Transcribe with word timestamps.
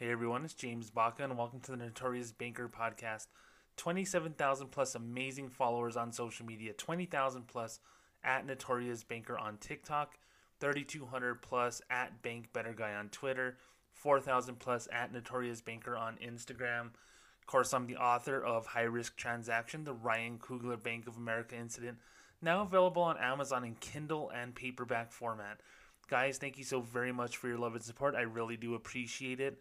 Hey 0.00 0.12
everyone, 0.12 0.44
it's 0.44 0.54
James 0.54 0.90
Baca, 0.90 1.24
and 1.24 1.36
welcome 1.36 1.58
to 1.58 1.72
the 1.72 1.76
Notorious 1.76 2.30
Banker 2.30 2.68
podcast. 2.68 3.26
27,000 3.78 4.68
plus 4.68 4.94
amazing 4.94 5.48
followers 5.48 5.96
on 5.96 6.12
social 6.12 6.46
media, 6.46 6.72
20,000 6.72 7.48
plus 7.48 7.80
at 8.22 8.46
Notorious 8.46 9.02
Banker 9.02 9.36
on 9.36 9.56
TikTok, 9.56 10.16
3,200 10.60 11.42
plus 11.42 11.82
at 11.90 12.22
Bank 12.22 12.52
Better 12.52 12.72
Guy 12.74 12.94
on 12.94 13.08
Twitter, 13.08 13.56
4,000 13.90 14.60
plus 14.60 14.86
at 14.92 15.12
Notorious 15.12 15.62
Banker 15.62 15.96
on 15.96 16.16
Instagram. 16.24 16.90
Of 17.40 17.46
course, 17.48 17.74
I'm 17.74 17.88
the 17.88 17.96
author 17.96 18.40
of 18.40 18.66
High 18.66 18.82
Risk 18.82 19.16
Transaction, 19.16 19.82
the 19.82 19.94
Ryan 19.94 20.38
Coogler 20.38 20.80
Bank 20.80 21.08
of 21.08 21.16
America 21.16 21.56
incident, 21.56 21.98
now 22.40 22.62
available 22.62 23.02
on 23.02 23.18
Amazon 23.18 23.64
in 23.64 23.74
Kindle 23.74 24.30
and 24.32 24.54
paperback 24.54 25.10
format. 25.10 25.58
Guys, 26.06 26.38
thank 26.38 26.56
you 26.56 26.62
so 26.62 26.82
very 26.82 27.10
much 27.10 27.36
for 27.36 27.48
your 27.48 27.58
love 27.58 27.74
and 27.74 27.82
support. 27.82 28.14
I 28.14 28.20
really 28.20 28.56
do 28.56 28.76
appreciate 28.76 29.40
it. 29.40 29.58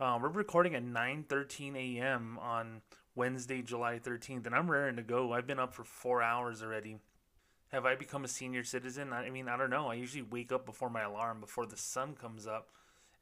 Uh, 0.00 0.18
we're 0.20 0.30
recording 0.30 0.74
at 0.74 0.82
9:13 0.82 1.76
a.m. 1.76 2.38
on 2.40 2.80
Wednesday, 3.14 3.60
July 3.60 3.98
13th, 3.98 4.46
and 4.46 4.54
I'm 4.54 4.70
raring 4.70 4.96
to 4.96 5.02
go. 5.02 5.32
I've 5.32 5.46
been 5.46 5.58
up 5.58 5.74
for 5.74 5.84
four 5.84 6.22
hours 6.22 6.62
already. 6.62 6.96
Have 7.72 7.84
I 7.84 7.94
become 7.94 8.24
a 8.24 8.28
senior 8.28 8.64
citizen? 8.64 9.12
I 9.12 9.28
mean, 9.28 9.48
I 9.48 9.56
don't 9.56 9.70
know. 9.70 9.88
I 9.88 9.94
usually 9.94 10.22
wake 10.22 10.50
up 10.50 10.64
before 10.64 10.88
my 10.88 11.02
alarm, 11.02 11.40
before 11.40 11.66
the 11.66 11.76
sun 11.76 12.14
comes 12.14 12.46
up, 12.46 12.68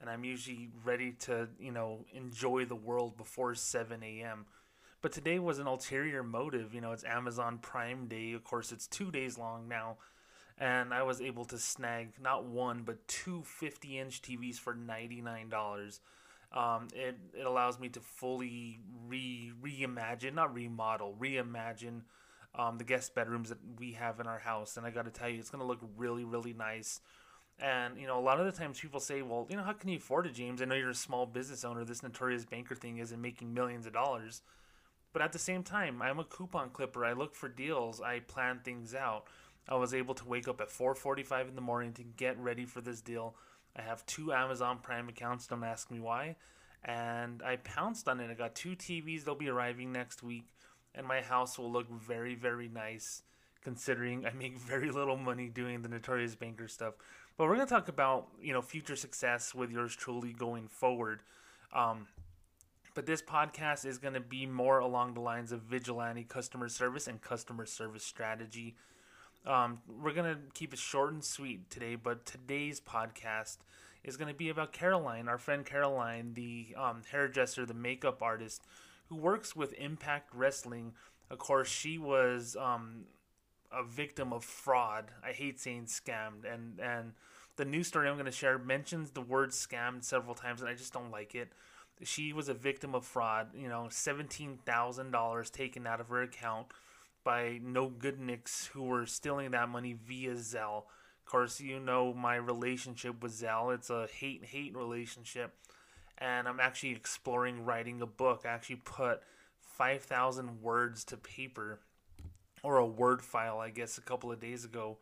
and 0.01 0.09
I'm 0.09 0.25
usually 0.25 0.71
ready 0.85 1.13
to, 1.23 1.49
you 1.59 1.73
know, 1.73 2.05
enjoy 2.13 2.65
the 2.67 2.77
world 2.77 3.17
before 3.17 3.55
7 3.57 4.03
a.m. 4.03 4.47
But 5.03 5.13
today 5.13 5.41
was 5.41 5.59
an 5.59 5.67
ulterior 5.67 6.23
motive. 6.23 6.73
You 6.73 6.81
know, 6.81 6.93
it's 6.93 7.05
Amazon 7.05 7.59
Prime 7.59 8.07
Day. 8.07 8.33
Of 8.33 8.45
course, 8.45 8.71
it's 8.71 8.87
two 8.87 9.11
days 9.11 9.37
long 9.37 9.67
now. 9.67 9.97
And 10.57 10.95
I 10.95 11.03
was 11.03 11.21
able 11.21 11.47
to 11.47 11.59
snag 11.59 12.13
not 12.23 12.45
one, 12.45 12.83
but 12.85 13.09
two 13.09 13.43
50 13.43 13.99
inch 13.99 14.23
TVs 14.23 14.59
for 14.59 14.75
$99 14.75 15.99
um, 16.53 16.89
it, 16.95 17.17
it 17.39 17.47
allows 17.47 17.79
me 17.79 17.89
to 17.91 18.01
fully 18.01 18.79
re 19.07 19.53
reimagine, 19.63 20.35
not 20.35 20.55
remodel, 20.55 21.15
reimagine 21.21 22.03
um, 22.55 22.79
the 22.79 22.85
guest 22.85 23.15
bedrooms 23.15 23.51
that 23.51 23.59
we 23.79 23.93
have 23.93 24.19
in 24.19 24.27
our 24.27 24.39
house. 24.39 24.77
And 24.77 24.85
I 24.85 24.91
got 24.91 25.05
to 25.05 25.11
tell 25.11 25.29
you, 25.29 25.39
it's 25.39 25.51
going 25.51 25.63
to 25.63 25.67
look 25.67 25.81
really, 25.97 26.25
really 26.25 26.53
nice. 26.53 27.01
And 27.61 28.01
you 28.01 28.07
know, 28.07 28.19
a 28.19 28.23
lot 28.23 28.41
of 28.41 28.47
the 28.47 28.53
times 28.53 28.81
people 28.81 29.01
say, 29.01 29.23
"Well, 29.23 29.47
you 29.49 29.57
know, 29.57 29.63
how 29.63 29.75
can 29.75 29.91
you 29.91 29.99
afford 29.99 30.27
it, 30.27 30.35
James? 30.35 30.63
I 30.63 30.65
know 30.65 30.75
you're 30.75 30.91
a 30.91 30.95
small 30.95 31.27
business 31.27 31.65
owner. 31.65 31.85
This 31.85 32.03
notorious 32.03 32.45
banker 32.45 32.75
thing 32.75 32.99
isn't 32.99 33.21
making 33.21 33.53
millions 33.55 33.87
of 33.87 33.93
dollars." 33.93 34.43
But 35.13 35.23
at 35.23 35.33
the 35.33 35.39
same 35.39 35.63
time, 35.63 36.01
I'm 36.01 36.21
a 36.21 36.25
coupon 36.25 36.71
clipper. 36.71 37.05
I 37.05 37.13
look 37.13 37.35
for 37.35 37.49
deals. 37.49 38.01
I 38.01 38.21
plan 38.21 38.61
things 38.65 38.95
out. 38.95 39.27
I 39.69 39.75
was 39.75 39.93
able 39.93 40.15
to 40.15 40.25
wake 40.25 40.49
up 40.49 40.61
at 40.61 40.71
4:45 40.71 41.49
in 41.49 41.55
the 41.55 41.61
morning 41.61 41.93
to 41.95 42.03
get 42.03 42.39
ready 42.39 42.65
for 42.65 42.81
this 42.81 43.01
deal 43.01 43.35
I 43.77 43.83
have 43.83 44.05
two 44.07 44.33
Amazon 44.33 44.79
Prime 44.83 45.09
accounts. 45.09 45.47
Don't 45.47 45.65
ask 45.65 45.91
me 45.91 46.01
why. 46.01 46.37
And 46.85 47.43
I 47.43 47.57
pounced 47.57 48.09
on 48.09 48.21
it. 48.21 48.31
I 48.31 48.35
got 48.35 48.55
two 48.55 48.77
TVs. 48.77 49.25
They'll 49.25 49.35
be 49.35 49.49
arriving 49.49 49.93
next 49.93 50.23
week, 50.23 50.45
and 50.95 51.07
my 51.07 51.21
house 51.21 51.59
will 51.59 51.71
look 51.71 51.91
very, 51.91 52.35
very 52.35 52.69
nice. 52.69 53.23
Considering 53.63 54.25
I 54.25 54.33
make 54.33 54.59
very 54.59 54.91
little 54.91 55.17
money 55.17 55.49
doing 55.49 55.83
the 55.83 55.89
notorious 55.89 56.35
banker 56.35 56.67
stuff, 56.67 56.95
but 57.37 57.47
we're 57.47 57.57
gonna 57.57 57.67
talk 57.67 57.89
about 57.89 58.29
you 58.41 58.55
know 58.55 58.63
future 58.63 58.97
success 58.97 59.55
with 59.55 59.71
yours 59.71 59.95
truly 59.95 60.33
going 60.33 60.67
forward. 60.67 61.21
Um, 61.75 62.07
but 62.95 63.07
this 63.07 63.23
podcast 63.23 63.87
is 63.87 63.99
going 63.99 64.15
to 64.15 64.21
be 64.21 64.47
more 64.47 64.79
along 64.79 65.15
the 65.15 65.21
lines 65.21 65.53
of 65.53 65.63
vigilante 65.63 66.25
customer 66.25 66.69
service 66.69 67.07
and 67.07 67.21
customer 67.21 67.65
service 67.65 68.05
strategy. 68.05 68.77
Um, 69.47 69.81
we're 69.89 70.13
going 70.13 70.35
to 70.35 70.41
keep 70.53 70.73
it 70.73 70.79
short 70.79 71.13
and 71.13 71.25
sweet 71.25 71.71
today, 71.71 71.95
but 71.95 72.27
today's 72.27 72.81
podcast 72.81 73.59
is 74.05 74.17
going 74.17 74.29
to 74.29 74.37
be 74.37 74.49
about 74.49 74.73
Caroline, 74.73 75.29
our 75.29 75.39
friend 75.39 75.65
Caroline, 75.65 76.35
the 76.35 76.75
um, 76.77 77.03
hairdresser, 77.11 77.65
the 77.65 77.75
makeup 77.75 78.23
artist 78.23 78.63
who 79.09 79.17
works 79.17 79.57
with 79.57 79.73
Impact 79.75 80.35
Wrestling. 80.35 80.93
Of 81.31 81.39
course, 81.39 81.69
she 81.69 81.99
was 81.99 82.57
um, 82.59 83.05
a 83.73 83.83
victim 83.83 84.33
of 84.33 84.45
fraud. 84.45 85.07
I 85.25 85.33
hate 85.33 85.61
saying 85.61 85.87
scammed, 85.87 86.51
and 86.51 86.79
and 86.81 87.13
the 87.57 87.65
news 87.65 87.89
story 87.89 88.09
I'm 88.09 88.15
going 88.15 88.27
to 88.27 88.33
share 88.33 88.59
mentions 88.59 89.11
the 89.11 89.21
word 89.21 89.51
scammed 89.51 90.05
several 90.05 90.35
times, 90.35 90.61
and 90.61 90.69
I 90.69 90.75
just 90.75 90.93
don't 90.93 91.11
like 91.11 91.35
it. 91.35 91.53
She 92.03 92.33
was 92.33 92.49
a 92.49 92.55
victim 92.55 92.95
of 92.95 93.05
fraud. 93.05 93.49
You 93.55 93.69
know, 93.69 93.89
seventeen 93.91 94.59
thousand 94.65 95.11
dollars 95.13 95.51
taken 95.51 95.87
out 95.87 96.01
of 96.01 96.09
her 96.09 96.23
account 96.23 96.69
by 97.25 97.61
no 97.63 97.89
good 97.89 98.21
nicks 98.21 98.67
who 98.67 98.83
were 98.83 99.07
stealing 99.07 99.51
that 99.51 99.69
money 99.69 99.93
via 99.93 100.35
Zelle. 100.35 100.85
Of 101.19 101.27
course, 101.27 101.61
you 101.61 101.79
know 101.79 102.13
my 102.13 102.37
relationship 102.37 103.23
with 103.23 103.33
Zelle. 103.33 103.75
It's 103.75 103.91
a 103.91 104.09
hate 104.13 104.45
hate 104.47 104.77
relationship. 104.77 105.55
And 106.19 106.47
I'm 106.47 106.61
actually 106.61 106.93
exploring 106.93 107.65
writing 107.65 108.03
a 108.03 108.07
book. 108.07 108.43
I 108.45 108.49
actually 108.49 108.83
put 108.85 109.23
5,000 109.61 110.61
words 110.61 111.05
to 111.05 111.17
paper, 111.17 111.81
or 112.63 112.77
a 112.77 112.87
word 112.87 113.23
file, 113.23 113.59
I 113.59 113.71
guess, 113.71 113.97
a 113.97 114.03
couple 114.03 114.31
of 114.31 114.41
days 114.41 114.65
ago 114.65 114.99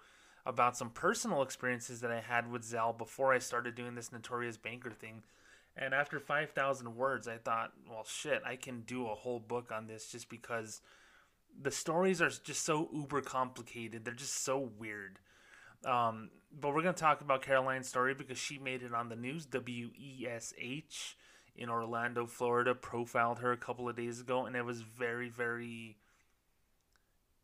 about 0.47 0.77
some 0.77 0.91
personal 0.91 1.43
experiences 1.43 2.01
that 2.01 2.11
I 2.11 2.21
had 2.21 2.51
with 2.51 2.63
Zelle 2.63 2.97
before 2.97 3.33
I 3.35 3.39
started 3.39 3.75
doing 3.75 3.95
this 3.95 4.13
notorious 4.13 4.57
banker 4.57 4.91
thing. 4.91 5.23
And 5.77 5.95
after 5.95 6.19
5,000 6.19 6.97
words, 6.97 7.29
I 7.29 7.37
thought, 7.37 7.73
well, 7.89 8.05
shit, 8.05 8.43
I 8.45 8.57
can 8.57 8.81
do 8.83 9.07
a 9.07 9.15
whole 9.15 9.39
book 9.39 9.71
on 9.73 9.87
this 9.87 10.11
just 10.11 10.29
because 10.29 10.81
the 11.61 11.71
stories 11.71 12.23
are 12.23 12.31
just 12.31 12.65
so 12.65 12.89
uber 12.93 13.21
complicated. 13.21 14.05
They're 14.05 14.15
just 14.15 14.45
so 14.45 14.71
weird. 14.79 15.19
Um, 15.85 16.31
but 16.59 16.75
we're 16.75 16.83
going 16.83 16.95
to 16.95 17.01
talk 17.01 17.21
about 17.21 17.43
Caroline's 17.43 17.89
story 17.89 18.15
because 18.15 18.39
she 18.39 18.59
made 18.59 18.83
it 18.83 18.95
on 18.95 19.09
the 19.09 19.17
news. 19.17 19.47
WESH 19.53 21.17
in 21.57 21.69
Orlando, 21.69 22.27
Florida, 22.27 22.75
profiled 22.75 23.41
her 23.41 23.53
a 23.53 23.57
couple 23.57 23.89
of 23.89 23.97
days 23.97 24.21
ago, 24.21 24.47
and 24.47 24.57
it 24.57 24.65
was 24.65 24.81
very, 24.83 25.29
very 25.29 25.97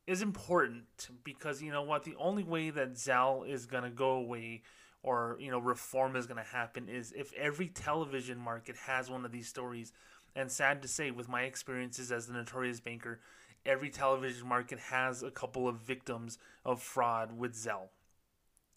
is 0.06 0.20
important 0.20 1.08
because 1.24 1.62
you 1.62 1.72
know 1.72 1.82
what 1.82 2.04
the 2.04 2.14
only 2.16 2.44
way 2.44 2.70
that 2.70 2.94
Zelle 2.94 3.48
is 3.48 3.66
going 3.66 3.84
to 3.84 3.90
go 3.90 4.10
away 4.10 4.62
or 5.02 5.36
you 5.40 5.50
know 5.50 5.58
reform 5.58 6.14
is 6.14 6.26
going 6.26 6.42
to 6.42 6.50
happen 6.50 6.88
is 6.88 7.12
if 7.16 7.32
every 7.34 7.68
television 7.68 8.38
market 8.38 8.76
has 8.76 9.10
one 9.10 9.24
of 9.24 9.32
these 9.32 9.48
stories 9.48 9.92
and 10.36 10.50
sad 10.50 10.82
to 10.82 10.88
say 10.88 11.10
with 11.10 11.28
my 11.28 11.42
experiences 11.42 12.12
as 12.12 12.26
the 12.26 12.34
notorious 12.34 12.80
banker 12.80 13.20
every 13.66 13.90
television 13.90 14.46
market 14.46 14.78
has 14.78 15.22
a 15.22 15.30
couple 15.30 15.68
of 15.68 15.80
victims 15.80 16.38
of 16.64 16.82
fraud 16.82 17.36
with 17.36 17.54
Zelle. 17.54 17.88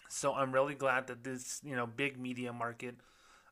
So 0.09 0.34
I'm 0.34 0.52
really 0.52 0.75
glad 0.75 1.08
that 1.08 1.24
this, 1.24 1.62
you 1.64 1.75
know, 1.75 1.86
big 1.86 2.20
media 2.20 2.53
market, 2.53 2.96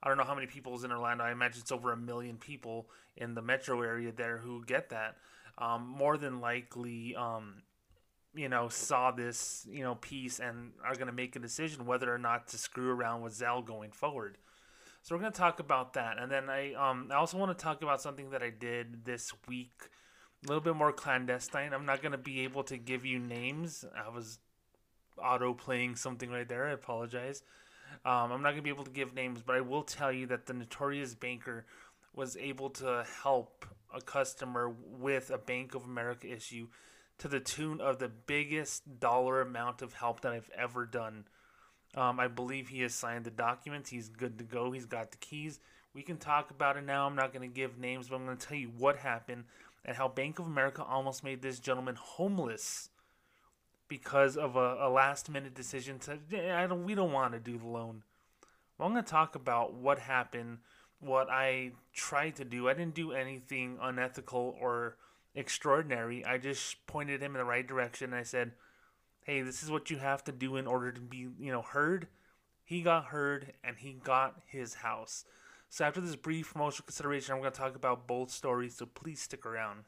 I 0.01 0.07
don't 0.07 0.17
know 0.17 0.23
how 0.23 0.35
many 0.35 0.47
people 0.47 0.75
is 0.75 0.83
in 0.83 0.91
Orlando. 0.91 1.23
I 1.23 1.31
imagine 1.31 1.61
it's 1.61 1.71
over 1.71 1.91
a 1.91 1.97
million 1.97 2.37
people 2.37 2.87
in 3.17 3.33
the 3.33 3.41
metro 3.41 3.81
area 3.81 4.11
there 4.11 4.37
who 4.37 4.63
get 4.65 4.89
that. 4.89 5.17
Um, 5.57 5.87
more 5.87 6.17
than 6.17 6.41
likely, 6.41 7.15
um, 7.15 7.63
you 8.33 8.49
know, 8.49 8.67
saw 8.67 9.11
this, 9.11 9.65
you 9.69 9.83
know, 9.83 9.95
piece 9.95 10.39
and 10.39 10.71
are 10.83 10.95
going 10.95 11.07
to 11.07 11.13
make 11.13 11.35
a 11.35 11.39
decision 11.39 11.85
whether 11.85 12.13
or 12.13 12.17
not 12.17 12.47
to 12.49 12.57
screw 12.57 12.91
around 12.91 13.21
with 13.21 13.33
Zelle 13.33 13.65
going 13.65 13.91
forward. 13.91 14.37
So 15.01 15.15
we're 15.15 15.21
going 15.21 15.33
to 15.33 15.37
talk 15.37 15.59
about 15.59 15.93
that, 15.93 16.17
and 16.17 16.31
then 16.31 16.49
I, 16.49 16.73
um, 16.73 17.09
I 17.11 17.15
also 17.15 17.37
want 17.37 17.55
to 17.55 17.63
talk 17.63 17.83
about 17.83 18.01
something 18.01 18.31
that 18.31 18.41
I 18.41 18.49
did 18.49 19.05
this 19.05 19.31
week 19.47 19.89
a 20.45 20.47
little 20.47 20.61
bit 20.61 20.75
more 20.75 20.91
clandestine. 20.91 21.73
I'm 21.73 21.85
not 21.85 22.01
gonna 22.01 22.17
be 22.17 22.41
able 22.41 22.63
to 22.65 22.77
give 22.77 23.05
you 23.05 23.19
names. 23.19 23.85
I 23.95 24.09
was 24.09 24.39
auto 25.17 25.53
playing 25.53 25.95
something 25.95 26.29
right 26.29 26.47
there. 26.47 26.67
I 26.67 26.71
apologize. 26.71 27.41
Um, 28.05 28.31
I'm 28.31 28.41
not 28.41 28.51
gonna 28.51 28.61
be 28.61 28.69
able 28.69 28.83
to 28.83 28.91
give 28.91 29.13
names, 29.13 29.41
but 29.41 29.55
I 29.55 29.61
will 29.61 29.83
tell 29.83 30.11
you 30.11 30.27
that 30.27 30.45
the 30.45 30.53
notorious 30.53 31.15
banker 31.15 31.65
was 32.13 32.37
able 32.37 32.69
to 32.69 33.05
help 33.23 33.65
a 33.93 34.01
customer 34.01 34.69
with 34.69 35.29
a 35.31 35.37
Bank 35.37 35.75
of 35.75 35.83
America 35.83 36.27
issue 36.27 36.67
to 37.17 37.27
the 37.27 37.39
tune 37.39 37.81
of 37.81 37.99
the 37.99 38.09
biggest 38.09 38.99
dollar 38.99 39.41
amount 39.41 39.81
of 39.81 39.93
help 39.93 40.21
that 40.21 40.33
I've 40.33 40.49
ever 40.57 40.85
done. 40.85 41.25
Um, 41.95 42.19
I 42.19 42.27
believe 42.27 42.67
he 42.67 42.81
has 42.81 42.93
signed 42.93 43.25
the 43.25 43.31
documents. 43.31 43.89
He's 43.89 44.09
good 44.09 44.37
to 44.39 44.43
go. 44.43 44.71
He's 44.71 44.85
got 44.85 45.11
the 45.11 45.17
keys. 45.17 45.59
We 45.93 46.01
can 46.01 46.17
talk 46.17 46.51
about 46.51 46.75
it 46.75 46.85
now. 46.85 47.07
I'm 47.07 47.15
not 47.15 47.31
going 47.31 47.49
to 47.49 47.53
give 47.53 47.77
names, 47.77 48.09
but 48.09 48.17
I'm 48.17 48.25
going 48.25 48.35
to 48.35 48.47
tell 48.47 48.57
you 48.57 48.71
what 48.77 48.97
happened 48.97 49.45
and 49.85 49.95
how 49.95 50.07
Bank 50.07 50.39
of 50.39 50.47
America 50.47 50.83
almost 50.83 51.23
made 51.23 51.41
this 51.41 51.59
gentleman 51.59 51.95
homeless 51.95 52.89
because 53.87 54.35
of 54.35 54.55
a, 54.55 54.77
a 54.81 54.89
last 54.89 55.29
minute 55.29 55.53
decision 55.53 55.99
to 55.99 56.17
I 56.53 56.65
don't 56.65 56.83
we 56.83 56.95
don't 56.95 57.11
want 57.11 57.33
to 57.33 57.39
do 57.39 57.57
the 57.57 57.67
loan. 57.67 58.03
Well, 58.77 58.87
I'm 58.87 58.93
going 58.93 59.05
to 59.05 59.09
talk 59.09 59.35
about 59.35 59.75
what 59.75 59.99
happened, 59.99 60.57
what 60.99 61.29
I 61.29 61.71
tried 61.93 62.35
to 62.37 62.45
do. 62.45 62.67
I 62.67 62.73
didn't 62.73 62.95
do 62.95 63.13
anything 63.13 63.77
unethical 63.81 64.57
or 64.59 64.97
extraordinary. 65.33 66.25
I 66.25 66.39
just 66.39 66.85
pointed 66.87 67.21
him 67.21 67.35
in 67.35 67.39
the 67.39 67.45
right 67.45 67.65
direction. 67.65 68.13
I 68.13 68.23
said, 68.23 68.53
"Hey, 69.23 69.41
this 69.41 69.63
is 69.63 69.69
what 69.69 69.89
you 69.89 69.97
have 69.97 70.23
to 70.25 70.31
do 70.31 70.57
in 70.57 70.67
order 70.67 70.91
to 70.91 71.01
be, 71.01 71.27
you 71.39 71.51
know, 71.51 71.61
heard." 71.61 72.07
He 72.63 72.81
got 72.81 73.05
heard 73.05 73.53
and 73.63 73.77
he 73.77 73.93
got 73.93 74.41
his 74.47 74.73
house. 74.73 75.23
So 75.75 75.83
after 75.83 75.99
this 75.99 76.15
brief 76.15 76.53
promotional 76.53 76.85
consideration, 76.85 77.33
I'm 77.33 77.41
going 77.41 77.51
to 77.51 77.59
talk 77.59 77.75
about 77.75 78.07
both 78.07 78.31
stories, 78.31 78.77
so 78.77 78.85
please 78.85 79.19
stick 79.19 79.45
around. 79.45 79.83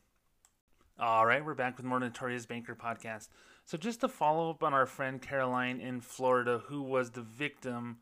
All 1.00 1.26
right, 1.26 1.46
we're 1.46 1.54
back 1.54 1.78
with 1.78 1.86
more 1.86 1.98
Notorious 1.98 2.46
Banker 2.46 2.76
podcast. 2.76 3.30
So 3.64 3.78
just 3.78 4.02
to 4.02 4.10
follow 4.10 4.50
up 4.50 4.64
on 4.64 4.74
our 4.74 4.86
friend 4.86 5.22
Caroline 5.22 5.80
in 5.80 6.02
Florida, 6.02 6.62
who 6.66 6.82
was 6.82 7.12
the 7.12 7.22
victim 7.22 8.00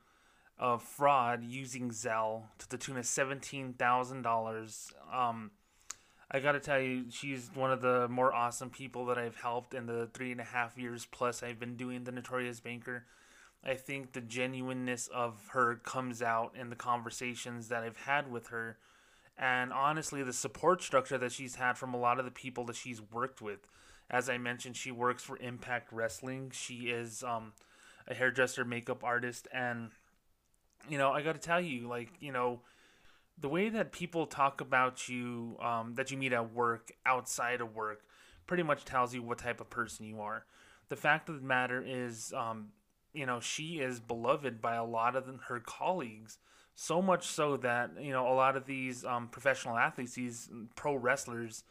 of 0.58 0.82
fraud 0.82 1.44
using 1.44 1.92
Zelle 1.92 2.46
to 2.58 2.68
the 2.68 2.80
tune 2.80 2.98
of 2.98 3.06
seventeen 3.06 3.74
thousand 3.74 4.24
dollars. 4.24 4.92
Um, 5.14 5.52
I 6.32 6.40
gotta 6.40 6.60
tell 6.60 6.80
you, 6.80 7.12
she's 7.12 7.52
one 7.54 7.72
of 7.72 7.82
the 7.82 8.08
more 8.08 8.34
awesome 8.34 8.72
people 8.72 9.06
that 9.06 9.20
I've 9.20 9.38
helped 9.38 9.76
in 9.76 9.86
the 9.86 10.10
three 10.12 10.32
and 10.32 10.42
a 10.42 10.46
half 10.46 10.76
years 10.76 11.06
plus 11.06 11.44
I've 11.44 11.60
been 11.60 11.76
doing 11.76 12.04
the 12.04 12.12
Notorious 12.12 12.60
Banker. 12.60 13.06
I 13.66 13.74
think 13.74 14.14
the 14.14 14.22
genuineness 14.22 15.08
of 15.08 15.50
her 15.50 15.76
comes 15.76 16.22
out 16.22 16.54
in 16.60 16.70
the 16.70 16.76
conversations 16.76 17.70
that 17.70 17.84
I've 17.84 17.98
had 17.98 18.32
with 18.32 18.48
her, 18.48 18.78
and 19.38 19.74
honestly, 19.74 20.22
the 20.24 20.34
support 20.34 20.84
structure 20.84 21.18
that 21.18 21.32
she's 21.32 21.56
had 21.56 21.78
from 21.78 21.94
a 21.94 22.00
lot 22.00 22.20
of 22.20 22.26
the 22.26 22.32
people 22.32 22.64
that 22.66 22.76
she's 22.76 23.02
worked 23.02 23.42
with. 23.42 23.68
As 24.10 24.30
I 24.30 24.38
mentioned, 24.38 24.78
she 24.78 24.92
works 24.92 25.24
for 25.24 25.38
Impact 25.38 25.92
Wrestling. 25.92 26.52
She 26.54 26.90
is 26.90 27.24
um, 27.24 27.54
a 28.08 28.14
hairdresser, 28.14 28.64
makeup 28.64 29.04
artist, 29.04 29.48
and 29.52 29.90
you 30.88 30.98
know, 30.98 31.12
I 31.12 31.22
got 31.22 31.34
to 31.34 31.42
tell 31.42 31.62
you, 31.62 31.88
like, 31.88 32.12
you 32.20 32.32
know, 32.32 32.62
the 33.40 33.50
way 33.50 33.70
that 33.70 33.92
people 33.92 34.28
talk 34.28 34.62
about 34.62 35.10
you, 35.10 35.58
um, 35.62 35.96
that 35.96 36.12
you 36.12 36.18
meet 36.18 36.34
at 36.34 36.54
work, 36.54 36.92
outside 37.06 37.62
of 37.62 37.76
work, 37.76 38.02
pretty 38.48 38.64
much 38.64 38.86
tells 38.86 39.14
you 39.14 39.24
what 39.24 39.40
type 39.40 39.60
of 39.60 39.70
person 39.70 40.06
you 40.06 40.22
are. 40.22 40.46
The 40.90 40.96
fact 40.96 41.30
of 41.30 41.42
the 41.42 41.48
matter 41.48 41.84
is, 41.86 42.32
um, 42.34 42.70
you 43.16 43.26
know, 43.26 43.40
she 43.40 43.80
is 43.80 44.00
beloved 44.00 44.62
by 44.62 44.76
a 44.76 44.84
lot 44.84 45.16
of 45.16 45.28
her 45.48 45.60
colleagues. 45.60 46.38
So 46.76 47.02
much 47.02 47.26
so 47.28 47.56
that 47.58 47.92
you 48.02 48.12
know 48.12 48.28
a 48.28 48.36
lot 48.36 48.58
of 48.58 48.66
these 48.66 49.06
um, 49.06 49.30
professional 49.30 49.78
athletes, 49.78 50.14
these 50.16 50.50
pro 50.76 50.96
wrestlers, 50.96 51.64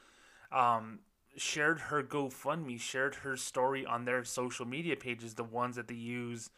um, 0.50 1.00
shared 1.36 1.78
her 1.80 2.02
GoFundMe, 2.02 2.80
shared 2.80 3.16
her 3.16 3.36
story 3.36 3.84
on 3.84 4.06
their 4.06 4.24
social 4.24 4.64
media 4.64 4.96
pages, 4.96 5.34
the 5.34 5.44
ones 5.44 5.76
that 5.76 5.88
they 5.88 5.94
use 5.94 6.48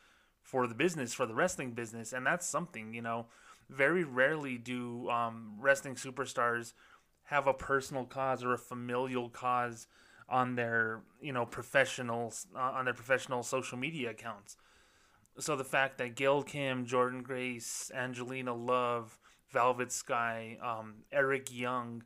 for 0.43 0.69
the 0.69 0.75
business, 0.75 1.13
for 1.13 1.27
the 1.27 1.35
wrestling 1.35 1.73
business, 1.73 2.13
and 2.13 2.25
that's 2.25 2.47
something 2.47 2.95
you 2.95 3.03
know. 3.03 3.27
Very 3.69 4.05
rarely 4.05 4.59
do 4.59 5.11
um, 5.11 5.55
wrestling 5.59 5.97
superstars 5.97 6.73
have 7.25 7.49
a 7.49 7.53
personal 7.53 8.05
cause 8.05 8.45
or 8.45 8.55
a 8.55 8.59
familial 8.59 9.29
cause 9.29 9.89
on 10.29 10.55
their 10.57 11.01
you 11.21 11.33
know 11.33 11.47
professionals 11.47 12.47
uh, 12.55 12.59
on 12.59 12.85
their 12.85 12.95
professional 12.95 13.43
social 13.43 13.79
media 13.79 14.11
accounts. 14.11 14.57
So 15.39 15.55
the 15.55 15.65
fact 15.65 15.99
that 15.99 16.15
Gail 16.15 16.43
Kim, 16.43 16.87
Jordynne 16.87 17.23
Grace, 17.23 17.91
Angelina 17.95 18.55
Love, 18.55 19.19
Velvet 19.51 19.93
Sky, 19.93 20.59
um, 20.63 21.05
Eric 21.13 21.49
Young, 21.53 22.05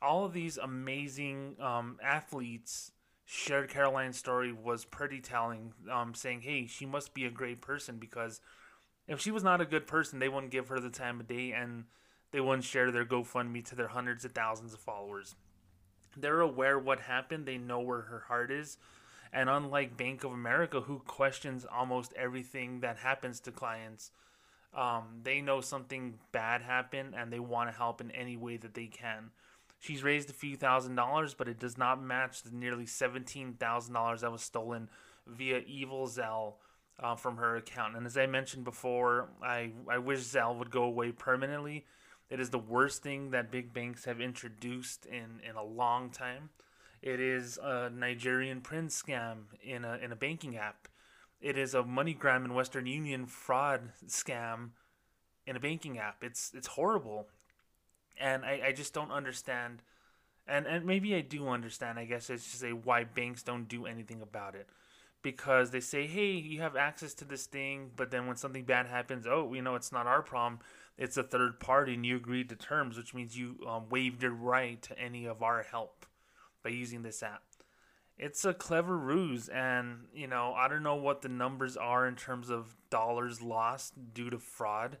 all 0.00 0.24
of 0.24 0.32
these 0.32 0.58
amazing 0.58 1.56
um, 1.60 1.98
athletes 2.02 2.92
shared 3.24 3.68
Caroline's 3.68 4.16
story 4.16 4.52
was 4.52 4.84
pretty 4.84 5.20
telling, 5.20 5.72
um, 5.92 6.14
saying, 6.14 6.42
hey, 6.42 6.66
she 6.66 6.86
must 6.86 7.14
be 7.14 7.26
a 7.26 7.30
great 7.30 7.60
person 7.60 7.98
because 7.98 8.40
if 9.06 9.20
she 9.20 9.30
was 9.30 9.42
not 9.42 9.60
a 9.60 9.66
good 9.66 9.86
person, 9.86 10.18
they 10.18 10.28
wouldn't 10.28 10.52
give 10.52 10.68
her 10.68 10.80
the 10.80 10.88
time 10.88 11.20
of 11.20 11.26
day 11.26 11.52
and 11.52 11.84
they 12.30 12.40
wouldn't 12.40 12.64
share 12.64 12.90
their 12.90 13.04
GoFundMe 13.04 13.64
to 13.66 13.74
their 13.74 13.88
hundreds 13.88 14.24
of 14.24 14.32
thousands 14.32 14.72
of 14.72 14.80
followers. 14.80 15.34
They're 16.16 16.40
aware 16.40 16.78
what 16.78 17.00
happened, 17.00 17.44
they 17.44 17.58
know 17.58 17.80
where 17.80 18.02
her 18.02 18.24
heart 18.28 18.50
is. 18.50 18.78
And 19.32 19.48
unlike 19.48 19.96
Bank 19.96 20.24
of 20.24 20.32
America, 20.32 20.80
who 20.80 21.00
questions 21.00 21.66
almost 21.70 22.12
everything 22.14 22.80
that 22.80 22.98
happens 22.98 23.40
to 23.40 23.52
clients, 23.52 24.10
um, 24.74 25.20
they 25.22 25.40
know 25.40 25.60
something 25.60 26.18
bad 26.32 26.62
happened 26.62 27.14
and 27.16 27.32
they 27.32 27.40
want 27.40 27.70
to 27.70 27.76
help 27.76 28.00
in 28.00 28.10
any 28.10 28.36
way 28.36 28.56
that 28.56 28.74
they 28.74 28.86
can. 28.86 29.30
She's 29.80 30.02
raised 30.02 30.28
a 30.30 30.34
few 30.34 30.56
thousand 30.56 30.96
dollars, 30.96 31.34
but 31.34 31.48
it 31.48 31.58
does 31.58 31.78
not 31.78 32.02
match 32.02 32.42
the 32.42 32.54
nearly 32.54 32.86
seventeen 32.86 33.54
thousand 33.54 33.94
dollars 33.94 34.22
that 34.22 34.32
was 34.32 34.42
stolen 34.42 34.88
via 35.26 35.60
Evil 35.66 36.06
Zelle 36.08 36.54
uh, 36.98 37.14
from 37.14 37.36
her 37.36 37.56
account. 37.56 37.96
And 37.96 38.04
as 38.04 38.16
I 38.16 38.26
mentioned 38.26 38.64
before, 38.64 39.28
I 39.42 39.70
I 39.88 39.98
wish 39.98 40.20
Zelle 40.20 40.58
would 40.58 40.70
go 40.70 40.82
away 40.82 41.12
permanently. 41.12 41.84
It 42.28 42.40
is 42.40 42.50
the 42.50 42.58
worst 42.58 43.02
thing 43.02 43.30
that 43.30 43.50
big 43.50 43.72
banks 43.72 44.04
have 44.04 44.20
introduced 44.20 45.06
in 45.06 45.40
in 45.48 45.54
a 45.56 45.64
long 45.64 46.10
time. 46.10 46.50
It 47.02 47.20
is 47.20 47.58
a 47.62 47.90
Nigerian 47.90 48.60
prince 48.60 49.00
scam 49.00 49.44
in 49.62 49.84
a 49.84 49.96
in 49.98 50.12
a 50.12 50.16
banking 50.16 50.56
app. 50.56 50.88
It 51.40 51.56
is 51.56 51.74
a 51.74 51.82
MoneyGram 51.82 52.44
and 52.44 52.54
Western 52.54 52.86
Union 52.86 53.26
fraud 53.26 53.92
scam 54.06 54.70
in 55.46 55.54
a 55.56 55.60
banking 55.60 55.98
app. 55.98 56.24
It's 56.24 56.52
it's 56.54 56.66
horrible. 56.68 57.28
And 58.20 58.44
I, 58.44 58.62
I 58.66 58.72
just 58.72 58.92
don't 58.94 59.12
understand. 59.12 59.82
And 60.46 60.66
and 60.66 60.84
maybe 60.84 61.14
I 61.14 61.20
do 61.20 61.48
understand 61.48 61.98
I 61.98 62.04
guess 62.04 62.30
it's 62.30 62.44
just 62.44 62.60
say 62.60 62.72
why 62.72 63.04
banks 63.04 63.42
don't 63.42 63.68
do 63.68 63.86
anything 63.86 64.20
about 64.20 64.56
it. 64.56 64.68
Because 65.22 65.70
they 65.70 65.80
say 65.80 66.06
hey 66.08 66.32
you 66.32 66.60
have 66.62 66.74
access 66.74 67.14
to 67.14 67.24
this 67.24 67.46
thing 67.46 67.92
but 67.94 68.10
then 68.10 68.26
when 68.26 68.36
something 68.36 68.64
bad 68.64 68.86
happens 68.86 69.26
oh 69.26 69.54
you 69.54 69.62
know 69.62 69.76
it's 69.76 69.92
not 69.92 70.08
our 70.08 70.22
problem. 70.22 70.60
It's 70.96 71.16
a 71.16 71.22
third 71.22 71.60
party 71.60 71.94
and 71.94 72.04
you 72.04 72.16
agreed 72.16 72.48
to 72.48 72.56
terms 72.56 72.96
which 72.96 73.14
means 73.14 73.38
you 73.38 73.58
um, 73.68 73.88
waived 73.88 74.24
your 74.24 74.32
right 74.32 74.82
to 74.82 74.98
any 74.98 75.26
of 75.26 75.44
our 75.44 75.62
help 75.62 76.06
by 76.68 76.74
using 76.74 77.02
this 77.02 77.22
app 77.22 77.42
it's 78.18 78.44
a 78.44 78.52
clever 78.52 78.98
ruse 78.98 79.48
and 79.48 80.06
you 80.12 80.26
know 80.26 80.52
i 80.56 80.68
don't 80.68 80.82
know 80.82 80.96
what 80.96 81.22
the 81.22 81.28
numbers 81.28 81.76
are 81.76 82.06
in 82.06 82.14
terms 82.14 82.50
of 82.50 82.76
dollars 82.90 83.40
lost 83.40 83.94
due 84.12 84.28
to 84.28 84.38
fraud 84.38 84.98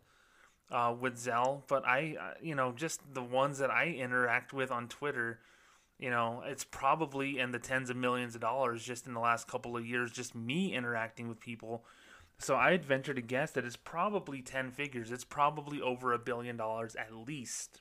uh, 0.70 0.94
with 0.98 1.16
Zelle, 1.16 1.62
but 1.66 1.86
I, 1.86 2.16
you 2.42 2.54
know, 2.54 2.72
just 2.72 3.00
the 3.14 3.22
ones 3.22 3.58
that 3.58 3.70
I 3.70 3.86
interact 3.86 4.52
with 4.52 4.70
on 4.70 4.88
Twitter, 4.88 5.40
you 5.98 6.10
know, 6.10 6.42
it's 6.44 6.64
probably 6.64 7.38
in 7.38 7.50
the 7.52 7.58
tens 7.58 7.90
of 7.90 7.96
millions 7.96 8.34
of 8.34 8.40
dollars 8.40 8.84
just 8.84 9.06
in 9.06 9.14
the 9.14 9.20
last 9.20 9.48
couple 9.48 9.76
of 9.76 9.86
years, 9.86 10.12
just 10.12 10.34
me 10.34 10.74
interacting 10.74 11.28
with 11.28 11.40
people. 11.40 11.84
So 12.38 12.56
I'd 12.56 12.84
venture 12.84 13.14
to 13.14 13.22
guess 13.22 13.50
that 13.52 13.64
it's 13.64 13.76
probably 13.76 14.42
10 14.42 14.70
figures. 14.70 15.10
It's 15.10 15.24
probably 15.24 15.80
over 15.80 16.12
a 16.12 16.18
billion 16.18 16.56
dollars 16.56 16.94
at 16.94 17.14
least. 17.14 17.80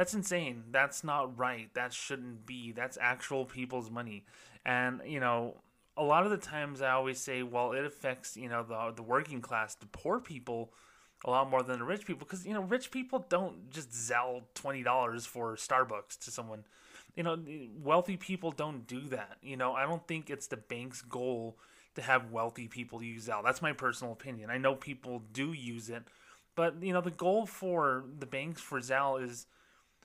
That's 0.00 0.14
insane. 0.14 0.64
That's 0.70 1.04
not 1.04 1.38
right. 1.38 1.68
That 1.74 1.92
shouldn't 1.92 2.46
be. 2.46 2.72
That's 2.72 2.96
actual 2.98 3.44
people's 3.44 3.90
money. 3.90 4.24
And, 4.64 5.02
you 5.04 5.20
know, 5.20 5.58
a 5.94 6.02
lot 6.02 6.24
of 6.24 6.30
the 6.30 6.38
times 6.38 6.80
I 6.80 6.92
always 6.92 7.18
say, 7.18 7.42
well, 7.42 7.72
it 7.72 7.84
affects, 7.84 8.34
you 8.34 8.48
know, 8.48 8.62
the, 8.62 8.94
the 8.96 9.02
working 9.02 9.42
class, 9.42 9.74
the 9.74 9.84
poor 9.84 10.18
people 10.18 10.72
a 11.26 11.30
lot 11.30 11.50
more 11.50 11.62
than 11.62 11.80
the 11.80 11.84
rich 11.84 12.06
people 12.06 12.26
because 12.26 12.46
you 12.46 12.54
know 12.54 12.62
rich 12.62 12.90
people 12.90 13.26
don't 13.28 13.68
just 13.70 13.92
sell 13.92 14.40
twenty 14.54 14.82
dollars 14.82 15.26
for 15.26 15.54
Starbucks 15.54 16.18
to 16.20 16.30
someone. 16.30 16.64
You 17.14 17.24
know, 17.24 17.38
wealthy 17.82 18.16
people 18.16 18.52
don't 18.52 18.86
do 18.86 19.02
that. 19.10 19.36
You 19.42 19.58
know, 19.58 19.74
I 19.74 19.82
don't 19.82 20.06
think 20.08 20.30
it's 20.30 20.46
the 20.46 20.56
bank's 20.56 21.02
goal 21.02 21.58
to 21.94 22.00
have 22.00 22.30
wealthy 22.30 22.68
people 22.68 23.02
use 23.02 23.28
Zelle. 23.28 23.44
That's 23.44 23.60
my 23.60 23.74
personal 23.74 24.14
opinion. 24.14 24.48
I 24.48 24.56
know 24.56 24.74
people 24.74 25.20
do 25.34 25.52
use 25.52 25.90
it, 25.90 26.04
but 26.54 26.82
you 26.82 26.94
know, 26.94 27.02
the 27.02 27.10
goal 27.10 27.44
for 27.44 28.04
the 28.18 28.24
banks 28.24 28.62
for 28.62 28.80
Zelle 28.80 29.22
is, 29.22 29.46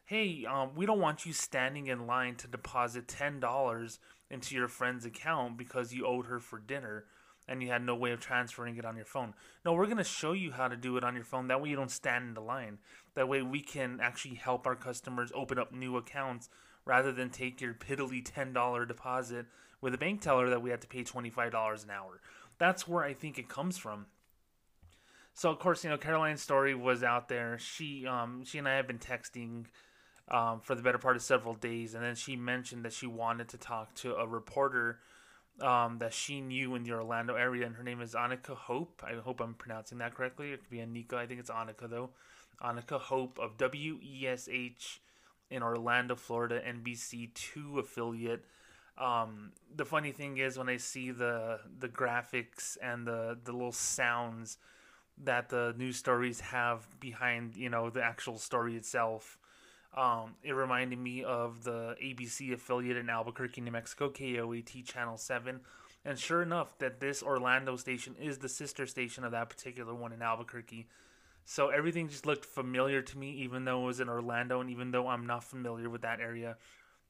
hey, 0.05 0.45
um, 0.45 0.71
we 0.75 0.85
don't 0.85 0.99
want 0.99 1.25
you 1.25 1.33
standing 1.33 1.87
in 1.87 2.07
line 2.07 2.35
to 2.35 2.47
deposit 2.47 3.07
ten 3.07 3.39
dollars 3.39 3.99
into 4.29 4.55
your 4.55 4.67
friend's 4.67 5.05
account 5.05 5.57
because 5.57 5.93
you 5.93 6.05
owed 6.05 6.27
her 6.27 6.39
for 6.39 6.59
dinner 6.59 7.05
and 7.47 7.61
you 7.61 7.69
had 7.69 7.83
no 7.83 7.95
way 7.95 8.11
of 8.11 8.19
transferring 8.19 8.75
it 8.77 8.85
on 8.85 8.95
your 8.95 9.05
phone. 9.05 9.33
No, 9.63 9.73
we're 9.73 9.85
going 9.85 9.97
to 9.97 10.03
show 10.03 10.33
you 10.33 10.51
how 10.51 10.67
to 10.67 10.75
do 10.75 10.97
it 10.97 11.03
on 11.03 11.13
your 11.15 11.23
phone. 11.23 11.47
That 11.47 11.61
way 11.61 11.69
you 11.69 11.75
don't 11.75 11.91
stand 11.91 12.25
in 12.25 12.33
the 12.33 12.41
line. 12.41 12.79
That 13.13 13.27
way 13.27 13.43
we 13.43 13.61
can 13.61 13.99
actually 14.01 14.35
help 14.35 14.65
our 14.65 14.75
customers 14.75 15.31
open 15.35 15.59
up 15.59 15.71
new 15.71 15.95
accounts 15.97 16.49
rather 16.85 17.11
than 17.11 17.29
take 17.29 17.61
your 17.61 17.73
piddly 17.73 18.23
$10 18.23 18.87
deposit 18.87 19.45
with 19.79 19.93
a 19.93 19.97
bank 19.97 20.21
teller 20.21 20.49
that 20.49 20.61
we 20.61 20.71
had 20.71 20.81
to 20.81 20.87
pay 20.87 21.03
$25 21.03 21.83
an 21.83 21.91
hour. 21.91 22.19
That's 22.57 22.87
where 22.87 23.03
I 23.03 23.13
think 23.13 23.37
it 23.37 23.47
comes 23.47 23.77
from. 23.77 24.07
So 25.33 25.51
of 25.51 25.59
course, 25.59 25.83
you 25.83 25.89
know, 25.89 25.97
Caroline's 25.97 26.41
story 26.41 26.73
was 26.73 27.03
out 27.03 27.27
there. 27.27 27.59
She 27.59 28.07
um 28.07 28.43
she 28.45 28.57
and 28.57 28.67
I 28.67 28.75
have 28.75 28.87
been 28.87 28.99
texting 28.99 29.65
um, 30.29 30.59
for 30.61 30.75
the 30.75 30.81
better 30.81 30.97
part 30.97 31.15
of 31.15 31.21
several 31.21 31.53
days, 31.53 31.93
and 31.93 32.03
then 32.03 32.15
she 32.15 32.35
mentioned 32.35 32.83
that 32.85 32.93
she 32.93 33.07
wanted 33.07 33.49
to 33.49 33.57
talk 33.57 33.93
to 33.95 34.15
a 34.15 34.27
reporter 34.27 34.99
um, 35.61 35.99
that 35.99 36.13
she 36.13 36.41
knew 36.41 36.75
in 36.75 36.83
the 36.83 36.91
Orlando 36.91 37.35
area, 37.35 37.65
and 37.65 37.75
her 37.75 37.83
name 37.83 38.01
is 38.01 38.13
Annika 38.13 38.55
Hope. 38.55 39.03
I 39.05 39.13
hope 39.13 39.39
I'm 39.39 39.53
pronouncing 39.53 39.99
that 39.99 40.15
correctly. 40.15 40.51
It 40.51 40.61
could 40.61 40.69
be 40.69 40.77
Anika. 40.77 41.13
I 41.13 41.25
think 41.27 41.39
it's 41.39 41.49
Annika 41.49 41.89
though. 41.89 42.09
Annika 42.61 42.99
Hope 42.99 43.39
of 43.39 43.51
WESH 43.59 44.99
in 45.49 45.63
Orlando, 45.63 46.15
Florida, 46.15 46.61
NBC 46.61 47.33
two 47.33 47.79
affiliate. 47.79 48.45
Um, 48.97 49.51
the 49.75 49.85
funny 49.85 50.11
thing 50.11 50.37
is 50.37 50.57
when 50.57 50.69
I 50.69 50.77
see 50.77 51.11
the 51.11 51.59
the 51.79 51.89
graphics 51.89 52.77
and 52.81 53.05
the 53.05 53.37
the 53.43 53.51
little 53.51 53.71
sounds 53.73 54.57
that 55.23 55.49
the 55.49 55.73
news 55.77 55.97
stories 55.97 56.39
have 56.39 56.87
behind 56.99 57.55
you 57.55 57.69
know 57.69 57.89
the 57.89 58.03
actual 58.03 58.37
story 58.37 58.75
itself 58.75 59.37
um, 59.95 60.35
it 60.43 60.51
reminded 60.51 60.99
me 60.99 61.23
of 61.23 61.63
the 61.63 61.95
ABC 62.03 62.53
affiliate 62.53 62.97
in 62.97 63.09
Albuquerque, 63.09 63.61
New 63.61 63.71
Mexico, 63.71 64.09
KOAT 64.09 64.85
Channel 64.85 65.17
7. 65.17 65.61
And 66.03 66.19
sure 66.19 66.41
enough, 66.41 66.77
that 66.79 66.99
this 66.99 67.23
Orlando 67.23 67.77
station 67.77 68.15
is 68.21 68.37
the 68.37 68.49
sister 68.49 68.85
station 68.85 69.23
of 69.23 69.31
that 69.31 69.49
particular 69.49 69.95
one 69.95 70.11
in 70.11 70.21
Albuquerque. 70.21 70.87
So 71.45 71.69
everything 71.69 72.09
just 72.09 72.25
looked 72.25 72.45
familiar 72.45 73.01
to 73.01 73.17
me, 73.17 73.31
even 73.31 73.65
though 73.65 73.83
it 73.83 73.85
was 73.85 73.99
in 73.99 74.09
Orlando, 74.09 74.59
and 74.59 74.69
even 74.69 74.91
though 74.91 75.07
I'm 75.07 75.25
not 75.25 75.43
familiar 75.43 75.89
with 75.89 76.01
that 76.01 76.19
area, 76.19 76.57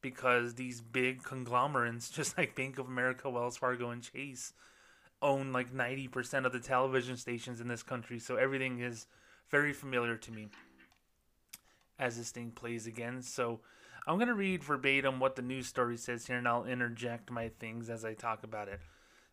because 0.01 0.53
these 0.53 0.79
big 0.79 1.23
conglomerates, 1.23 2.09
just 2.11 2.37
like 2.37 2.55
Bank 2.55 2.77
of 2.77 2.87
America, 2.87 3.29
Wells 3.29 3.57
Fargo, 3.57 3.89
and 3.89 4.03
Chase, 4.03 4.53
own 5.21 5.51
like 5.51 5.73
90% 5.73 6.45
of 6.45 6.51
the 6.53 6.59
television 6.59 7.17
stations 7.17 7.59
in 7.59 7.67
this 7.67 7.81
country, 7.81 8.19
so 8.19 8.35
everything 8.35 8.79
is 8.79 9.07
very 9.49 9.73
familiar 9.73 10.17
to 10.17 10.31
me 10.31 10.49
as 11.99 12.17
this 12.17 12.31
thing 12.31 12.51
plays 12.51 12.87
again. 12.87 13.21
So 13.21 13.61
I'm 14.07 14.17
going 14.17 14.27
to 14.27 14.33
read 14.33 14.63
verbatim 14.63 15.19
what 15.19 15.35
the 15.35 15.41
news 15.41 15.67
story 15.67 15.97
says 15.97 16.27
here, 16.27 16.37
and 16.37 16.47
I'll 16.47 16.65
interject 16.65 17.31
my 17.31 17.49
things 17.49 17.89
as 17.89 18.05
I 18.05 18.13
talk 18.13 18.43
about 18.43 18.67
it. 18.67 18.79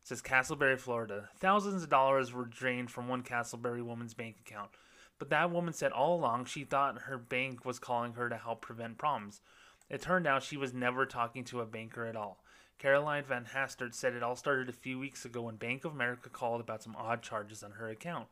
It 0.03 0.09
says 0.09 0.23
Casselberry, 0.23 0.79
Florida. 0.79 1.29
Thousands 1.39 1.83
of 1.83 1.89
dollars 1.89 2.33
were 2.33 2.47
drained 2.47 2.91
from 2.91 3.09
one 3.09 3.23
Casselberry 3.23 3.85
woman's 3.85 4.15
bank 4.15 4.37
account. 4.45 4.71
But 5.19 5.31
that 5.31 5.53
woman 5.53 5.73
said 5.73 5.93
all 5.93 6.17
along 6.17 6.47
she 6.47 6.65
thought 6.65 7.03
her 7.03 7.19
bank 7.19 7.65
was 7.65 7.79
calling 7.79 8.15
her 8.15 8.29
to 8.29 8.37
help 8.37 8.63
prevent 8.63 8.99
problems. 8.99 9.41
It 9.89 10.01
turned 10.01 10.27
out 10.27 10.43
she 10.43 10.57
was 10.57 10.73
never 10.73 11.07
talking 11.07 11.45
to 11.45 11.61
a 11.61 11.67
banker 11.67 12.07
at 12.07 12.17
all. 12.17 12.43
Caroline 12.79 13.23
Van 13.23 13.47
Hastert 13.55 13.95
said 13.95 14.15
it 14.15 14.23
all 14.25 14.35
started 14.35 14.69
a 14.69 14.73
few 14.73 14.99
weeks 14.99 15.25
ago 15.25 15.43
when 15.43 15.57
Bank 15.57 15.85
of 15.85 15.93
America 15.93 16.29
called 16.29 16.61
about 16.61 16.83
some 16.83 16.97
odd 16.97 17.23
charges 17.23 17.63
on 17.63 17.73
her 17.73 17.89
account. 17.89 18.27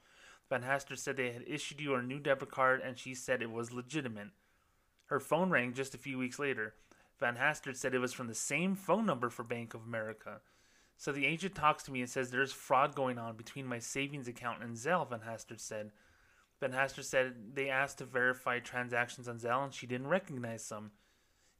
Van 0.50 0.62
Hastert 0.62 0.98
said 0.98 1.16
they 1.16 1.30
had 1.30 1.44
issued 1.46 1.80
you 1.80 1.94
a 1.94 2.02
new 2.02 2.18
debit 2.18 2.50
card 2.50 2.82
and 2.84 2.98
she 2.98 3.14
said 3.14 3.40
it 3.40 3.52
was 3.52 3.72
legitimate. 3.72 4.28
Her 5.06 5.20
phone 5.20 5.50
rang 5.50 5.72
just 5.72 5.94
a 5.94 5.98
few 5.98 6.18
weeks 6.18 6.38
later. 6.38 6.74
Van 7.20 7.36
Hastert 7.36 7.76
said 7.76 7.94
it 7.94 8.00
was 8.00 8.12
from 8.12 8.26
the 8.26 8.34
same 8.34 8.74
phone 8.74 9.06
number 9.06 9.30
for 9.30 9.44
Bank 9.44 9.74
of 9.74 9.84
America. 9.84 10.40
So 10.96 11.12
the 11.12 11.24
agent 11.24 11.54
talks 11.54 11.84
to 11.84 11.92
me 11.92 12.00
and 12.00 12.10
says 12.10 12.30
there's 12.30 12.52
fraud 12.52 12.94
going 12.94 13.16
on 13.16 13.36
between 13.36 13.64
my 13.64 13.78
savings 13.78 14.28
account 14.28 14.62
and 14.62 14.76
Zelle, 14.76 15.08
Van 15.08 15.20
Hastert 15.20 15.60
said. 15.60 15.92
Van 16.58 16.72
Hastert 16.72 17.04
said 17.04 17.54
they 17.54 17.70
asked 17.70 17.98
to 17.98 18.04
verify 18.04 18.58
transactions 18.58 19.28
on 19.28 19.38
Zelle 19.38 19.64
and 19.64 19.72
she 19.72 19.86
didn't 19.86 20.08
recognize 20.08 20.64
some. 20.64 20.90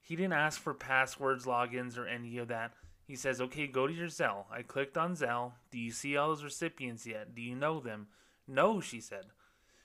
He 0.02 0.16
didn't 0.16 0.32
ask 0.32 0.60
for 0.60 0.74
passwords, 0.74 1.46
logins, 1.46 1.96
or 1.96 2.06
any 2.06 2.38
of 2.38 2.48
that. 2.48 2.72
He 3.06 3.14
says, 3.14 3.40
okay, 3.40 3.66
go 3.66 3.86
to 3.86 3.92
your 3.92 4.08
Zelle. 4.08 4.44
I 4.50 4.62
clicked 4.62 4.98
on 4.98 5.14
Zelle. 5.14 5.52
Do 5.70 5.78
you 5.78 5.90
see 5.90 6.16
all 6.16 6.28
those 6.28 6.44
recipients 6.44 7.06
yet? 7.06 7.34
Do 7.34 7.42
you 7.42 7.54
know 7.54 7.80
them? 7.80 8.08
No, 8.50 8.80
she 8.80 9.00
said. 9.00 9.26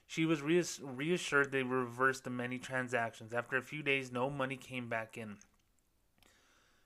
She 0.07 0.25
was 0.25 0.41
reassured 0.41 1.51
they 1.51 1.63
reversed 1.63 2.23
the 2.23 2.29
many 2.29 2.57
transactions. 2.57 3.33
After 3.33 3.57
a 3.57 3.61
few 3.61 3.83
days, 3.83 4.11
no 4.11 4.29
money 4.29 4.57
came 4.57 4.89
back 4.89 5.17
in. 5.17 5.37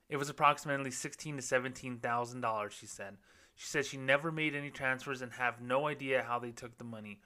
It 0.10 0.18
was 0.18 0.30
approximately 0.30 0.92
sixteen 0.92 1.36
to 1.38 1.42
seventeen 1.42 1.98
thousand 2.00 2.42
dollars, 2.42 2.74
she 2.74 2.86
said. 2.86 3.18
She 3.56 3.68
said 3.68 3.86
she 3.86 3.98
never 3.98 4.32
made 4.32 4.56
any 4.56 4.70
transfers 4.70 5.22
and 5.22 5.34
have 5.34 5.62
no 5.62 5.88
idea 5.88 6.26
how 6.28 6.40
they 6.40 6.52
took 6.52 6.78
the 6.78 6.84
money. 6.84 7.20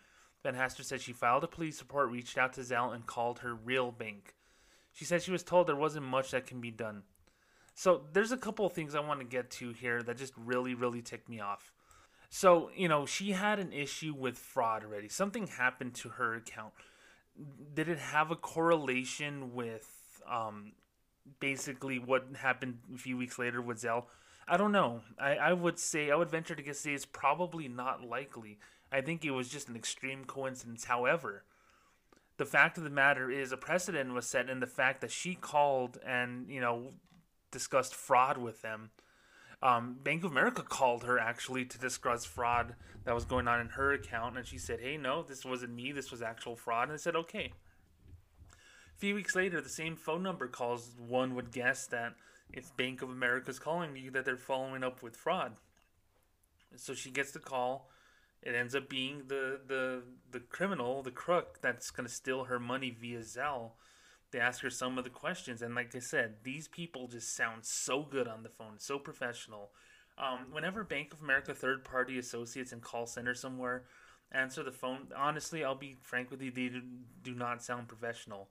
Van 0.43 0.55
Hastert 0.55 0.85
said 0.85 1.01
she 1.01 1.13
filed 1.13 1.43
a 1.43 1.47
police 1.47 1.79
report, 1.79 2.11
reached 2.11 2.37
out 2.37 2.53
to 2.53 2.61
Zelle, 2.61 2.93
and 2.93 3.05
called 3.05 3.39
her 3.39 3.53
real 3.53 3.91
bank. 3.91 4.35
She 4.91 5.05
said 5.05 5.21
she 5.21 5.31
was 5.31 5.43
told 5.43 5.67
there 5.67 5.75
wasn't 5.75 6.05
much 6.05 6.31
that 6.31 6.45
can 6.45 6.59
be 6.59 6.71
done. 6.71 7.03
So 7.75 8.03
there's 8.13 8.31
a 8.31 8.37
couple 8.37 8.65
of 8.65 8.73
things 8.73 8.93
I 8.93 8.99
want 8.99 9.19
to 9.19 9.25
get 9.25 9.49
to 9.51 9.71
here 9.71 10.03
that 10.03 10.17
just 10.17 10.33
really, 10.35 10.75
really 10.75 11.01
ticked 11.01 11.29
me 11.29 11.39
off. 11.39 11.71
So, 12.35 12.71
you 12.75 12.87
know, 12.87 13.05
she 13.05 13.33
had 13.33 13.59
an 13.59 13.71
issue 13.71 14.15
with 14.17 14.39
fraud 14.39 14.83
already. 14.83 15.07
Something 15.07 15.45
happened 15.45 15.93
to 15.93 16.09
her 16.09 16.33
account. 16.33 16.73
Did 17.75 17.87
it 17.87 17.99
have 17.99 18.31
a 18.31 18.35
correlation 18.35 19.53
with 19.53 20.19
um, 20.27 20.71
basically 21.39 21.99
what 21.99 22.25
happened 22.35 22.79
a 22.91 22.97
few 22.97 23.17
weeks 23.17 23.37
later 23.37 23.61
with 23.61 23.79
Zelle? 23.79 24.05
I 24.47 24.57
don't 24.57 24.71
know. 24.71 25.01
I, 25.19 25.35
I 25.35 25.53
would 25.53 25.77
say, 25.77 26.09
I 26.09 26.15
would 26.15 26.31
venture 26.31 26.55
to 26.55 26.63
guess 26.63 26.79
say 26.79 26.95
it's 26.95 27.05
probably 27.05 27.67
not 27.67 28.03
likely. 28.03 28.57
I 28.91 29.01
think 29.01 29.23
it 29.23 29.29
was 29.29 29.47
just 29.47 29.69
an 29.69 29.75
extreme 29.75 30.25
coincidence. 30.25 30.85
However, 30.85 31.43
the 32.37 32.45
fact 32.45 32.79
of 32.79 32.83
the 32.83 32.89
matter 32.89 33.29
is 33.29 33.51
a 33.51 33.57
precedent 33.57 34.11
was 34.11 34.25
set 34.25 34.49
in 34.49 34.59
the 34.59 34.65
fact 34.65 35.01
that 35.01 35.11
she 35.11 35.35
called 35.35 35.99
and, 36.03 36.49
you 36.49 36.61
know, 36.61 36.93
discussed 37.51 37.93
fraud 37.93 38.39
with 38.39 38.63
them. 38.63 38.89
Um, 39.63 39.95
Bank 40.03 40.25
of 40.25 40.31
America 40.31 40.61
called 40.61 41.05
her 41.05 41.17
actually 41.17 41.63
to 41.63 41.79
discuss 41.79 42.25
fraud 42.25 42.75
that 43.05 43.15
was 43.15 43.23
going 43.23 43.47
on 43.47 43.61
in 43.61 43.69
her 43.69 43.93
account, 43.93 44.37
and 44.37 44.45
she 44.45 44.57
said, 44.57 44.81
"Hey, 44.81 44.97
no, 44.97 45.23
this 45.23 45.45
wasn't 45.45 45.73
me. 45.73 45.93
This 45.93 46.11
was 46.11 46.21
actual 46.21 46.57
fraud." 46.57 46.89
And 46.89 46.93
I 46.93 46.97
said, 46.97 47.15
"Okay." 47.15 47.53
A 48.51 48.99
few 48.99 49.15
weeks 49.15 49.35
later, 49.35 49.61
the 49.61 49.69
same 49.69 49.95
phone 49.95 50.21
number 50.21 50.49
calls. 50.49 50.95
One 50.97 51.33
would 51.35 51.51
guess 51.51 51.87
that 51.87 52.15
if 52.51 52.75
Bank 52.75 53.01
of 53.01 53.09
America 53.09 53.51
is 53.51 53.57
calling 53.57 53.95
you, 53.95 54.11
that 54.11 54.25
they're 54.25 54.35
following 54.35 54.83
up 54.83 55.01
with 55.01 55.15
fraud. 55.15 55.55
So 56.75 56.93
she 56.93 57.09
gets 57.09 57.31
the 57.31 57.39
call. 57.39 57.89
It 58.41 58.55
ends 58.55 58.75
up 58.75 58.89
being 58.89 59.27
the 59.27 59.61
the 59.65 60.03
the 60.29 60.41
criminal, 60.41 61.03
the 61.03 61.11
crook 61.11 61.59
that's 61.61 61.89
gonna 61.89 62.09
steal 62.09 62.45
her 62.45 62.59
money 62.59 62.89
via 62.89 63.19
Zelle. 63.19 63.71
They 64.33 64.39
ask 64.39 64.61
her 64.63 64.71
some 64.71 64.97
of 64.97 65.03
the 65.03 65.11
questions, 65.11 65.61
and 65.61 65.75
like 65.75 65.95
I 65.95 65.99
said, 65.99 66.37
these 66.41 66.67
people 66.67 67.07
just 67.07 67.35
sound 67.35 67.63
so 67.63 68.01
good 68.01 68.27
on 68.27 68.41
the 68.41 68.49
phone, 68.49 68.79
so 68.79 68.97
professional. 68.97 69.69
Um, 70.17 70.47
whenever 70.51 70.83
Bank 70.83 71.13
of 71.13 71.21
America 71.21 71.53
third 71.53 71.85
party 71.85 72.17
associates 72.17 72.71
and 72.71 72.81
call 72.81 73.05
center 73.05 73.35
somewhere 73.35 73.83
answer 74.31 74.63
the 74.63 74.71
phone, 74.71 75.09
honestly, 75.15 75.63
I'll 75.63 75.75
be 75.75 75.97
frank 76.01 76.31
with 76.31 76.41
you, 76.41 76.49
they 76.49 76.71
do 77.21 77.35
not 77.35 77.61
sound 77.61 77.87
professional. 77.87 78.49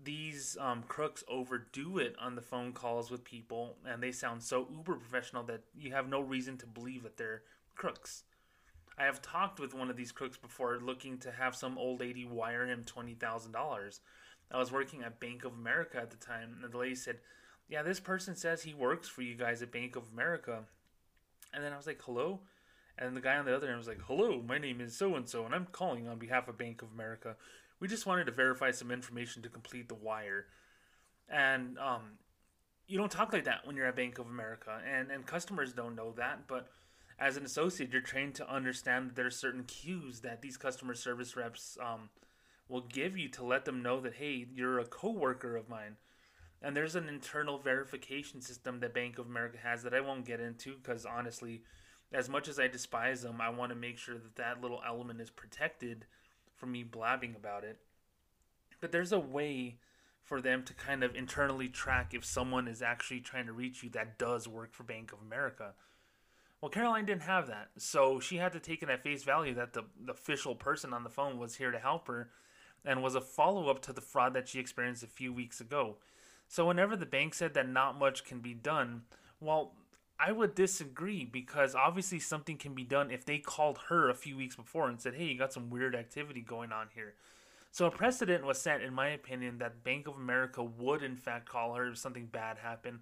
These 0.00 0.56
um, 0.60 0.84
crooks 0.86 1.24
overdo 1.26 1.98
it 1.98 2.14
on 2.20 2.36
the 2.36 2.40
phone 2.40 2.72
calls 2.72 3.10
with 3.10 3.24
people, 3.24 3.78
and 3.84 4.00
they 4.00 4.12
sound 4.12 4.44
so 4.44 4.68
uber 4.70 4.94
professional 4.94 5.42
that 5.44 5.64
you 5.76 5.90
have 5.90 6.08
no 6.08 6.20
reason 6.20 6.56
to 6.58 6.66
believe 6.68 7.02
that 7.02 7.16
they're 7.16 7.42
crooks. 7.74 8.22
I 8.96 9.06
have 9.06 9.20
talked 9.20 9.58
with 9.58 9.74
one 9.74 9.90
of 9.90 9.96
these 9.96 10.12
crooks 10.12 10.36
before 10.36 10.78
looking 10.80 11.18
to 11.18 11.32
have 11.32 11.56
some 11.56 11.78
old 11.78 11.98
lady 11.98 12.24
wire 12.24 12.64
him 12.64 12.84
$20,000. 12.84 14.00
I 14.50 14.58
was 14.58 14.72
working 14.72 15.02
at 15.02 15.20
Bank 15.20 15.44
of 15.44 15.52
America 15.52 15.98
at 15.98 16.10
the 16.10 16.16
time, 16.16 16.56
and 16.62 16.72
the 16.72 16.78
lady 16.78 16.94
said, 16.94 17.18
Yeah, 17.68 17.82
this 17.82 18.00
person 18.00 18.34
says 18.34 18.62
he 18.62 18.74
works 18.74 19.08
for 19.08 19.22
you 19.22 19.34
guys 19.34 19.62
at 19.62 19.72
Bank 19.72 19.96
of 19.96 20.04
America. 20.12 20.64
And 21.52 21.62
then 21.62 21.72
I 21.72 21.76
was 21.76 21.86
like, 21.86 22.00
Hello? 22.02 22.40
And 22.98 23.16
the 23.16 23.20
guy 23.20 23.36
on 23.36 23.46
the 23.46 23.54
other 23.54 23.68
end 23.68 23.78
was 23.78 23.88
like, 23.88 24.02
Hello, 24.06 24.42
my 24.42 24.58
name 24.58 24.80
is 24.80 24.96
so 24.96 25.14
and 25.14 25.28
so, 25.28 25.44
and 25.44 25.54
I'm 25.54 25.66
calling 25.70 26.08
on 26.08 26.18
behalf 26.18 26.48
of 26.48 26.58
Bank 26.58 26.82
of 26.82 26.92
America. 26.92 27.36
We 27.78 27.88
just 27.88 28.06
wanted 28.06 28.26
to 28.26 28.32
verify 28.32 28.72
some 28.72 28.90
information 28.90 29.42
to 29.42 29.48
complete 29.48 29.88
the 29.88 29.94
wire. 29.94 30.46
And 31.28 31.78
um, 31.78 32.18
you 32.86 32.98
don't 32.98 33.10
talk 33.10 33.32
like 33.32 33.44
that 33.44 33.66
when 33.66 33.76
you're 33.76 33.86
at 33.86 33.96
Bank 33.96 34.18
of 34.18 34.26
America, 34.26 34.80
and, 34.86 35.10
and 35.10 35.24
customers 35.24 35.72
don't 35.72 35.94
know 35.94 36.12
that, 36.16 36.48
but 36.48 36.68
as 37.20 37.36
an 37.36 37.44
associate, 37.44 37.92
you're 37.92 38.00
trained 38.00 38.34
to 38.36 38.52
understand 38.52 39.10
that 39.10 39.16
there 39.16 39.26
are 39.26 39.30
certain 39.30 39.64
cues 39.64 40.20
that 40.20 40.40
these 40.40 40.56
customer 40.56 40.94
service 40.94 41.36
reps 41.36 41.76
um, 41.80 42.08
will 42.70 42.82
give 42.82 43.16
you 43.16 43.28
to 43.28 43.44
let 43.44 43.64
them 43.64 43.82
know 43.82 44.00
that 44.00 44.14
hey, 44.14 44.46
you're 44.54 44.78
a 44.78 44.84
coworker 44.84 45.56
of 45.56 45.68
mine. 45.68 45.96
And 46.62 46.76
there's 46.76 46.94
an 46.94 47.08
internal 47.08 47.58
verification 47.58 48.42
system 48.42 48.80
that 48.80 48.94
Bank 48.94 49.18
of 49.18 49.26
America 49.26 49.58
has 49.62 49.82
that 49.82 49.94
I 49.94 50.00
won't 50.00 50.26
get 50.26 50.40
into 50.40 50.76
because 50.76 51.06
honestly, 51.06 51.62
as 52.12 52.28
much 52.28 52.48
as 52.48 52.58
I 52.58 52.68
despise 52.68 53.22
them, 53.22 53.40
I 53.40 53.48
want 53.48 53.70
to 53.70 53.76
make 53.76 53.98
sure 53.98 54.16
that 54.16 54.36
that 54.36 54.60
little 54.60 54.82
element 54.86 55.20
is 55.20 55.30
protected 55.30 56.04
from 56.54 56.72
me 56.72 56.82
blabbing 56.82 57.34
about 57.34 57.64
it. 57.64 57.78
But 58.80 58.92
there's 58.92 59.12
a 59.12 59.20
way 59.20 59.78
for 60.22 60.40
them 60.40 60.62
to 60.64 60.74
kind 60.74 61.02
of 61.02 61.14
internally 61.14 61.68
track 61.68 62.12
if 62.12 62.24
someone 62.24 62.68
is 62.68 62.82
actually 62.82 63.20
trying 63.20 63.46
to 63.46 63.52
reach 63.52 63.82
you 63.82 63.90
that 63.90 64.18
does 64.18 64.46
work 64.46 64.74
for 64.74 64.82
Bank 64.84 65.12
of 65.12 65.20
America. 65.20 65.72
Well, 66.60 66.70
Caroline 66.70 67.06
didn't 67.06 67.22
have 67.22 67.46
that, 67.46 67.70
so 67.78 68.20
she 68.20 68.36
had 68.36 68.52
to 68.52 68.60
take 68.60 68.82
it 68.82 68.90
at 68.90 69.02
face 69.02 69.24
value 69.24 69.54
that 69.54 69.72
the, 69.72 69.84
the 70.04 70.12
official 70.12 70.54
person 70.54 70.92
on 70.92 71.04
the 71.04 71.10
phone 71.10 71.38
was 71.38 71.56
here 71.56 71.70
to 71.70 71.78
help 71.78 72.06
her 72.06 72.30
and 72.84 73.02
was 73.02 73.14
a 73.14 73.20
follow 73.20 73.68
up 73.68 73.80
to 73.82 73.92
the 73.92 74.00
fraud 74.00 74.34
that 74.34 74.48
she 74.48 74.58
experienced 74.58 75.02
a 75.02 75.08
few 75.08 75.32
weeks 75.32 75.60
ago. 75.60 75.96
So, 76.48 76.66
whenever 76.66 76.96
the 76.96 77.06
bank 77.06 77.34
said 77.34 77.54
that 77.54 77.68
not 77.68 77.98
much 77.98 78.24
can 78.24 78.40
be 78.40 78.54
done, 78.54 79.02
well, 79.40 79.72
I 80.18 80.32
would 80.32 80.54
disagree 80.54 81.24
because 81.24 81.74
obviously 81.74 82.18
something 82.18 82.56
can 82.56 82.74
be 82.74 82.84
done 82.84 83.10
if 83.10 83.24
they 83.24 83.38
called 83.38 83.78
her 83.88 84.10
a 84.10 84.14
few 84.14 84.36
weeks 84.36 84.56
before 84.56 84.88
and 84.88 85.00
said, 85.00 85.14
hey, 85.14 85.24
you 85.24 85.38
got 85.38 85.52
some 85.52 85.70
weird 85.70 85.94
activity 85.94 86.40
going 86.40 86.72
on 86.72 86.88
here. 86.94 87.14
So, 87.70 87.86
a 87.86 87.90
precedent 87.90 88.44
was 88.44 88.60
set, 88.60 88.82
in 88.82 88.92
my 88.92 89.08
opinion, 89.08 89.58
that 89.58 89.84
Bank 89.84 90.08
of 90.08 90.16
America 90.16 90.62
would 90.62 91.02
in 91.02 91.16
fact 91.16 91.48
call 91.48 91.74
her 91.74 91.88
if 91.88 91.98
something 91.98 92.26
bad 92.26 92.58
happened 92.58 93.00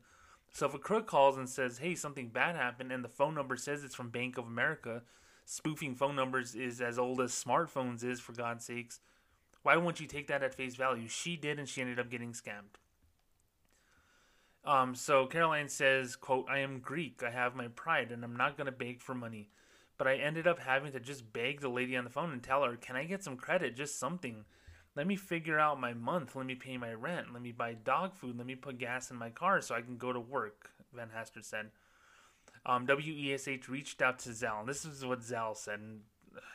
so 0.53 0.67
if 0.67 0.75
a 0.75 0.79
crook 0.79 1.07
calls 1.07 1.37
and 1.37 1.49
says, 1.49 1.79
"Hey, 1.79 1.95
something 1.95 2.29
bad 2.29 2.57
happened," 2.57 2.93
and 2.93 3.05
the 3.05 3.09
phone 3.09 3.35
number 3.35 3.57
says 3.57 3.85
it's 3.85 3.95
from 3.95 4.11
Bank 4.11 4.39
of 4.39 4.47
America, 4.47 5.03
spoofing 5.45 5.95
phone 5.95 6.17
numbers 6.17 6.55
is 6.55 6.81
as 6.81 6.99
old 6.99 7.21
as 7.21 7.33
smartphones 7.33 8.03
is 8.03 8.21
for 8.21 8.33
God's 8.33 8.65
sakes. 8.65 9.01
Why 9.69 9.77
won't 9.77 10.01
you 10.01 10.07
take 10.07 10.29
that 10.29 10.43
at 10.43 10.55
face 10.55 10.77
value? 10.77 11.09
She 11.09 11.37
did, 11.37 11.59
and 11.59 11.69
she 11.69 11.83
ended 11.83 12.01
up 12.01 12.09
getting 12.09 12.33
scammed. 12.33 12.79
Um, 14.65 14.95
so 14.95 15.27
Caroline 15.27 15.69
says, 15.69 16.17
"quote 16.17 16.49
I 16.49 16.61
am 16.61 16.81
Greek. 16.81 17.23
I 17.23 17.29
have 17.29 17.55
my 17.55 17.69
pride, 17.69 18.11
and 18.11 18.25
I'm 18.25 18.35
not 18.35 18.57
gonna 18.57 18.73
beg 18.73 19.03
for 19.03 19.15
money." 19.15 19.51
But 19.99 20.09
I 20.09 20.15
ended 20.15 20.47
up 20.47 20.61
having 20.61 20.93
to 20.93 21.01
just 21.01 21.35
beg 21.35 21.61
the 21.61 21.69
lady 21.69 21.99
on 21.99 22.05
the 22.05 22.11
phone 22.11 22.33
and 22.33 22.43
tell 22.43 22.65
her, 22.65 22.79
"Can 22.79 22.97
I 22.97 23.05
get 23.05 23.23
some 23.23 23.37
credit? 23.37 23.77
Just 23.77 23.99
something." 23.99 24.47
Let 24.97 25.07
me 25.07 25.17
figure 25.17 25.59
out 25.59 25.79
my 25.79 25.93
month. 25.93 26.35
Let 26.35 26.47
me 26.47 26.55
pay 26.55 26.79
my 26.79 26.95
rent. 26.95 27.35
Let 27.35 27.43
me 27.43 27.53
buy 27.53 27.75
dog 27.75 28.15
food. 28.15 28.39
Let 28.39 28.47
me 28.47 28.55
put 28.55 28.79
gas 28.79 29.11
in 29.11 29.19
my 29.19 29.29
car 29.29 29.61
so 29.61 29.75
I 29.75 29.83
can 29.83 29.99
go 29.99 30.15
to 30.15 30.19
work, 30.19 30.71
Van 30.95 31.11
Hastert 31.11 31.45
said. 31.45 31.73
Um, 32.65 32.87
WESH 32.87 33.69
reached 33.69 34.01
out 34.01 34.19
to 34.21 34.31
Zelle, 34.31 34.61
and 34.61 34.69
This 34.69 34.87
is 34.87 35.05
what 35.05 35.21
Zelle 35.21 35.55
said. 35.55 35.81
And 35.81 36.05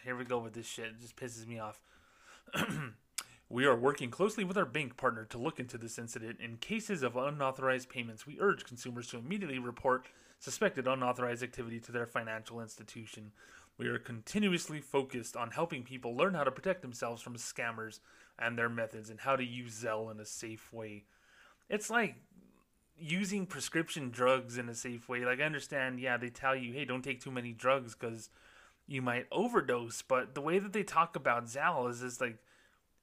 here 0.04 0.16
we 0.16 0.26
go 0.26 0.40
with 0.40 0.54
this 0.54 0.66
shit. 0.66 0.88
It 0.88 1.00
just 1.00 1.16
pisses 1.16 1.46
me 1.46 1.60
off. 1.60 1.80
we 3.54 3.66
are 3.66 3.76
working 3.76 4.10
closely 4.10 4.44
with 4.44 4.58
our 4.58 4.66
bank 4.66 4.98
partner 4.98 5.26
to 5.26 5.38
look 5.38 5.60
into 5.60 5.78
this 5.78 6.00
incident. 6.00 6.40
In 6.40 6.58
cases 6.58 7.04
of 7.04 7.16
unauthorized 7.16 7.88
payments, 7.88 8.26
we 8.26 8.40
urge 8.40 8.66
consumers 8.66 9.08
to 9.10 9.20
immediately 9.20 9.60
report 9.60 10.08
suspected 10.40 10.88
unauthorized 10.88 11.44
activity 11.44 11.80
to 11.82 11.92
their 11.92 12.08
financial 12.08 12.60
institution. 12.60 13.32
We 13.78 13.88
are 13.90 14.00
continuously 14.00 14.82
focused 14.82 15.38
on 15.38 15.52
helping 15.52 15.84
people 15.84 16.18
learn 16.18 16.34
how 16.34 16.44
to 16.44 16.52
protect 16.52 16.82
themselves 16.82 17.22
from 17.22 17.36
scammers 17.36 18.00
and 18.40 18.58
their 18.58 18.70
methods 18.70 19.12
and 19.12 19.20
how 19.20 19.36
to 19.36 19.46
use 19.46 19.84
Zelle 19.84 20.10
in 20.10 20.20
a 20.20 20.26
safe 20.26 20.74
way. 20.74 21.04
It's 21.70 21.92
like 21.92 22.16
using 22.98 23.46
prescription 23.46 24.10
drugs 24.10 24.58
in 24.58 24.68
a 24.68 24.74
safe 24.74 25.08
way. 25.08 25.26
Like 25.26 25.40
I 25.40 25.44
understand, 25.44 26.00
yeah, 26.00 26.18
they 26.18 26.32
tell 26.32 26.56
you, 26.56 26.74
"Hey, 26.74 26.86
don't 26.86 27.04
take 27.04 27.22
too 27.22 27.32
many 27.32 27.54
drugs 27.54 27.94
cuz 27.94 28.32
you 28.88 29.04
might 29.04 29.28
overdose," 29.32 30.02
but 30.02 30.34
the 30.34 30.42
way 30.42 30.58
that 30.58 30.74
they 30.74 30.84
talk 30.84 31.16
about 31.16 31.46
Zelle 31.46 31.88
is 31.88 32.00
just 32.00 32.20
like 32.20 32.40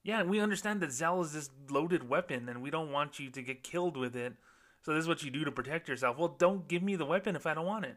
yeah, 0.02 0.22
we 0.22 0.40
understand 0.40 0.80
that 0.80 0.90
Zelle 0.90 1.22
is 1.22 1.32
this 1.32 1.50
loaded 1.68 2.08
weapon 2.08 2.48
and 2.48 2.62
we 2.62 2.70
don't 2.70 2.92
want 2.92 3.18
you 3.18 3.30
to 3.30 3.42
get 3.42 3.62
killed 3.62 3.96
with 3.96 4.16
it. 4.16 4.34
So 4.82 4.94
this 4.94 5.02
is 5.02 5.08
what 5.08 5.22
you 5.22 5.30
do 5.30 5.44
to 5.44 5.52
protect 5.52 5.88
yourself. 5.88 6.16
Well, 6.18 6.36
don't 6.38 6.66
give 6.66 6.82
me 6.82 6.96
the 6.96 7.04
weapon 7.04 7.36
if 7.36 7.46
I 7.46 7.54
don't 7.54 7.66
want 7.66 7.84
it. 7.84 7.96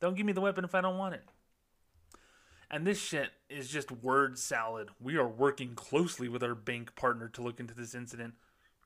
Don't 0.00 0.16
give 0.16 0.26
me 0.26 0.32
the 0.32 0.40
weapon 0.40 0.64
if 0.64 0.74
I 0.74 0.80
don't 0.80 0.98
want 0.98 1.14
it. 1.14 1.22
And 2.70 2.86
this 2.86 3.00
shit 3.00 3.30
is 3.48 3.68
just 3.68 3.90
word 3.90 4.38
salad. 4.38 4.90
We 5.00 5.16
are 5.16 5.28
working 5.28 5.74
closely 5.74 6.28
with 6.28 6.42
our 6.42 6.54
bank 6.54 6.94
partner 6.94 7.28
to 7.30 7.42
look 7.42 7.60
into 7.60 7.74
this 7.74 7.94
incident. 7.94 8.34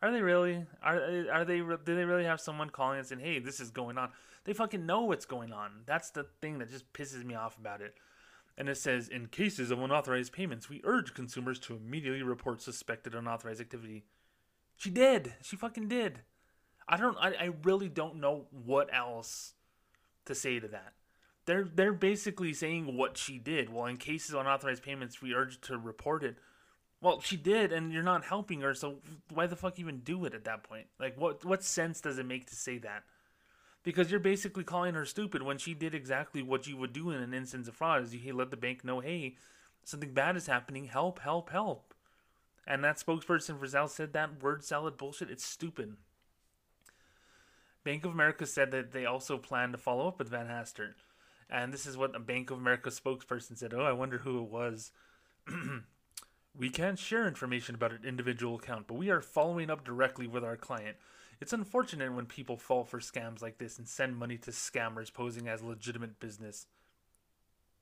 Are 0.03 0.11
they 0.11 0.23
really? 0.23 0.67
Are 0.83 0.97
are 1.33 1.45
they? 1.45 1.59
Do 1.59 1.79
they 1.85 2.05
really 2.05 2.25
have 2.25 2.41
someone 2.41 2.69
calling 2.71 2.99
us 2.99 3.11
and 3.11 3.21
saying, 3.21 3.35
"Hey, 3.35 3.41
this 3.41 3.61
is 3.61 3.71
going 3.71 3.97
on"? 3.97 4.11
They 4.45 4.53
fucking 4.53 4.85
know 4.85 5.03
what's 5.03 5.25
going 5.25 5.53
on. 5.53 5.83
That's 5.87 6.11
the 6.11 6.27
thing 6.43 6.59
that 6.59 6.71
just 6.71 6.93
pisses 6.93 7.25
me 7.25 7.35
off 7.35 7.57
about 7.59 7.81
it. 7.81 7.95
And 8.57 8.69
it 8.69 8.77
says, 8.77 9.09
in 9.09 9.27
cases 9.27 9.71
of 9.71 9.81
unauthorized 9.81 10.33
payments, 10.33 10.69
we 10.69 10.81
urge 10.85 11.13
consumers 11.13 11.59
to 11.61 11.75
immediately 11.75 12.23
report 12.23 12.63
suspected 12.63 13.15
unauthorized 13.15 13.61
activity. 13.61 14.05
She 14.77 14.91
did. 14.91 15.35
She 15.43 15.57
fucking 15.57 15.89
did. 15.89 16.21
I 16.89 16.97
don't. 16.97 17.17
I, 17.19 17.35
I 17.35 17.51
really 17.63 17.89
don't 17.89 18.21
know 18.21 18.47
what 18.51 18.93
else 18.93 19.55
to 20.27 20.35
say 20.35 20.61
to 20.61 20.69
that 20.69 20.93
they're 21.47 21.69
they're 21.73 21.93
basically 21.93 22.53
saying 22.53 22.97
what 22.97 23.17
she 23.17 23.39
did. 23.39 23.73
Well, 23.73 23.87
in 23.87 23.97
cases 23.97 24.35
of 24.35 24.41
unauthorized 24.41 24.83
payments, 24.83 25.21
we 25.21 25.35
urge 25.35 25.61
to 25.63 25.77
report 25.77 26.25
it. 26.25 26.37
Well, 27.01 27.21
she 27.21 27.37
did, 27.37 27.73
and 27.73 27.93
you're 27.93 28.03
not 28.03 28.25
helping 28.25 28.63
her, 28.63 28.73
so 28.73 28.97
why 29.31 29.47
the 29.47 29.57
fuck 29.57 29.79
even 29.79 30.01
do 30.01 30.25
it 30.25 30.33
at 30.33 30.45
that 30.45 30.63
point? 30.63 30.87
Like, 30.99 31.21
what 31.21 31.45
what 31.45 31.63
sense 31.63 32.01
does 32.01 32.19
it 32.19 32.27
make 32.27 32.47
to 32.47 32.55
say 32.55 32.79
that? 32.79 33.05
Because 33.85 34.11
you're 34.11 34.19
basically 34.19 34.65
calling 34.65 34.95
her 34.95 35.05
stupid 35.05 35.43
when 35.43 35.59
she 35.59 35.75
did 35.75 35.95
exactly 35.95 36.43
what 36.43 36.67
you 36.67 36.77
would 36.77 36.93
do 36.93 37.11
in 37.11 37.21
an 37.21 37.35
instance 37.35 37.69
of 37.69 37.77
fraud: 37.77 38.03
is 38.03 38.15
you 38.15 38.35
let 38.35 38.51
the 38.51 38.57
bank 38.57 38.85
know, 38.85 39.01
hey, 39.01 39.37
something 39.85 40.13
bad 40.13 40.37
is 40.37 40.47
happening, 40.47 40.87
help, 40.87 41.21
help, 41.21 41.51
help. 41.51 41.95
And 42.67 42.83
that 42.83 42.97
spokesperson 42.97 43.59
for 43.59 43.67
Zelle 43.67 43.91
said 43.91 44.13
that 44.13 44.43
word 44.43 44.65
salad 44.65 44.97
bullshit. 44.97 45.31
It's 45.31 45.45
stupid. 45.45 45.97
Bank 47.85 48.05
of 48.07 48.13
America 48.13 48.47
said 48.47 48.71
that 48.71 48.93
they 48.93 49.05
also 49.05 49.37
plan 49.37 49.71
to 49.73 49.79
follow 49.79 50.09
up 50.09 50.19
with 50.19 50.31
Van 50.31 50.47
Hastert. 50.47 50.95
And 51.51 51.73
this 51.73 51.85
is 51.85 51.99
what 51.99 52.17
a 52.17 52.21
Bank 52.21 52.51
of 52.51 52.59
America 52.59 52.89
spokesperson 52.89 53.59
said. 53.59 53.75
Oh, 53.75 53.83
I 53.83 53.93
wonder 53.93 54.19
who 54.19 54.43
it 54.43 54.51
was. 54.51 54.91
we 56.59 56.71
can't 56.71 56.99
share 56.99 57.29
information 57.29 57.75
about 57.75 57.93
an 57.93 58.05
individual 58.07 58.57
account, 58.57 58.87
but 58.87 58.95
we 58.95 59.11
are 59.11 59.21
following 59.21 59.71
up 59.71 59.85
directly 59.85 60.27
with 60.27 60.43
our 60.43 60.57
client. 60.57 60.97
It's 61.41 61.53
unfortunate 61.53 62.13
when 62.13 62.27
people 62.27 62.57
fall 62.57 62.85
for 62.85 63.01
scams 63.01 63.43
like 63.43 63.59
this 63.59 63.79
and 63.79 63.89
send 63.89 64.17
money 64.17 64.37
to 64.39 64.51
scammers 64.51 65.13
posing 65.13 65.49
as 65.49 65.63
legitimate 65.63 66.21
business. 66.21 66.67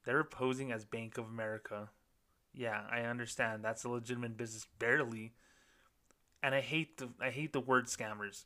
They're 0.05 0.25
posing 0.25 0.73
as 0.73 0.85
Bank 0.85 1.19
of 1.19 1.27
America. 1.27 1.91
Yeah, 2.55 2.81
I 2.91 3.03
understand. 3.03 3.65
That's 3.65 3.85
a 3.85 3.89
legitimate 3.89 4.37
business 4.37 4.67
barely. 4.79 5.33
And 6.43 6.55
I 6.55 6.61
hate 6.61 6.99
the 6.99 7.09
I 7.21 7.31
hate 7.31 7.53
the 7.53 7.61
word 7.61 7.87
scammers. 7.87 8.45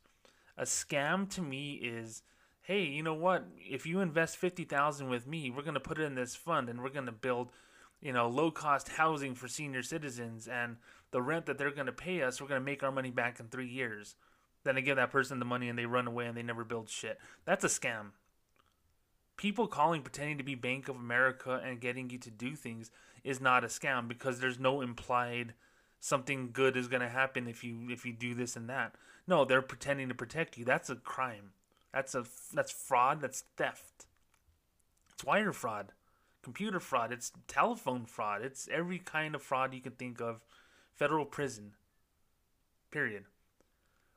A 0.57 0.63
scam 0.63 1.29
to 1.31 1.41
me 1.41 1.73
is 1.73 2.21
hey, 2.61 2.83
you 2.83 3.01
know 3.01 3.13
what? 3.13 3.45
If 3.57 3.85
you 3.85 4.01
invest 4.01 4.35
50,000 4.35 5.07
with 5.07 5.25
me, 5.25 5.49
we're 5.49 5.61
going 5.61 5.73
to 5.75 5.79
put 5.79 5.99
it 5.99 6.03
in 6.03 6.15
this 6.15 6.35
fund 6.35 6.67
and 6.67 6.83
we're 6.83 6.89
going 6.89 7.05
to 7.05 7.13
build, 7.13 7.53
you 8.01 8.11
know, 8.11 8.27
low-cost 8.27 8.89
housing 8.89 9.35
for 9.35 9.47
senior 9.47 9.81
citizens 9.81 10.49
and 10.49 10.75
the 11.11 11.21
rent 11.21 11.45
that 11.45 11.57
they're 11.57 11.71
going 11.71 11.85
to 11.85 11.93
pay 11.93 12.21
us, 12.21 12.41
we're 12.41 12.49
going 12.49 12.59
to 12.59 12.65
make 12.65 12.83
our 12.83 12.91
money 12.91 13.09
back 13.09 13.39
in 13.39 13.47
3 13.47 13.65
years. 13.65 14.15
Then 14.67 14.75
they 14.75 14.81
give 14.81 14.97
that 14.97 15.11
person 15.11 15.39
the 15.39 15.45
money 15.45 15.69
and 15.69 15.79
they 15.79 15.85
run 15.85 16.07
away 16.07 16.25
and 16.25 16.35
they 16.35 16.43
never 16.43 16.65
build 16.65 16.89
shit. 16.89 17.17
That's 17.45 17.63
a 17.63 17.69
scam. 17.69 18.07
People 19.37 19.65
calling 19.65 20.01
pretending 20.01 20.37
to 20.39 20.43
be 20.43 20.55
Bank 20.55 20.89
of 20.89 20.97
America 20.97 21.61
and 21.63 21.79
getting 21.79 22.09
you 22.09 22.17
to 22.17 22.29
do 22.29 22.53
things 22.53 22.91
is 23.23 23.39
not 23.39 23.63
a 23.63 23.67
scam 23.67 24.09
because 24.09 24.41
there's 24.41 24.59
no 24.59 24.81
implied 24.81 25.53
something 26.01 26.49
good 26.51 26.75
is 26.75 26.89
going 26.89 27.01
to 27.01 27.07
happen 27.07 27.47
if 27.47 27.63
you 27.63 27.87
if 27.89 28.05
you 28.05 28.11
do 28.11 28.35
this 28.35 28.57
and 28.57 28.69
that. 28.69 28.95
No, 29.25 29.45
they're 29.45 29.61
pretending 29.61 30.09
to 30.09 30.13
protect 30.13 30.57
you. 30.57 30.65
That's 30.65 30.89
a 30.89 30.97
crime. 30.97 31.51
That's 31.93 32.13
a 32.13 32.25
that's 32.53 32.71
fraud. 32.73 33.21
That's 33.21 33.45
theft. 33.55 34.05
It's 35.13 35.23
wire 35.23 35.53
fraud, 35.53 35.93
computer 36.43 36.81
fraud. 36.81 37.13
It's 37.13 37.31
telephone 37.47 38.05
fraud. 38.05 38.41
It's 38.41 38.67
every 38.69 38.99
kind 38.99 39.33
of 39.33 39.41
fraud 39.41 39.73
you 39.73 39.79
can 39.79 39.93
think 39.93 40.19
of. 40.19 40.41
Federal 40.97 41.23
prison. 41.23 41.71
Period. 42.91 43.23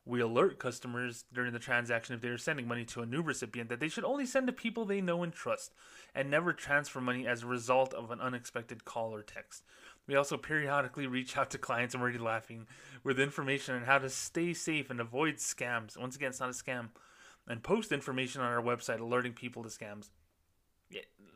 We 0.03 0.19
alert 0.19 0.57
customers 0.57 1.25
during 1.31 1.53
the 1.53 1.59
transaction 1.59 2.15
if 2.15 2.21
they 2.21 2.29
are 2.29 2.37
sending 2.37 2.67
money 2.67 2.85
to 2.85 3.01
a 3.01 3.05
new 3.05 3.21
recipient 3.21 3.69
that 3.69 3.79
they 3.79 3.87
should 3.87 4.03
only 4.03 4.25
send 4.25 4.47
to 4.47 4.53
people 4.53 4.83
they 4.83 4.99
know 4.99 5.21
and 5.21 5.31
trust 5.31 5.73
and 6.15 6.29
never 6.29 6.53
transfer 6.53 6.99
money 6.99 7.27
as 7.27 7.43
a 7.43 7.47
result 7.47 7.93
of 7.93 8.09
an 8.09 8.19
unexpected 8.19 8.83
call 8.83 9.13
or 9.13 9.21
text. 9.21 9.63
We 10.07 10.15
also 10.15 10.37
periodically 10.37 11.05
reach 11.05 11.37
out 11.37 11.51
to 11.51 11.59
clients, 11.59 11.93
I'm 11.93 12.01
already 12.01 12.17
laughing, 12.17 12.65
with 13.03 13.19
information 13.19 13.75
on 13.75 13.83
how 13.83 13.99
to 13.99 14.09
stay 14.09 14.53
safe 14.53 14.89
and 14.89 14.99
avoid 14.99 15.35
scams. 15.35 15.97
Once 15.97 16.15
again, 16.15 16.29
it's 16.29 16.39
not 16.39 16.49
a 16.49 16.53
scam 16.53 16.89
and 17.47 17.61
post 17.61 17.91
information 17.91 18.41
on 18.41 18.51
our 18.51 18.61
website 18.61 18.99
alerting 18.99 19.33
people 19.33 19.63
to 19.63 19.69
scams. 19.69 20.09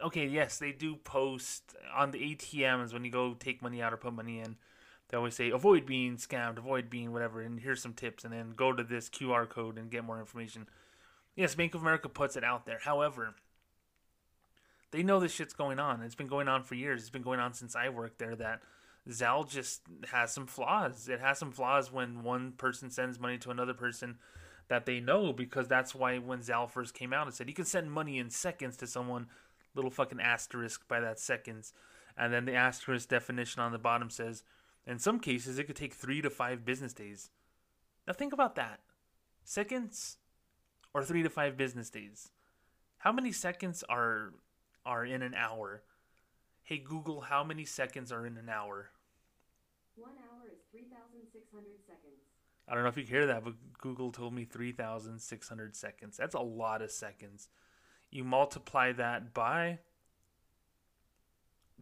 Okay, 0.03 0.27
yes, 0.27 0.57
they 0.57 0.71
do 0.71 0.95
post 0.95 1.75
on 1.95 2.11
the 2.11 2.35
ATMs 2.35 2.91
when 2.93 3.05
you 3.05 3.11
go 3.11 3.33
take 3.33 3.61
money 3.61 3.81
out 3.81 3.93
or 3.93 3.97
put 3.97 4.13
money 4.13 4.39
in. 4.39 4.57
They 5.09 5.17
always 5.17 5.35
say 5.35 5.51
avoid 5.51 5.85
being 5.85 6.17
scammed, 6.17 6.57
avoid 6.57 6.89
being 6.89 7.13
whatever, 7.13 7.41
and 7.41 7.59
here's 7.59 7.81
some 7.81 7.93
tips, 7.93 8.23
and 8.23 8.33
then 8.33 8.53
go 8.55 8.73
to 8.73 8.83
this 8.83 9.09
QR 9.09 9.47
code 9.47 9.77
and 9.77 9.91
get 9.91 10.03
more 10.03 10.19
information. 10.19 10.67
Yes, 11.35 11.55
Bank 11.55 11.75
of 11.75 11.81
America 11.81 12.09
puts 12.09 12.35
it 12.35 12.43
out 12.43 12.65
there. 12.65 12.79
However, 12.81 13.35
they 14.91 15.03
know 15.03 15.19
this 15.19 15.33
shit's 15.33 15.53
going 15.53 15.79
on. 15.79 16.01
It's 16.01 16.15
been 16.15 16.27
going 16.27 16.47
on 16.47 16.63
for 16.63 16.75
years. 16.75 17.01
It's 17.01 17.09
been 17.09 17.21
going 17.21 17.39
on 17.39 17.53
since 17.53 17.75
I 17.75 17.89
worked 17.89 18.17
there. 18.17 18.35
That 18.35 18.61
Zelle 19.09 19.47
just 19.47 19.81
has 20.11 20.31
some 20.31 20.47
flaws. 20.47 21.09
It 21.09 21.19
has 21.19 21.37
some 21.37 21.51
flaws 21.51 21.91
when 21.91 22.23
one 22.23 22.53
person 22.53 22.89
sends 22.89 23.19
money 23.19 23.37
to 23.39 23.51
another 23.51 23.73
person 23.73 24.17
that 24.67 24.85
they 24.85 24.99
know 24.99 25.31
because 25.31 25.67
that's 25.67 25.93
why 25.93 26.17
when 26.17 26.39
Zelle 26.39 26.69
first 26.69 26.93
came 26.93 27.13
out, 27.13 27.27
it 27.27 27.33
said 27.35 27.47
you 27.47 27.53
can 27.53 27.65
send 27.65 27.91
money 27.91 28.17
in 28.17 28.29
seconds 28.29 28.77
to 28.77 28.87
someone, 28.87 29.27
little 29.75 29.91
fucking 29.91 30.19
asterisk 30.19 30.87
by 30.87 30.99
that 30.99 31.19
seconds. 31.19 31.73
And 32.17 32.33
then 32.33 32.45
the 32.45 32.55
asterisk 32.55 33.09
definition 33.09 33.61
on 33.61 33.71
the 33.71 33.77
bottom 33.77 34.09
says, 34.09 34.43
in 34.87 34.99
some 34.99 35.19
cases, 35.19 35.57
it 35.57 35.65
could 35.65 35.75
take 35.75 35.93
three 35.93 36.21
to 36.21 36.29
five 36.29 36.65
business 36.65 36.93
days. 36.93 37.29
Now 38.07 38.13
think 38.13 38.33
about 38.33 38.55
that. 38.55 38.81
Seconds 39.43 40.17
or 40.93 41.03
three 41.03 41.23
to 41.23 41.29
five 41.29 41.57
business 41.57 41.89
days. 41.89 42.29
How 42.97 43.11
many 43.11 43.31
seconds 43.31 43.83
are 43.89 44.33
are 44.85 45.05
in 45.05 45.21
an 45.21 45.33
hour? 45.33 45.83
Hey 46.63 46.77
Google, 46.77 47.21
how 47.21 47.43
many 47.43 47.65
seconds 47.65 48.11
are 48.11 48.25
in 48.25 48.37
an 48.37 48.49
hour? 48.49 48.89
One 49.95 50.11
hour 50.11 50.49
is 50.51 50.59
3,600 50.71 51.65
seconds. 51.85 52.21
I 52.67 52.73
don't 52.73 52.83
know 52.83 52.89
if 52.89 52.97
you 52.97 53.03
hear 53.03 53.27
that, 53.27 53.43
but 53.43 53.53
Google 53.79 54.11
told 54.11 54.33
me 54.33 54.45
3,600 54.45 55.75
seconds. 55.75 56.17
That's 56.17 56.33
a 56.35 56.39
lot 56.39 56.81
of 56.81 56.91
seconds. 56.91 57.49
You 58.09 58.23
multiply 58.23 58.91
that 58.93 59.33
by 59.33 59.79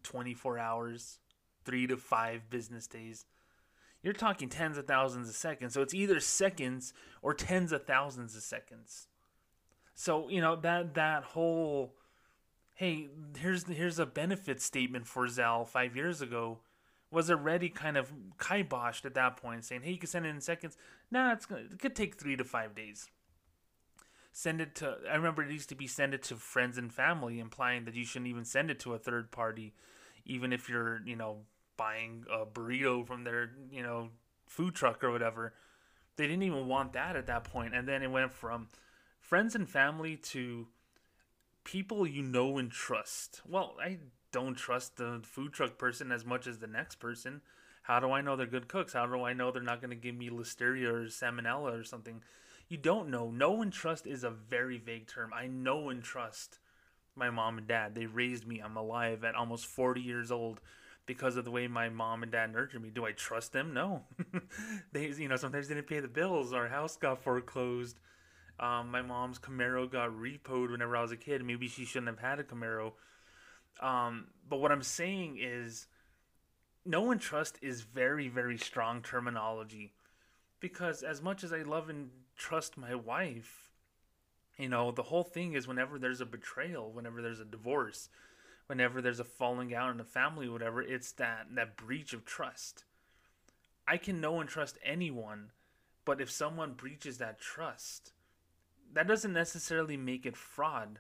24 0.04 0.60
hours, 0.60 1.20
three 1.66 1.88
to 1.88 1.98
five 1.98 2.50
business 2.50 2.88
days. 2.88 3.26
You're 4.02 4.14
talking 4.14 4.50
tens 4.50 4.78
of 4.78 4.86
thousands 4.86 5.30
of 5.30 5.36
seconds. 5.36 5.74
So 5.74 5.82
it's 5.82 5.94
either 5.94 6.20
seconds 6.20 6.94
or 7.22 7.34
tens 7.34 7.72
of 7.72 7.86
thousands 7.86 8.36
of 8.36 8.44
seconds. 8.44 9.08
So, 9.96 10.28
you 10.30 10.42
know, 10.42 10.56
that 10.58 10.96
that 10.96 11.24
whole 11.24 11.96
hey, 12.76 13.10
here's 13.38 13.66
here's 13.68 14.00
a 14.00 14.06
benefit 14.06 14.62
statement 14.62 15.08
for 15.08 15.26
Zelle 15.28 15.68
5 15.68 15.96
years 15.96 16.22
ago 16.22 16.60
was 17.12 17.30
already 17.30 17.70
kind 17.70 17.96
of 17.96 18.12
kiboshed 18.40 19.06
at 19.06 19.14
that 19.14 19.38
point, 19.38 19.64
saying, 19.64 19.84
"Hey, 19.84 19.92
you 19.92 19.98
can 20.00 20.08
send 20.08 20.26
it 20.26 20.30
in 20.30 20.42
seconds." 20.42 20.78
Nah, 21.12 21.32
it's 21.32 21.46
gonna, 21.46 21.62
it 21.62 21.80
could 21.80 21.96
take 21.96 22.16
three 22.16 22.36
to 22.36 22.44
five 22.44 22.76
days. 22.76 23.08
Send 24.32 24.60
it 24.60 24.74
to. 24.76 24.98
I 25.10 25.16
remember 25.16 25.44
it 25.44 25.52
used 25.52 25.70
to 25.70 25.76
be 25.76 25.86
send 25.86 26.16
it 26.16 26.24
to 26.24 26.36
friends 26.36 26.78
and 26.78 26.92
family, 26.92 27.40
implying 27.40 27.86
that 27.86 27.94
you 27.94 28.04
shouldn't 28.04 28.30
even 28.30 28.46
send 28.46 28.72
it 28.72 28.80
to 28.80 28.96
a 28.96 28.98
third 28.98 29.32
party, 29.32 29.76
even 30.26 30.52
if 30.52 30.68
you're, 30.68 31.02
you 31.06 31.16
know, 31.16 31.46
buying 31.78 32.26
a 32.32 32.46
burrito 32.46 33.06
from 33.06 33.24
their, 33.24 33.52
you 33.72 33.84
know, 33.84 34.10
food 34.48 34.76
truck 34.76 35.04
or 35.04 35.12
whatever. 35.12 35.54
They 36.16 36.28
didn't 36.28 36.44
even 36.44 36.68
want 36.68 36.94
that 36.94 37.16
at 37.16 37.28
that 37.28 37.44
point, 37.44 37.74
and 37.74 37.88
then 37.88 38.04
it 38.04 38.12
went 38.12 38.32
from 38.32 38.68
friends 39.20 39.56
and 39.56 39.68
family 39.68 40.16
to 40.18 40.68
people 41.64 42.06
you 42.06 42.22
know 42.22 42.58
and 42.58 42.72
trust. 42.72 43.42
Well, 43.48 43.76
I 43.82 43.98
don't 44.32 44.56
trust 44.56 44.98
the 44.98 45.22
food 45.24 45.54
truck 45.54 45.78
person 45.78 46.12
as 46.12 46.26
much 46.26 46.46
as 46.46 46.60
the 46.60 46.68
next 46.68 46.96
person. 46.96 47.42
How 47.84 48.00
do 48.00 48.12
I 48.12 48.22
know 48.22 48.36
they're 48.36 48.46
good 48.46 48.68
cooks? 48.68 48.94
How 48.94 49.06
do 49.06 49.24
I 49.24 49.34
know 49.34 49.52
they're 49.52 49.62
not 49.62 49.82
going 49.82 49.90
to 49.90 49.96
give 49.96 50.16
me 50.16 50.30
listeria 50.30 50.88
or 50.88 51.06
salmonella 51.06 51.80
or 51.80 51.84
something? 51.84 52.22
You 52.70 52.78
don't 52.78 53.10
know. 53.10 53.30
Know 53.30 53.62
and 53.62 53.74
trust 53.74 54.08
is 54.08 54.24
a 54.24 54.30
very 54.30 54.78
vague 54.78 55.08
term. 55.08 55.32
I 55.34 55.48
know 55.48 55.90
and 55.90 56.04
trust 56.04 56.60
my 57.16 57.30
mom 57.30 57.58
and 57.58 57.68
dad. 57.68 57.94
They 57.94 58.06
raised 58.06 58.48
me. 58.48 58.60
I'm 58.60 58.78
alive 58.78 59.24
at 59.24 59.36
almost 59.36 59.66
40 59.66 60.02
years 60.02 60.32
old 60.32 60.62
because 61.06 61.36
of 61.36 61.46
the 61.46 61.52
way 61.52 61.68
my 61.68 61.90
mom 61.90 62.24
and 62.24 62.32
dad 62.32 62.52
nurtured 62.52 62.82
me. 62.82 62.90
Do 62.90 63.06
I 63.06 63.12
trust 63.12 63.52
them? 63.54 63.74
No. 63.74 64.04
they, 64.94 65.08
you 65.08 65.28
know, 65.28 65.36
sometimes 65.36 65.68
didn't 65.68 65.88
pay 65.88 66.00
the 66.00 66.08
bills. 66.08 66.54
Our 66.54 66.68
house 66.68 66.96
got 66.96 67.24
foreclosed. 67.24 68.00
Um, 68.60 68.92
my 68.92 69.02
mom's 69.02 69.40
Camaro 69.40 69.92
got 69.92 70.12
repoed 70.12 70.72
whenever 70.72 70.96
I 70.96 71.02
was 71.02 71.12
a 71.12 71.18
kid. 71.18 71.44
Maybe 71.44 71.68
she 71.68 71.86
shouldn't 71.86 72.08
have 72.08 72.20
had 72.20 72.40
a 72.40 72.44
Camaro. 72.44 72.94
Um, 73.82 74.28
but 74.48 74.60
what 74.60 74.72
I'm 74.72 74.84
saying 74.84 75.40
is, 75.42 75.88
know 76.86 77.12
and 77.12 77.20
trust 77.20 77.58
is 77.62 77.82
very, 77.82 78.30
very 78.30 78.58
strong 78.58 79.02
terminology. 79.02 79.94
Because 80.60 81.04
as 81.04 81.22
much 81.22 81.44
as 81.44 81.52
I 81.52 81.64
love 81.64 81.90
and 81.90 82.10
trust 82.38 82.78
my 82.78 82.96
wife, 82.96 83.72
you 84.58 84.70
know, 84.70 84.92
the 84.92 85.04
whole 85.04 85.24
thing 85.24 85.54
is 85.54 85.68
whenever 85.68 85.98
there's 85.98 86.22
a 86.22 86.26
betrayal, 86.26 86.92
whenever 86.92 87.22
there's 87.22 87.40
a 87.40 87.46
divorce, 87.46 88.08
whenever 88.68 89.02
there's 89.02 89.20
a 89.20 89.26
falling 89.26 89.74
out 89.74 89.94
in 89.94 90.00
a 90.00 90.06
family, 90.06 90.48
whatever, 90.48 90.82
it's 90.82 91.12
that 91.14 91.48
that 91.56 91.78
breach 91.78 92.14
of 92.14 92.26
trust. 92.26 92.84
I 93.88 93.98
can 93.98 94.22
know 94.22 94.40
and 94.40 94.50
trust 94.50 94.78
anyone, 94.84 95.52
but 96.06 96.22
if 96.22 96.32
someone 96.32 96.74
breaches 96.74 97.18
that 97.18 97.40
trust, 97.40 98.14
that 98.94 99.08
doesn't 99.08 99.34
necessarily 99.34 99.98
make 99.98 100.26
it 100.26 100.38
fraud. 100.38 101.00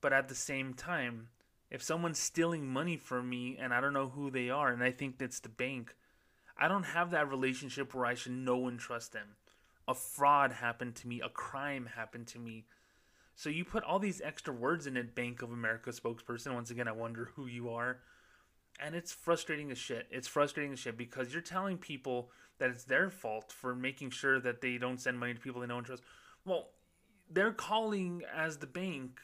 But 0.00 0.12
at 0.12 0.28
the 0.28 0.34
same 0.34 0.74
time, 0.74 1.28
if 1.70 1.82
someone's 1.82 2.18
stealing 2.18 2.66
money 2.66 2.96
from 2.96 3.28
me 3.28 3.56
and 3.60 3.74
I 3.74 3.80
don't 3.80 3.92
know 3.92 4.08
who 4.08 4.30
they 4.30 4.48
are 4.50 4.68
and 4.68 4.82
I 4.82 4.90
think 4.90 5.18
that's 5.18 5.40
the 5.40 5.48
bank, 5.48 5.94
I 6.56 6.66
don't 6.66 6.84
have 6.84 7.10
that 7.10 7.30
relationship 7.30 7.94
where 7.94 8.06
I 8.06 8.14
should 8.14 8.32
know 8.32 8.66
and 8.66 8.78
trust 8.78 9.12
them. 9.12 9.36
A 9.86 9.94
fraud 9.94 10.52
happened 10.52 10.96
to 10.96 11.08
me, 11.08 11.20
a 11.20 11.28
crime 11.28 11.90
happened 11.94 12.26
to 12.28 12.38
me. 12.38 12.64
So 13.38 13.50
you 13.50 13.64
put 13.64 13.84
all 13.84 14.00
these 14.00 14.20
extra 14.20 14.52
words 14.52 14.88
in 14.88 14.96
it, 14.96 15.14
Bank 15.14 15.42
of 15.42 15.52
America 15.52 15.90
spokesperson. 15.90 16.54
Once 16.54 16.72
again, 16.72 16.88
I 16.88 16.92
wonder 16.92 17.30
who 17.36 17.46
you 17.46 17.70
are. 17.70 18.00
And 18.80 18.96
it's 18.96 19.12
frustrating 19.12 19.70
as 19.70 19.78
shit. 19.78 20.08
It's 20.10 20.26
frustrating 20.26 20.72
as 20.72 20.80
shit 20.80 20.98
because 20.98 21.32
you're 21.32 21.40
telling 21.40 21.78
people 21.78 22.32
that 22.58 22.70
it's 22.70 22.82
their 22.82 23.10
fault 23.10 23.52
for 23.52 23.76
making 23.76 24.10
sure 24.10 24.40
that 24.40 24.60
they 24.60 24.76
don't 24.76 25.00
send 25.00 25.20
money 25.20 25.34
to 25.34 25.40
people 25.40 25.60
they 25.60 25.68
know 25.68 25.76
and 25.76 25.86
trust. 25.86 26.02
Well, 26.44 26.70
they're 27.30 27.52
calling 27.52 28.22
as 28.34 28.56
the 28.56 28.66
bank. 28.66 29.20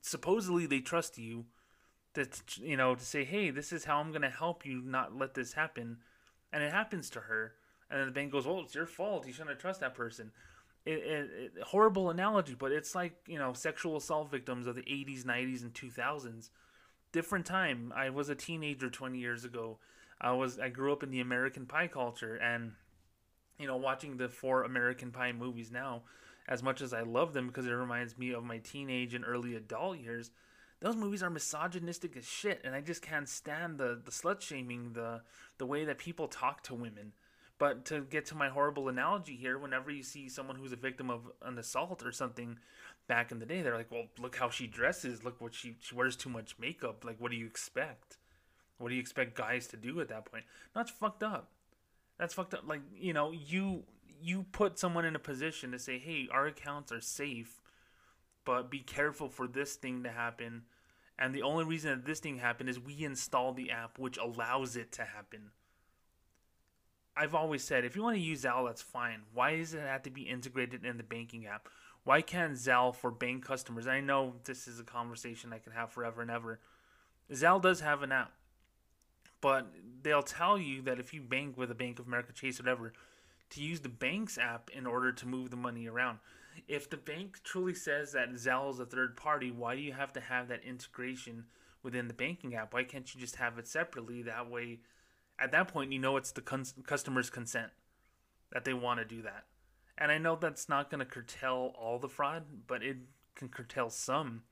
Supposedly 0.00 0.64
they 0.64 0.80
trust 0.80 1.18
you 1.18 1.44
that 2.14 2.56
you 2.56 2.78
know 2.78 2.94
to 2.94 3.04
say, 3.04 3.22
"Hey, 3.22 3.50
this 3.50 3.70
is 3.70 3.84
how 3.84 4.00
I'm 4.00 4.12
going 4.12 4.22
to 4.22 4.30
help 4.30 4.64
you 4.64 4.80
not 4.80 5.14
let 5.14 5.34
this 5.34 5.52
happen." 5.52 5.98
And 6.54 6.62
it 6.62 6.72
happens 6.72 7.10
to 7.10 7.20
her, 7.20 7.56
and 7.90 8.00
then 8.00 8.06
the 8.06 8.14
bank 8.14 8.32
goes, 8.32 8.46
"Well, 8.46 8.60
it's 8.60 8.74
your 8.74 8.86
fault. 8.86 9.26
You 9.26 9.34
shouldn't 9.34 9.50
have 9.50 9.58
trust 9.58 9.80
that 9.80 9.94
person." 9.94 10.32
It, 10.84 10.90
it, 10.90 11.30
it, 11.34 11.62
horrible 11.62 12.10
analogy, 12.10 12.54
but 12.54 12.72
it's 12.72 12.94
like 12.94 13.14
you 13.26 13.38
know 13.38 13.52
sexual 13.52 13.96
assault 13.96 14.30
victims 14.30 14.66
of 14.66 14.74
the 14.74 14.82
80s, 14.82 15.24
90s, 15.24 15.62
and 15.62 15.72
2000s. 15.72 16.50
Different 17.12 17.46
time. 17.46 17.92
I 17.94 18.10
was 18.10 18.28
a 18.28 18.34
teenager 18.34 18.90
20 18.90 19.18
years 19.18 19.44
ago. 19.44 19.78
I 20.20 20.32
was 20.32 20.58
I 20.58 20.68
grew 20.70 20.92
up 20.92 21.02
in 21.02 21.10
the 21.10 21.20
American 21.20 21.66
Pie 21.66 21.88
culture, 21.88 22.36
and 22.36 22.72
you 23.58 23.66
know 23.66 23.76
watching 23.76 24.16
the 24.16 24.28
four 24.28 24.64
American 24.64 25.10
Pie 25.10 25.32
movies 25.32 25.70
now. 25.70 26.02
As 26.48 26.60
much 26.60 26.80
as 26.80 26.92
I 26.92 27.02
love 27.02 27.34
them 27.34 27.46
because 27.46 27.66
it 27.66 27.70
reminds 27.70 28.18
me 28.18 28.32
of 28.32 28.42
my 28.42 28.58
teenage 28.58 29.14
and 29.14 29.24
early 29.24 29.54
adult 29.54 29.98
years, 29.98 30.32
those 30.80 30.96
movies 30.96 31.22
are 31.22 31.30
misogynistic 31.30 32.16
as 32.16 32.26
shit, 32.26 32.60
and 32.64 32.74
I 32.74 32.80
just 32.80 33.02
can't 33.02 33.28
stand 33.28 33.78
the 33.78 34.00
the 34.04 34.10
slut 34.10 34.40
shaming, 34.40 34.94
the 34.94 35.22
the 35.58 35.66
way 35.66 35.84
that 35.84 35.98
people 35.98 36.26
talk 36.26 36.62
to 36.64 36.74
women. 36.74 37.12
But 37.62 37.84
to 37.84 38.00
get 38.00 38.26
to 38.26 38.34
my 38.34 38.48
horrible 38.48 38.88
analogy 38.88 39.36
here, 39.36 39.56
whenever 39.56 39.88
you 39.88 40.02
see 40.02 40.28
someone 40.28 40.56
who's 40.56 40.72
a 40.72 40.76
victim 40.76 41.10
of 41.10 41.30
an 41.42 41.58
assault 41.58 42.04
or 42.04 42.10
something 42.10 42.58
back 43.06 43.30
in 43.30 43.38
the 43.38 43.46
day, 43.46 43.62
they're 43.62 43.76
like, 43.76 43.88
"Well, 43.88 44.06
look 44.18 44.34
how 44.34 44.50
she 44.50 44.66
dresses. 44.66 45.22
Look 45.22 45.40
what 45.40 45.54
she 45.54 45.76
she 45.78 45.94
wears 45.94 46.16
too 46.16 46.28
much 46.28 46.58
makeup. 46.58 47.04
Like, 47.04 47.20
what 47.20 47.30
do 47.30 47.36
you 47.36 47.46
expect? 47.46 48.18
What 48.78 48.88
do 48.88 48.96
you 48.96 49.00
expect 49.00 49.36
guys 49.36 49.68
to 49.68 49.76
do 49.76 50.00
at 50.00 50.08
that 50.08 50.24
point? 50.24 50.44
That's 50.74 50.90
fucked 50.90 51.22
up. 51.22 51.52
That's 52.18 52.34
fucked 52.34 52.52
up. 52.52 52.66
Like, 52.66 52.80
you 52.96 53.12
know, 53.12 53.30
you 53.30 53.84
you 54.20 54.42
put 54.50 54.80
someone 54.80 55.04
in 55.04 55.14
a 55.14 55.20
position 55.20 55.70
to 55.70 55.78
say, 55.78 56.00
"Hey, 56.00 56.28
our 56.32 56.48
accounts 56.48 56.90
are 56.90 57.00
safe." 57.00 57.60
But 58.44 58.72
be 58.72 58.80
careful 58.80 59.28
for 59.28 59.46
this 59.46 59.76
thing 59.76 60.02
to 60.02 60.10
happen. 60.10 60.64
And 61.16 61.32
the 61.32 61.42
only 61.42 61.64
reason 61.64 61.92
that 61.92 62.06
this 62.06 62.18
thing 62.18 62.38
happened 62.38 62.70
is 62.70 62.80
we 62.80 63.04
installed 63.04 63.54
the 63.54 63.70
app 63.70 64.00
which 64.00 64.18
allows 64.18 64.74
it 64.74 64.90
to 64.94 65.04
happen. 65.04 65.52
I've 67.16 67.34
always 67.34 67.62
said 67.62 67.84
if 67.84 67.94
you 67.94 68.02
want 68.02 68.16
to 68.16 68.22
use 68.22 68.42
Zelle, 68.44 68.66
that's 68.66 68.82
fine. 68.82 69.22
Why 69.34 69.56
does 69.56 69.74
it 69.74 69.80
have 69.80 70.02
to 70.04 70.10
be 70.10 70.22
integrated 70.22 70.84
in 70.84 70.96
the 70.96 71.02
banking 71.02 71.46
app? 71.46 71.68
Why 72.04 72.20
can't 72.20 72.54
Zelle 72.54 72.94
for 72.94 73.10
bank 73.10 73.44
customers? 73.44 73.86
I 73.86 74.00
know 74.00 74.34
this 74.44 74.66
is 74.66 74.80
a 74.80 74.84
conversation 74.84 75.52
I 75.52 75.58
can 75.58 75.72
have 75.72 75.90
forever 75.90 76.22
and 76.22 76.30
ever. 76.30 76.58
Zelle 77.30 77.62
does 77.62 77.80
have 77.80 78.02
an 78.02 78.12
app, 78.12 78.32
but 79.40 79.72
they'll 80.02 80.22
tell 80.22 80.58
you 80.58 80.82
that 80.82 80.98
if 80.98 81.14
you 81.14 81.20
bank 81.20 81.56
with 81.56 81.70
a 81.70 81.74
Bank 81.74 81.98
of 81.98 82.06
America, 82.06 82.32
Chase, 82.32 82.58
whatever, 82.58 82.92
to 83.50 83.62
use 83.62 83.80
the 83.80 83.88
bank's 83.88 84.38
app 84.38 84.70
in 84.70 84.86
order 84.86 85.12
to 85.12 85.26
move 85.26 85.50
the 85.50 85.56
money 85.56 85.86
around. 85.86 86.18
If 86.68 86.90
the 86.90 86.96
bank 86.96 87.40
truly 87.44 87.74
says 87.74 88.12
that 88.12 88.32
Zelle 88.32 88.70
is 88.70 88.80
a 88.80 88.86
third 88.86 89.16
party, 89.16 89.50
why 89.50 89.76
do 89.76 89.82
you 89.82 89.92
have 89.92 90.12
to 90.14 90.20
have 90.20 90.48
that 90.48 90.64
integration 90.64 91.44
within 91.82 92.08
the 92.08 92.14
banking 92.14 92.54
app? 92.54 92.74
Why 92.74 92.84
can't 92.84 93.14
you 93.14 93.20
just 93.20 93.36
have 93.36 93.58
it 93.58 93.66
separately? 93.66 94.22
That 94.22 94.50
way 94.50 94.80
at 95.42 95.52
that 95.52 95.68
point, 95.68 95.92
you 95.92 95.98
know 95.98 96.16
it's 96.16 96.32
the 96.32 96.40
customer's 96.40 97.30
consent 97.30 97.72
that 98.52 98.64
they 98.64 98.74
want 98.74 99.00
to 99.00 99.04
do 99.04 99.22
that. 99.22 99.44
And 99.98 100.12
I 100.12 100.18
know 100.18 100.36
that's 100.36 100.68
not 100.68 100.90
going 100.90 101.00
to 101.00 101.04
curtail 101.04 101.72
all 101.78 101.98
the 101.98 102.08
fraud, 102.08 102.44
but 102.66 102.82
it 102.82 102.98
can 103.34 103.48
curtail 103.48 103.90
some. 103.90 104.42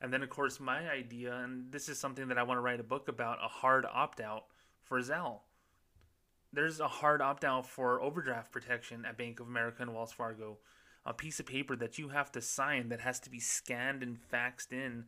And 0.00 0.12
then, 0.12 0.22
of 0.22 0.30
course, 0.30 0.60
my 0.60 0.88
idea, 0.90 1.34
and 1.34 1.72
this 1.72 1.88
is 1.88 1.98
something 1.98 2.28
that 2.28 2.38
I 2.38 2.42
want 2.42 2.58
to 2.58 2.62
write 2.62 2.80
a 2.80 2.84
book 2.84 3.08
about 3.08 3.38
a 3.44 3.48
hard 3.48 3.86
opt 3.90 4.20
out 4.20 4.44
for 4.82 5.00
Zelle. 5.00 5.40
There's 6.52 6.80
a 6.80 6.88
hard 6.88 7.22
opt 7.22 7.44
out 7.44 7.66
for 7.66 8.02
overdraft 8.02 8.52
protection 8.52 9.04
at 9.06 9.16
Bank 9.16 9.40
of 9.40 9.46
America 9.46 9.82
and 9.82 9.94
Wells 9.94 10.12
Fargo. 10.12 10.58
A 11.06 11.14
piece 11.14 11.40
of 11.40 11.46
paper 11.46 11.76
that 11.76 11.98
you 11.98 12.10
have 12.10 12.30
to 12.32 12.42
sign 12.42 12.88
that 12.90 13.00
has 13.00 13.20
to 13.20 13.30
be 13.30 13.40
scanned 13.40 14.02
and 14.02 14.18
faxed 14.30 14.72
in 14.72 15.04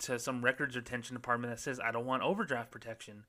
to 0.00 0.18
some 0.18 0.44
records 0.44 0.76
retention 0.76 1.14
department 1.14 1.52
that 1.52 1.60
says, 1.60 1.78
I 1.80 1.92
don't 1.92 2.06
want 2.06 2.22
overdraft 2.22 2.70
protection. 2.70 3.24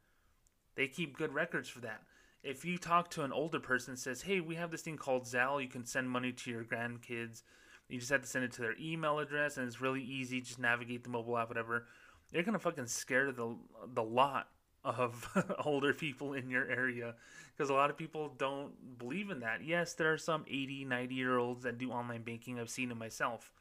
They 0.80 0.88
keep 0.88 1.18
good 1.18 1.34
records 1.34 1.68
for 1.68 1.82
that. 1.82 2.04
If 2.42 2.63
you 2.63 2.78
talk 2.78 3.10
to 3.12 3.24
an 3.24 3.34
older 3.34 3.60
person 3.60 3.96
that 3.96 4.00
says, 4.00 4.22
"Hey, 4.22 4.39
we 4.39 4.56
have 4.56 4.72
this 4.72 4.82
thing 4.82 4.96
called 4.96 5.24
Zelle. 5.24 5.62
You 5.62 5.68
can 5.68 5.86
send 5.86 6.10
money 6.10 6.32
to 6.32 6.50
your 6.50 6.63
grandkids. 6.63 7.44
You 7.89 8.00
just 8.00 8.10
have 8.12 8.22
to 8.22 8.28
send 8.28 8.46
it 8.46 8.54
to 8.54 8.62
their 8.62 8.78
email 8.80 9.20
address, 9.20 9.58
and 9.58 9.68
it's 9.68 9.82
really 9.82 10.02
easy. 10.02 10.39
Just 10.39 10.58
navigate 10.58 11.04
the 11.04 11.10
mobile 11.10 11.38
app, 11.38 11.50
whatever." 11.50 11.88
You're 12.32 12.44
gonna 12.44 12.60
fucking 12.60 12.86
scare 12.86 13.34
the 13.34 13.58
the 13.94 14.02
lot 14.02 14.52
of 14.86 15.28
older 15.65 15.94
people 15.94 16.32
in 16.32 16.50
your 16.50 16.72
area 16.72 17.15
because 17.52 17.70
a 17.70 17.74
lot 17.74 17.89
of 17.89 17.98
people 17.98 18.34
don't 18.38 18.98
believe 18.98 19.32
in 19.32 19.42
that. 19.42 19.65
Yes, 19.65 19.96
there 19.96 20.13
are 20.13 20.18
some 20.18 20.46
80, 20.48 20.86
90 20.86 21.13
year 21.13 21.38
olds 21.38 21.63
that 21.63 21.78
do 21.78 21.92
online 21.92 22.22
banking. 22.22 22.58
I've 22.58 22.70
seen 22.70 22.89
it 22.89 22.96
myself. 22.96 23.52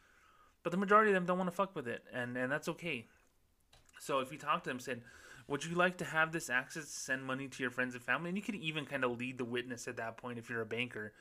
But 0.63 0.71
the 0.71 0.79
majority 0.79 1.11
of 1.11 1.15
them 1.15 1.27
don't 1.27 1.39
want 1.39 1.51
to 1.51 1.57
fuck 1.57 1.75
with 1.75 1.89
it, 1.89 2.05
and, 2.15 2.37
and 2.37 2.53
that's 2.53 2.69
okay. 2.69 3.07
So 3.99 4.21
if 4.21 4.31
you 4.31 4.39
talk 4.39 4.63
to 4.63 4.71
them, 4.71 4.79
said, 4.79 5.03
would 5.49 5.65
you 5.65 5.75
like 5.75 5.97
to 5.99 6.05
have 6.05 6.31
this 6.31 6.51
access 6.51 6.85
to 6.85 6.91
send 6.91 7.25
money 7.25 7.49
to 7.49 7.63
your 7.63 7.71
friends 7.71 7.95
and 7.95 8.05
family? 8.05 8.29
And 8.29 8.37
you 8.37 8.43
could 8.43 8.55
even 8.55 8.85
kind 8.85 9.03
of 9.03 9.19
lead 9.19 9.39
the 9.39 9.45
witness 9.45 9.89
at 9.89 9.97
that 9.97 10.19
point 10.19 10.39
if 10.39 10.51
you're 10.51 10.61
a 10.61 10.67
banker 10.67 11.15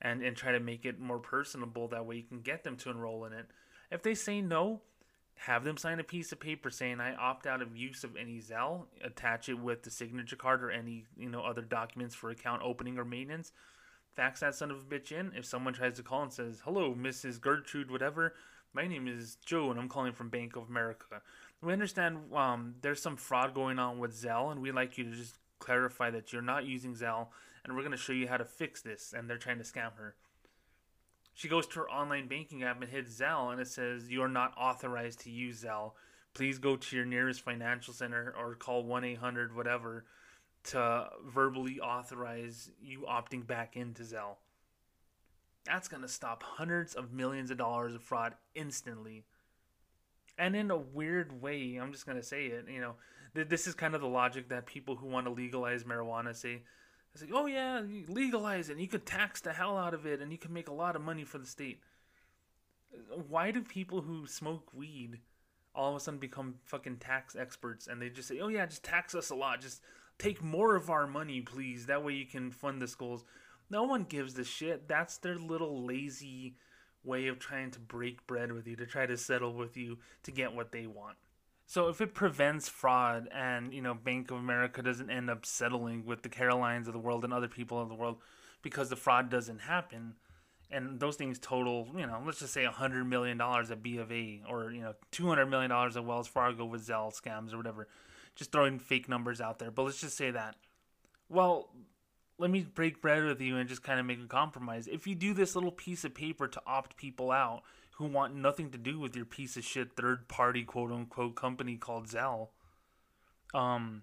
and, 0.00 0.22
and 0.22 0.34
try 0.34 0.52
to 0.52 0.60
make 0.60 0.86
it 0.86 0.98
more 0.98 1.18
personable. 1.18 1.86
That 1.88 2.06
way 2.06 2.16
you 2.16 2.22
can 2.22 2.40
get 2.40 2.64
them 2.64 2.76
to 2.78 2.90
enroll 2.90 3.26
in 3.26 3.34
it. 3.34 3.46
If 3.90 4.02
they 4.02 4.14
say 4.14 4.40
no, 4.40 4.80
have 5.36 5.64
them 5.64 5.76
sign 5.76 6.00
a 6.00 6.04
piece 6.04 6.32
of 6.32 6.40
paper 6.40 6.70
saying 6.70 7.00
I 7.00 7.14
opt 7.14 7.46
out 7.46 7.60
of 7.60 7.76
use 7.76 8.04
of 8.04 8.16
any 8.16 8.38
Zelle, 8.38 8.84
attach 9.04 9.50
it 9.50 9.58
with 9.58 9.82
the 9.82 9.90
signature 9.90 10.36
card 10.36 10.64
or 10.64 10.70
any, 10.70 11.04
you 11.18 11.28
know, 11.28 11.42
other 11.42 11.62
documents 11.62 12.14
for 12.14 12.30
account 12.30 12.62
opening 12.64 12.98
or 12.98 13.04
maintenance. 13.04 13.52
Fax 14.14 14.40
that 14.40 14.54
son 14.54 14.70
of 14.70 14.78
a 14.78 14.82
bitch 14.82 15.12
in. 15.12 15.32
If 15.36 15.44
someone 15.44 15.74
tries 15.74 15.96
to 15.96 16.02
call 16.02 16.22
and 16.22 16.32
says, 16.32 16.62
Hello, 16.64 16.94
Mrs. 16.94 17.40
Gertrude, 17.40 17.90
whatever, 17.90 18.34
my 18.72 18.86
name 18.86 19.06
is 19.08 19.36
Joe 19.44 19.70
and 19.70 19.78
I'm 19.78 19.88
calling 19.88 20.12
from 20.12 20.30
Bank 20.30 20.56
of 20.56 20.68
America 20.68 21.20
we 21.64 21.72
understand 21.72 22.32
um, 22.34 22.74
there's 22.82 23.00
some 23.00 23.16
fraud 23.16 23.54
going 23.54 23.78
on 23.78 23.98
with 23.98 24.12
Zelle, 24.12 24.52
and 24.52 24.60
we'd 24.60 24.74
like 24.74 24.98
you 24.98 25.04
to 25.04 25.10
just 25.10 25.36
clarify 25.58 26.10
that 26.10 26.32
you're 26.32 26.42
not 26.42 26.66
using 26.66 26.94
Zelle, 26.94 27.28
and 27.64 27.74
we're 27.74 27.82
going 27.82 27.92
to 27.92 27.98
show 27.98 28.12
you 28.12 28.28
how 28.28 28.36
to 28.36 28.44
fix 28.44 28.82
this. 28.82 29.14
And 29.16 29.28
they're 29.28 29.38
trying 29.38 29.58
to 29.58 29.64
scam 29.64 29.94
her. 29.96 30.14
She 31.32 31.48
goes 31.48 31.66
to 31.68 31.80
her 31.80 31.90
online 31.90 32.28
banking 32.28 32.62
app 32.62 32.80
and 32.80 32.90
hits 32.90 33.18
Zelle, 33.18 33.50
and 33.50 33.60
it 33.60 33.68
says, 33.68 34.10
You're 34.10 34.28
not 34.28 34.54
authorized 34.58 35.20
to 35.20 35.30
use 35.30 35.64
Zelle. 35.64 35.92
Please 36.34 36.58
go 36.58 36.76
to 36.76 36.96
your 36.96 37.04
nearest 37.04 37.42
financial 37.42 37.94
center 37.94 38.34
or 38.38 38.54
call 38.54 38.84
1 38.84 39.04
800 39.04 39.54
whatever 39.54 40.04
to 40.64 41.08
verbally 41.26 41.78
authorize 41.80 42.70
you 42.82 43.06
opting 43.08 43.46
back 43.46 43.76
into 43.76 44.02
Zelle. 44.02 44.36
That's 45.64 45.88
going 45.88 46.02
to 46.02 46.08
stop 46.08 46.42
hundreds 46.42 46.94
of 46.94 47.12
millions 47.12 47.50
of 47.50 47.56
dollars 47.56 47.94
of 47.94 48.02
fraud 48.02 48.34
instantly 48.54 49.24
and 50.38 50.56
in 50.56 50.70
a 50.70 50.76
weird 50.76 51.40
way, 51.40 51.78
I'm 51.80 51.92
just 51.92 52.06
gonna 52.06 52.22
say 52.22 52.46
it. 52.46 52.66
You 52.68 52.80
know, 52.80 52.94
th- 53.34 53.48
this 53.48 53.66
is 53.66 53.74
kind 53.74 53.94
of 53.94 54.00
the 54.00 54.08
logic 54.08 54.48
that 54.48 54.66
people 54.66 54.96
who 54.96 55.06
want 55.06 55.26
to 55.26 55.32
legalize 55.32 55.84
marijuana 55.84 56.34
say. 56.34 56.62
It's 57.12 57.22
like, 57.22 57.32
oh 57.32 57.46
yeah, 57.46 57.82
legalize 58.08 58.68
it, 58.68 58.72
and 58.72 58.80
you 58.80 58.88
could 58.88 59.06
tax 59.06 59.40
the 59.40 59.52
hell 59.52 59.78
out 59.78 59.94
of 59.94 60.04
it, 60.04 60.20
and 60.20 60.32
you 60.32 60.38
can 60.38 60.52
make 60.52 60.68
a 60.68 60.74
lot 60.74 60.96
of 60.96 61.02
money 61.02 61.24
for 61.24 61.38
the 61.38 61.46
state. 61.46 61.80
Why 63.28 63.50
do 63.50 63.62
people 63.62 64.02
who 64.02 64.26
smoke 64.26 64.70
weed 64.74 65.20
all 65.74 65.90
of 65.90 65.96
a 65.96 66.00
sudden 66.00 66.20
become 66.20 66.54
fucking 66.64 66.98
tax 66.98 67.34
experts 67.34 67.86
and 67.86 68.00
they 68.00 68.08
just 68.08 68.28
say, 68.28 68.40
oh 68.40 68.48
yeah, 68.48 68.66
just 68.66 68.84
tax 68.84 69.14
us 69.14 69.30
a 69.30 69.34
lot, 69.34 69.60
just 69.60 69.82
take 70.18 70.42
more 70.42 70.76
of 70.76 70.88
our 70.88 71.06
money, 71.06 71.40
please. 71.40 71.86
That 71.86 72.04
way 72.04 72.12
you 72.12 72.26
can 72.26 72.50
fund 72.50 72.80
the 72.80 72.86
schools. 72.86 73.24
No 73.70 73.82
one 73.82 74.04
gives 74.04 74.38
a 74.38 74.44
shit. 74.44 74.88
That's 74.88 75.18
their 75.18 75.36
little 75.36 75.84
lazy 75.84 76.56
way 77.04 77.28
of 77.28 77.38
trying 77.38 77.70
to 77.72 77.80
break 77.80 78.26
bread 78.26 78.52
with 78.52 78.66
you, 78.66 78.76
to 78.76 78.86
try 78.86 79.06
to 79.06 79.16
settle 79.16 79.52
with 79.52 79.76
you 79.76 79.98
to 80.22 80.30
get 80.30 80.54
what 80.54 80.72
they 80.72 80.86
want. 80.86 81.16
So 81.66 81.88
if 81.88 82.00
it 82.00 82.14
prevents 82.14 82.68
fraud 82.68 83.28
and, 83.32 83.72
you 83.72 83.80
know, 83.80 83.94
Bank 83.94 84.30
of 84.30 84.36
America 84.36 84.82
doesn't 84.82 85.10
end 85.10 85.30
up 85.30 85.46
settling 85.46 86.04
with 86.04 86.22
the 86.22 86.28
Carolines 86.28 86.86
of 86.86 86.92
the 86.92 86.98
world 86.98 87.24
and 87.24 87.32
other 87.32 87.48
people 87.48 87.80
of 87.80 87.88
the 87.88 87.94
world 87.94 88.18
because 88.62 88.90
the 88.90 88.96
fraud 88.96 89.30
doesn't 89.30 89.60
happen 89.60 90.14
and 90.70 90.98
those 90.98 91.16
things 91.16 91.38
total, 91.38 91.88
you 91.96 92.06
know, 92.06 92.20
let's 92.24 92.40
just 92.40 92.52
say 92.52 92.64
$100 92.64 93.06
million 93.06 93.40
at 93.40 93.82
B 93.82 93.98
of 93.98 94.10
A 94.10 94.42
or, 94.48 94.72
you 94.72 94.82
know, 94.82 94.94
$200 95.12 95.48
million 95.48 95.70
at 95.70 96.04
Wells 96.04 96.26
Fargo 96.26 96.64
with 96.64 96.86
Zelle 96.86 97.14
scams 97.14 97.52
or 97.52 97.56
whatever. 97.56 97.88
Just 98.34 98.50
throwing 98.50 98.78
fake 98.78 99.08
numbers 99.08 99.40
out 99.40 99.58
there. 99.58 99.70
But 99.70 99.84
let's 99.84 100.00
just 100.00 100.16
say 100.16 100.32
that. 100.32 100.56
Well, 101.28 101.70
let 102.38 102.50
me 102.50 102.62
break 102.62 103.00
bread 103.00 103.24
with 103.24 103.40
you 103.40 103.56
and 103.56 103.68
just 103.68 103.82
kind 103.82 104.00
of 104.00 104.06
make 104.06 104.20
a 104.22 104.26
compromise. 104.26 104.86
If 104.88 105.06
you 105.06 105.14
do 105.14 105.34
this 105.34 105.54
little 105.54 105.72
piece 105.72 106.04
of 106.04 106.14
paper 106.14 106.48
to 106.48 106.62
opt 106.66 106.96
people 106.96 107.30
out 107.30 107.62
who 107.96 108.06
want 108.06 108.34
nothing 108.34 108.70
to 108.70 108.78
do 108.78 108.98
with 108.98 109.14
your 109.14 109.24
piece 109.24 109.56
of 109.56 109.64
shit 109.64 109.94
third 109.96 110.26
party 110.28 110.64
quote 110.64 110.90
unquote 110.90 111.36
company 111.36 111.76
called 111.76 112.08
Zelle, 112.08 112.48
um, 113.54 114.02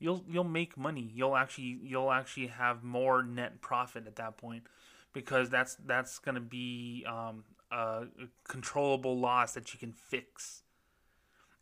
you'll 0.00 0.24
you'll 0.28 0.44
make 0.44 0.76
money. 0.76 1.08
You'll 1.14 1.36
actually 1.36 1.78
you'll 1.84 2.10
actually 2.10 2.48
have 2.48 2.82
more 2.82 3.22
net 3.22 3.60
profit 3.60 4.06
at 4.06 4.16
that 4.16 4.36
point 4.36 4.64
because 5.12 5.50
that's 5.50 5.76
that's 5.86 6.18
going 6.18 6.34
to 6.34 6.40
be 6.40 7.04
um, 7.08 7.44
a 7.70 8.06
controllable 8.48 9.18
loss 9.18 9.54
that 9.54 9.72
you 9.72 9.78
can 9.78 9.92
fix. 9.92 10.62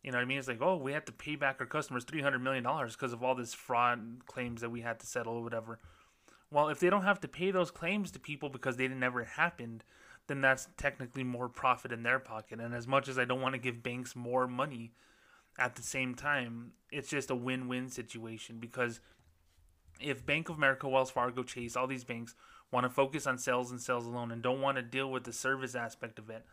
You 0.03 0.11
know 0.11 0.17
what 0.17 0.23
I 0.23 0.27
mean? 0.27 0.39
It's 0.39 0.47
like, 0.47 0.61
oh, 0.61 0.77
we 0.77 0.93
have 0.93 1.05
to 1.05 1.11
pay 1.11 1.35
back 1.35 1.57
our 1.59 1.65
customers 1.65 2.03
three 2.03 2.21
hundred 2.21 2.39
million 2.39 2.63
dollars 2.63 2.95
because 2.95 3.13
of 3.13 3.23
all 3.23 3.35
this 3.35 3.53
fraud 3.53 4.25
claims 4.25 4.61
that 4.61 4.69
we 4.69 4.81
had 4.81 4.99
to 4.99 5.05
settle 5.05 5.33
or 5.33 5.43
whatever. 5.43 5.79
Well, 6.51 6.69
if 6.69 6.79
they 6.79 6.89
don't 6.89 7.03
have 7.03 7.19
to 7.21 7.27
pay 7.27 7.51
those 7.51 7.69
claims 7.69 8.11
to 8.11 8.19
people 8.19 8.49
because 8.49 8.77
they 8.77 8.87
never 8.87 9.23
happened, 9.23 9.83
then 10.27 10.41
that's 10.41 10.67
technically 10.77 11.23
more 11.23 11.49
profit 11.49 11.91
in 11.91 12.03
their 12.03 12.19
pocket. 12.19 12.59
And 12.59 12.73
as 12.73 12.87
much 12.87 13.07
as 13.07 13.19
I 13.19 13.25
don't 13.25 13.41
want 13.41 13.53
to 13.53 13.59
give 13.59 13.83
banks 13.83 14.15
more 14.15 14.47
money, 14.47 14.93
at 15.59 15.75
the 15.75 15.81
same 15.83 16.15
time, 16.15 16.71
it's 16.91 17.09
just 17.09 17.29
a 17.29 17.35
win-win 17.35 17.89
situation 17.89 18.59
because 18.59 18.99
if 19.99 20.25
Bank 20.25 20.49
of 20.49 20.55
America, 20.55 20.87
Wells 20.87 21.11
Fargo, 21.11 21.43
Chase, 21.43 21.75
all 21.75 21.87
these 21.87 22.05
banks 22.05 22.33
want 22.71 22.85
to 22.85 22.89
focus 22.89 23.27
on 23.27 23.37
sales 23.37 23.69
and 23.69 23.81
sales 23.81 24.05
alone 24.05 24.31
and 24.31 24.41
don't 24.41 24.61
want 24.61 24.77
to 24.77 24.81
deal 24.81 25.11
with 25.11 25.25
the 25.25 25.33
service 25.33 25.75
aspect 25.75 26.17
of 26.17 26.29
it. 26.29 26.45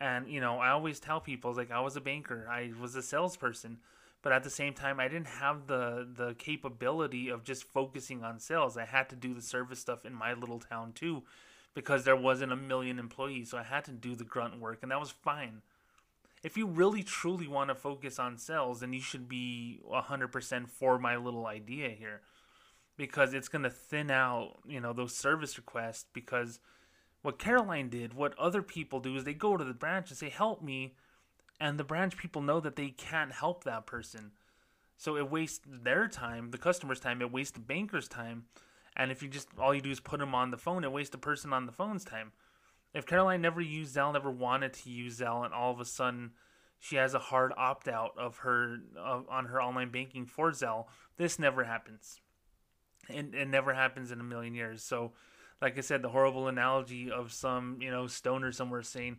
And 0.00 0.28
you 0.28 0.40
know, 0.40 0.58
I 0.58 0.70
always 0.70 0.98
tell 0.98 1.20
people 1.20 1.54
like 1.54 1.70
I 1.70 1.80
was 1.80 1.96
a 1.96 2.00
banker, 2.00 2.46
I 2.50 2.72
was 2.80 2.96
a 2.96 3.02
salesperson, 3.02 3.78
but 4.22 4.32
at 4.32 4.42
the 4.42 4.50
same 4.50 4.72
time 4.72 4.98
I 4.98 5.08
didn't 5.08 5.26
have 5.26 5.66
the 5.66 6.08
the 6.10 6.34
capability 6.34 7.28
of 7.28 7.44
just 7.44 7.64
focusing 7.64 8.24
on 8.24 8.40
sales. 8.40 8.76
I 8.76 8.86
had 8.86 9.10
to 9.10 9.16
do 9.16 9.34
the 9.34 9.42
service 9.42 9.80
stuff 9.80 10.06
in 10.06 10.14
my 10.14 10.32
little 10.32 10.58
town 10.58 10.92
too 10.92 11.22
because 11.74 12.04
there 12.04 12.16
wasn't 12.16 12.52
a 12.52 12.56
million 12.56 12.98
employees, 12.98 13.50
so 13.50 13.58
I 13.58 13.62
had 13.62 13.84
to 13.84 13.92
do 13.92 14.14
the 14.14 14.24
grunt 14.24 14.58
work 14.58 14.78
and 14.82 14.90
that 14.90 15.00
was 15.00 15.10
fine. 15.10 15.62
If 16.42 16.56
you 16.56 16.66
really 16.66 17.02
truly 17.02 17.46
want 17.46 17.68
to 17.68 17.74
focus 17.74 18.18
on 18.18 18.38
sales, 18.38 18.80
then 18.80 18.94
you 18.94 19.02
should 19.02 19.28
be 19.28 19.80
100% 19.86 20.68
for 20.70 20.98
my 20.98 21.16
little 21.16 21.46
idea 21.46 21.90
here 21.90 22.22
because 22.96 23.34
it's 23.34 23.48
going 23.48 23.62
to 23.62 23.70
thin 23.70 24.10
out, 24.10 24.58
you 24.66 24.80
know, 24.80 24.94
those 24.94 25.14
service 25.14 25.58
requests 25.58 26.06
because 26.14 26.58
what 27.22 27.38
Caroline 27.38 27.88
did, 27.88 28.14
what 28.14 28.38
other 28.38 28.62
people 28.62 29.00
do 29.00 29.16
is 29.16 29.24
they 29.24 29.34
go 29.34 29.56
to 29.56 29.64
the 29.64 29.74
branch 29.74 30.10
and 30.10 30.18
say, 30.18 30.28
"Help 30.28 30.62
me." 30.62 30.94
And 31.60 31.78
the 31.78 31.84
branch 31.84 32.16
people 32.16 32.40
know 32.40 32.60
that 32.60 32.76
they 32.76 32.88
can't 32.88 33.32
help 33.32 33.64
that 33.64 33.86
person. 33.86 34.32
So 34.96 35.16
it 35.16 35.30
wastes 35.30 35.60
their 35.66 36.08
time, 36.08 36.50
the 36.50 36.58
customer's 36.58 37.00
time, 37.00 37.20
it 37.20 37.32
wastes 37.32 37.52
the 37.52 37.60
banker's 37.60 38.08
time. 38.08 38.46
And 38.96 39.10
if 39.10 39.22
you 39.22 39.28
just 39.28 39.48
all 39.58 39.74
you 39.74 39.80
do 39.80 39.90
is 39.90 40.00
put 40.00 40.20
them 40.20 40.34
on 40.34 40.50
the 40.50 40.56
phone, 40.56 40.84
it 40.84 40.92
wastes 40.92 41.12
the 41.12 41.18
person 41.18 41.52
on 41.52 41.66
the 41.66 41.72
phone's 41.72 42.04
time. 42.04 42.32
If 42.94 43.06
Caroline 43.06 43.42
never 43.42 43.60
used 43.60 43.94
Zelle, 43.94 44.12
never 44.12 44.30
wanted 44.30 44.72
to 44.74 44.90
use 44.90 45.20
Zelle, 45.20 45.44
and 45.44 45.54
all 45.54 45.70
of 45.72 45.80
a 45.80 45.84
sudden 45.84 46.32
she 46.78 46.96
has 46.96 47.14
a 47.14 47.18
hard 47.18 47.52
opt 47.56 47.88
out 47.88 48.12
of 48.18 48.38
her 48.38 48.78
uh, 48.98 49.20
on 49.28 49.46
her 49.46 49.62
online 49.62 49.90
banking 49.90 50.26
for 50.26 50.50
Zelle, 50.52 50.86
this 51.18 51.38
never 51.38 51.64
happens 51.64 52.20
and 53.14 53.34
it 53.34 53.48
never 53.48 53.74
happens 53.74 54.10
in 54.10 54.20
a 54.20 54.24
million 54.24 54.54
years. 54.54 54.82
So, 54.82 55.12
like 55.60 55.76
I 55.76 55.80
said, 55.80 56.02
the 56.02 56.08
horrible 56.08 56.48
analogy 56.48 57.10
of 57.10 57.32
some 57.32 57.78
you 57.80 57.90
know 57.90 58.06
stoner 58.06 58.52
somewhere 58.52 58.82
saying, 58.82 59.18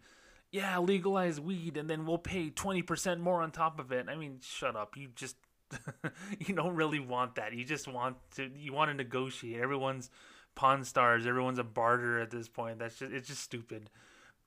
"Yeah, 0.52 0.78
legalize 0.80 1.40
weed, 1.40 1.78
and 1.78 1.90
then 1.90 2.06
we'll 2.06 2.18
pay 2.18 2.50
twenty 2.50 2.82
percent 2.82 3.22
more 3.22 3.42
on 3.42 3.52
top 3.52 3.80
of 3.80 3.92
it." 3.92 4.08
I 4.10 4.16
mean, 4.16 4.40
shut 4.42 4.76
up. 4.76 4.98
You 4.98 5.10
just 5.16 5.36
you 6.40 6.56
don't 6.56 6.76
really 6.76 7.00
want 7.00 7.36
that. 7.36 7.54
You 7.54 7.64
just 7.64 7.88
want 7.88 8.18
to 8.36 8.50
you 8.56 8.74
want 8.74 8.90
to 8.90 8.94
negotiate. 8.94 9.62
Everyone's 9.62 10.10
pawn 10.56 10.84
stars. 10.84 11.26
Everyone's 11.26 11.60
a 11.60 11.64
barter 11.64 12.20
at 12.20 12.32
this 12.32 12.48
point. 12.48 12.80
That's 12.80 12.98
just 12.98 13.12
it's 13.12 13.28
just 13.28 13.42
stupid. 13.42 13.90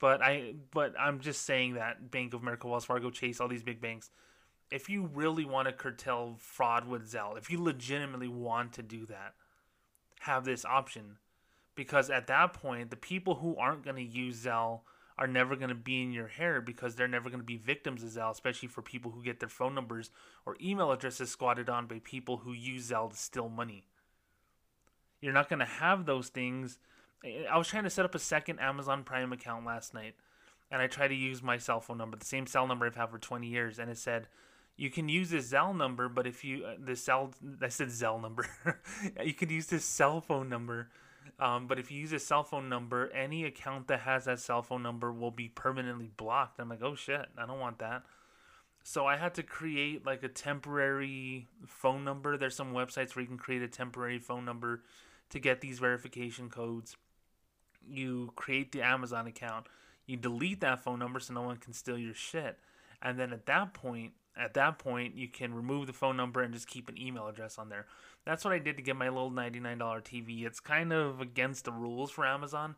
But 0.01 0.23
I 0.23 0.55
but 0.73 0.95
I'm 0.99 1.21
just 1.21 1.43
saying 1.43 1.75
that 1.75 2.11
Bank 2.11 2.35
of 2.35 2.43
America, 2.43 2.67
Wells 2.67 2.85
Fargo, 2.85 3.11
Chase, 3.11 3.41
all 3.41 3.49
these 3.49 3.63
big 3.63 3.81
banks 3.81 4.11
if 4.71 4.89
you 4.89 5.09
really 5.15 5.45
want 5.45 5.69
to 5.69 5.73
curtail 5.73 6.37
fraud 6.39 6.89
with 6.89 7.11
Zelle, 7.11 7.39
if 7.39 7.51
you 7.51 7.63
legitimately 7.63 8.29
want 8.29 8.73
to 8.73 8.83
do 8.83 9.07
that, 9.07 9.35
have 10.21 10.45
this 10.45 10.65
option. 10.65 11.19
Because 11.75 12.11
at 12.11 12.27
that 12.29 12.53
point, 12.53 12.91
the 12.91 12.97
people 12.97 13.37
who 13.37 13.57
aren't 13.57 13.85
going 13.85 13.97
to 13.97 14.03
use 14.03 14.45
Zelle 14.45 14.81
are 15.17 15.27
never 15.27 15.55
going 15.57 15.69
to 15.69 15.75
be 15.75 16.03
in 16.03 16.13
your 16.13 16.27
hair 16.27 16.61
because 16.61 16.95
they're 16.95 17.09
never 17.09 17.29
going 17.29 17.41
to 17.41 17.47
be 17.47 17.57
victims 17.57 18.03
of 18.03 18.11
Zelle, 18.11 18.33
especially 18.33 18.69
for 18.69 18.83
people 18.83 19.13
who 19.13 19.23
get 19.23 19.41
their 19.41 19.49
phone 19.49 19.75
numbers 19.75 20.11
or 20.45 20.57
email 20.61 20.91
addresses 20.91 21.31
squatted 21.31 21.69
on 21.69 21.87
by 21.87 22.01
people 22.03 22.39
who 22.39 22.53
use 22.53 22.91
Zelle 22.91 23.11
to 23.11 23.17
steal 23.17 23.49
money. 23.49 23.85
You're 25.21 25.33
not 25.33 25.49
going 25.49 25.61
to 25.61 25.65
have 25.65 26.05
those 26.05 26.29
things. 26.29 26.79
I 27.51 27.57
was 27.57 27.69
trying 27.69 27.85
to 27.85 27.91
set 27.91 28.05
up 28.05 28.15
a 28.15 28.19
second 28.19 28.59
Amazon 28.61 29.05
Prime 29.05 29.33
account 29.33 29.65
last 29.65 29.95
night, 29.95 30.15
and 30.71 30.83
I 30.83 30.87
tried 30.87 31.09
to 31.09 31.15
use 31.15 31.43
my 31.43 31.59
cell 31.59 31.81
phone 31.81 31.99
number, 31.99 32.17
the 32.17 32.25
same 32.25 32.47
cell 32.47 32.67
number 32.67 32.85
I've 32.85 32.97
had 32.97 33.11
for 33.11 33.19
20 33.19 33.47
years, 33.47 33.79
and 33.79 33.91
it 33.91 33.99
said, 33.99 34.27
you 34.77 34.91
can 34.91 35.09
use 35.09 35.31
this 35.31 35.51
Zelle 35.51 35.77
number, 35.77 36.09
but 36.09 36.27
if 36.27 36.45
you 36.45 36.65
uh, 36.65 36.75
the 36.85 36.97
cell 36.97 37.33
I 37.63 37.69
said 37.69 37.89
Zelle 37.89 38.21
number, 38.21 38.47
you 39.25 39.35
can 39.35 39.51
use 39.51 39.67
this 39.67 39.85
cell 39.85 40.21
phone 40.21 40.49
number. 40.49 40.91
Um, 41.39 41.67
but 41.67 41.79
if 41.79 41.91
you 41.91 42.01
use 42.01 42.13
a 42.13 42.19
cell 42.19 42.45
phone 42.45 42.69
number, 42.69 43.11
any 43.11 43.45
account 43.45 43.89
that 43.89 44.01
has 44.01 44.27
that 44.27 44.41
cell 44.41 44.63
phone 44.63 44.83
number 44.83 45.13
will 45.13 45.31
be 45.31 45.49
permanently 45.49 46.11
blocked. 46.17 46.61
I'm 46.61 46.69
like, 46.69 46.83
oh 46.83 46.95
shit, 46.95 47.27
I 47.37 47.47
don't 47.47 47.59
want 47.59 47.79
that. 47.79 48.03
So 48.83 49.07
I 49.07 49.17
had 49.17 49.35
to 49.35 49.43
create 49.43 50.05
like 50.05 50.23
a 50.23 50.29
temporary 50.29 51.49
phone 51.67 52.05
number. 52.05 52.37
There's 52.37 52.55
some 52.55 52.73
websites 52.73 53.17
where 53.17 53.23
you 53.23 53.29
can 53.29 53.39
create 53.39 53.63
a 53.63 53.69
temporary 53.69 54.19
phone 54.19 54.45
number 54.45 54.83
to 55.31 55.39
get 55.39 55.61
these 55.61 55.79
verification 55.79 56.51
codes. 56.51 56.97
You 57.89 58.33
create 58.37 58.73
the 58.73 58.83
Amazon 58.83 59.27
account. 59.27 59.67
You 60.07 60.17
delete 60.19 60.61
that 60.61 60.81
phone 60.81 60.99
number 60.99 61.19
so 61.19 61.33
no 61.33 61.43
one 61.43 61.57
can 61.57 61.73
steal 61.73 61.99
your 61.99 62.15
shit. 62.15 62.59
And 63.01 63.19
then 63.19 63.33
at 63.33 63.47
that 63.47 63.73
point, 63.73 64.13
at 64.37 64.55
that 64.55 64.79
point 64.79 65.17
you 65.17 65.29
can 65.29 65.55
remove 65.55 65.87
the 65.87 65.93
phone 65.95 66.17
number 66.17 66.43
and 66.43 66.53
just 66.53 66.69
keep 66.69 66.89
an 66.89 67.01
email 67.01 67.27
address 67.27 67.57
on 67.59 67.71
there 67.71 67.87
that's 68.25 68.45
what 68.45 68.55
i 68.55 68.59
did 68.59 68.77
to 68.77 68.83
get 68.83 68.97
my 68.97 69.09
little 69.09 69.31
$99 69.31 69.79
tv 69.79 70.45
it's 70.45 70.61
kind 70.61 70.93
of 70.93 71.21
against 71.21 71.65
the 71.65 71.73
rules 71.73 72.11
for 72.11 72.27
amazon 72.27 72.75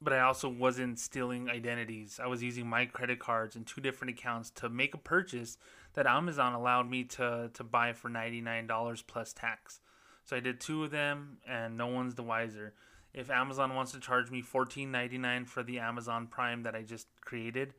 but 0.00 0.12
i 0.12 0.20
also 0.20 0.48
wasn't 0.48 0.98
stealing 0.98 1.48
identities. 1.48 2.20
I 2.22 2.26
was 2.26 2.42
using 2.42 2.66
my 2.66 2.86
credit 2.86 3.18
cards 3.18 3.56
and 3.56 3.66
two 3.66 3.80
different 3.80 4.18
accounts 4.18 4.50
to 4.56 4.68
make 4.68 4.94
a 4.94 4.98
purchase 4.98 5.56
that 5.94 6.06
amazon 6.06 6.52
allowed 6.52 6.88
me 6.90 7.04
to, 7.04 7.50
to 7.54 7.64
buy 7.64 7.92
for 7.92 8.10
$99 8.10 9.06
plus 9.06 9.32
tax. 9.32 9.80
So 10.24 10.36
i 10.36 10.40
did 10.40 10.60
two 10.60 10.84
of 10.84 10.90
them 10.90 11.38
and 11.48 11.76
no 11.76 11.86
one's 11.86 12.14
the 12.14 12.22
wiser. 12.22 12.74
If 13.14 13.30
amazon 13.30 13.74
wants 13.74 13.92
to 13.92 14.00
charge 14.00 14.30
me 14.30 14.42
$14.99 14.42 15.46
for 15.46 15.62
the 15.62 15.78
amazon 15.78 16.26
prime 16.26 16.62
that 16.64 16.74
i 16.74 16.82
just 16.82 17.06
created 17.22 17.74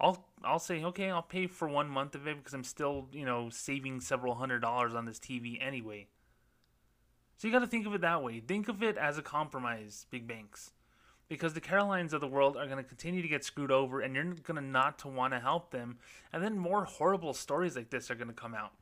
I'll 0.00 0.24
I'll 0.44 0.60
say 0.60 0.84
okay, 0.84 1.10
I'll 1.10 1.22
pay 1.22 1.48
for 1.48 1.68
one 1.68 1.88
month 1.88 2.14
of 2.14 2.28
it 2.28 2.38
because 2.38 2.54
I'm 2.54 2.64
still 2.64 3.08
you 3.12 3.24
know 3.24 3.50
saving 3.50 4.00
several 4.00 4.36
hundred 4.36 4.60
dollars 4.60 4.94
on 4.94 5.04
this 5.04 5.18
TV 5.18 5.58
anyway. 5.60 6.06
So 7.38 7.46
you 7.46 7.52
got 7.52 7.60
to 7.60 7.68
think 7.68 7.86
of 7.86 7.94
it 7.94 8.00
that 8.00 8.22
way. 8.22 8.40
Think 8.40 8.68
of 8.68 8.82
it 8.82 8.98
as 8.98 9.16
a 9.16 9.22
compromise, 9.22 10.06
big 10.10 10.26
banks, 10.26 10.72
because 11.28 11.54
the 11.54 11.60
Carolines 11.60 12.12
of 12.12 12.20
the 12.20 12.26
world 12.26 12.56
are 12.56 12.66
going 12.66 12.78
to 12.78 12.82
continue 12.82 13.22
to 13.22 13.28
get 13.28 13.44
screwed 13.44 13.70
over, 13.70 14.00
and 14.00 14.14
you're 14.16 14.24
going 14.24 14.56
to 14.56 14.60
not 14.60 14.98
to 14.98 15.08
want 15.08 15.32
to 15.32 15.38
help 15.38 15.70
them, 15.70 15.98
and 16.32 16.42
then 16.42 16.58
more 16.58 16.84
horrible 16.84 17.32
stories 17.32 17.76
like 17.76 17.90
this 17.90 18.10
are 18.10 18.16
going 18.16 18.28
to 18.28 18.34
come 18.34 18.56
out. 18.56 18.72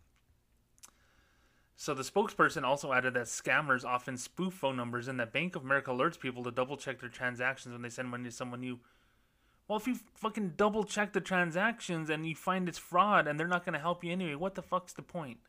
So 1.76 1.92
the 1.92 2.02
spokesperson 2.02 2.62
also 2.62 2.94
added 2.94 3.12
that 3.12 3.26
scammers 3.26 3.84
often 3.84 4.16
spoof 4.16 4.54
phone 4.54 4.78
numbers, 4.78 5.06
and 5.06 5.20
that 5.20 5.34
Bank 5.34 5.54
of 5.54 5.62
America 5.62 5.90
alerts 5.90 6.18
people 6.18 6.42
to 6.44 6.50
double 6.50 6.78
check 6.78 6.98
their 6.98 7.10
transactions 7.10 7.74
when 7.74 7.82
they 7.82 7.90
send 7.90 8.08
money 8.08 8.24
to 8.24 8.30
someone 8.30 8.62
new. 8.62 8.80
Well, 9.68 9.78
if 9.78 9.86
you 9.86 9.98
fucking 10.14 10.54
double 10.56 10.84
check 10.84 11.12
the 11.12 11.20
transactions 11.20 12.08
and 12.08 12.26
you 12.26 12.34
find 12.34 12.70
it's 12.70 12.78
fraud 12.78 13.28
and 13.28 13.38
they're 13.38 13.46
not 13.46 13.66
going 13.66 13.74
to 13.74 13.80
help 13.80 14.02
you 14.02 14.12
anyway, 14.12 14.34
what 14.36 14.54
the 14.54 14.62
fuck's 14.62 14.94
the 14.94 15.02
point? 15.02 15.40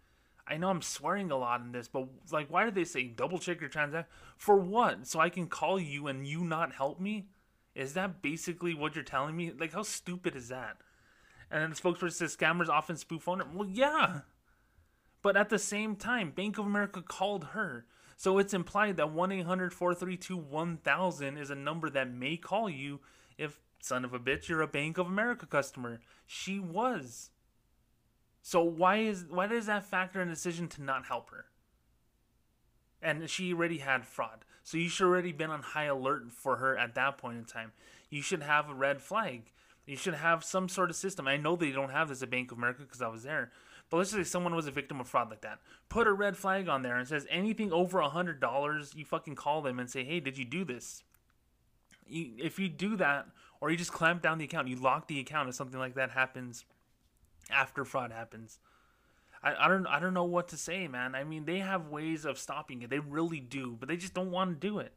I 0.49 0.57
know 0.57 0.69
I'm 0.69 0.81
swearing 0.81 1.31
a 1.31 1.37
lot 1.37 1.61
in 1.61 1.71
this, 1.71 1.87
but 1.87 2.07
like, 2.31 2.49
why 2.49 2.65
did 2.65 2.75
they 2.75 2.85
say 2.85 3.03
double 3.03 3.37
check 3.37 3.59
your 3.59 3.69
transaction? 3.69 4.09
For 4.37 4.55
what? 4.57 5.05
So 5.07 5.19
I 5.19 5.29
can 5.29 5.47
call 5.47 5.79
you 5.79 6.07
and 6.07 6.25
you 6.25 6.43
not 6.43 6.75
help 6.75 6.99
me? 6.99 7.27
Is 7.75 7.93
that 7.93 8.21
basically 8.21 8.73
what 8.73 8.95
you're 8.95 9.03
telling 9.03 9.35
me? 9.35 9.51
Like, 9.51 9.73
how 9.73 9.83
stupid 9.83 10.35
is 10.35 10.49
that? 10.49 10.77
And 11.51 11.61
then 11.61 11.69
the 11.69 11.75
spokesperson 11.75 12.13
says 12.13 12.35
scammers 12.35 12.69
often 12.69 12.97
spoof 12.97 13.23
phone 13.23 13.39
number. 13.39 13.57
Well, 13.57 13.67
yeah. 13.67 14.21
But 15.21 15.37
at 15.37 15.49
the 15.49 15.59
same 15.59 15.95
time, 15.95 16.31
Bank 16.31 16.57
of 16.57 16.65
America 16.65 17.01
called 17.01 17.45
her. 17.53 17.85
So 18.15 18.39
it's 18.39 18.53
implied 18.53 18.97
that 18.97 19.11
1 19.11 19.31
800 19.31 19.73
432 19.73 20.37
1000 20.37 21.37
is 21.37 21.49
a 21.49 21.55
number 21.55 21.89
that 21.89 22.11
may 22.11 22.37
call 22.37 22.69
you 22.69 22.99
if, 23.37 23.59
son 23.79 24.03
of 24.03 24.13
a 24.13 24.19
bitch, 24.19 24.47
you're 24.47 24.61
a 24.61 24.67
Bank 24.67 24.97
of 24.97 25.05
America 25.05 25.45
customer. 25.45 25.99
She 26.25 26.59
was. 26.59 27.29
So 28.47 28.63
why 28.63 28.99
is 28.99 29.25
why 29.29 29.47
does 29.47 29.65
that 29.65 29.83
factor 29.83 30.21
in 30.21 30.29
decision 30.29 30.69
to 30.69 30.81
not 30.81 31.07
help 31.07 31.31
her? 31.31 31.47
And 33.01 33.29
she 33.29 33.53
already 33.53 33.79
had 33.79 34.05
fraud. 34.05 34.45
So 34.63 34.77
you 34.77 34.87
should 34.87 35.05
already 35.05 35.33
been 35.33 35.49
on 35.49 35.61
high 35.61 35.83
alert 35.83 36.31
for 36.31 36.55
her 36.55 36.77
at 36.77 36.95
that 36.95 37.17
point 37.17 37.39
in 37.39 37.43
time. 37.43 37.73
You 38.09 38.21
should 38.21 38.41
have 38.41 38.69
a 38.69 38.73
red 38.73 39.01
flag. 39.01 39.51
You 39.85 39.97
should 39.97 40.13
have 40.13 40.45
some 40.45 40.69
sort 40.69 40.89
of 40.89 40.95
system. 40.95 41.27
I 41.27 41.35
know 41.35 41.57
they 41.57 41.71
don't 41.71 41.89
have 41.89 42.07
this 42.07 42.23
at 42.23 42.29
Bank 42.29 42.53
of 42.53 42.57
America 42.57 42.83
because 42.83 43.01
I 43.01 43.09
was 43.09 43.23
there. 43.23 43.51
But 43.89 43.97
let's 43.97 44.11
say 44.11 44.23
someone 44.23 44.55
was 44.55 44.65
a 44.65 44.71
victim 44.71 45.01
of 45.01 45.09
fraud 45.09 45.29
like 45.29 45.41
that. 45.41 45.59
Put 45.89 46.07
a 46.07 46.13
red 46.13 46.37
flag 46.37 46.69
on 46.69 46.83
there 46.83 46.95
and 46.95 47.05
says 47.05 47.27
anything 47.29 47.73
over 47.73 47.99
a 47.99 48.07
hundred 48.07 48.39
dollars, 48.39 48.93
you 48.95 49.03
fucking 49.03 49.35
call 49.35 49.61
them 49.61 49.77
and 49.77 49.89
say, 49.89 50.05
"Hey, 50.05 50.21
did 50.21 50.37
you 50.37 50.45
do 50.45 50.63
this?" 50.63 51.03
You, 52.07 52.31
if 52.37 52.59
you 52.59 52.69
do 52.69 52.95
that, 52.95 53.27
or 53.59 53.71
you 53.71 53.75
just 53.75 53.91
clamp 53.91 54.21
down 54.21 54.37
the 54.37 54.45
account, 54.45 54.69
you 54.69 54.77
lock 54.77 55.09
the 55.09 55.19
account 55.19 55.49
if 55.49 55.55
something 55.55 55.81
like 55.81 55.95
that 55.95 56.11
happens 56.11 56.63
after 57.49 57.85
fraud 57.85 58.11
happens. 58.11 58.59
I, 59.43 59.65
I 59.65 59.67
don't 59.67 59.85
I 59.87 59.99
don't 59.99 60.13
know 60.13 60.23
what 60.23 60.47
to 60.49 60.57
say, 60.57 60.87
man. 60.87 61.15
I 61.15 61.23
mean, 61.23 61.45
they 61.45 61.59
have 61.59 61.87
ways 61.87 62.25
of 62.25 62.39
stopping 62.39 62.81
it. 62.81 62.89
They 62.89 62.99
really 62.99 63.39
do, 63.39 63.75
but 63.79 63.87
they 63.87 63.97
just 63.97 64.13
don't 64.13 64.31
want 64.31 64.59
to 64.59 64.67
do 64.67 64.79
it 64.79 64.93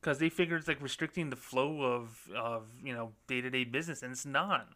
because 0.00 0.18
they 0.18 0.28
figure 0.28 0.56
it's 0.56 0.68
like 0.68 0.82
restricting 0.82 1.30
the 1.30 1.36
flow 1.36 1.82
of 1.82 2.28
of 2.36 2.66
you 2.82 2.92
know 2.92 3.12
day 3.26 3.40
to 3.40 3.50
day 3.50 3.64
business, 3.64 4.02
and 4.02 4.12
it's 4.12 4.26
not. 4.26 4.68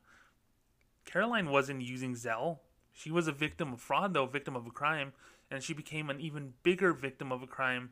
Caroline 1.05 1.50
wasn't 1.50 1.83
using 1.83 2.14
Zelle. 2.14 2.59
She 2.92 3.11
was 3.11 3.29
a 3.29 3.33
victim 3.33 3.72
of 3.72 3.81
fraud, 3.81 4.14
though, 4.14 4.26
victim 4.26 4.57
of 4.57 4.66
a 4.66 4.70
crime, 4.70 5.12
and 5.50 5.62
she 5.62 5.74
became 5.74 6.11
an 6.11 6.20
even 6.20 6.55
bigger 6.62 6.92
victim 6.92 7.31
of 7.31 7.42
a 7.42 7.46
crime 7.46 7.90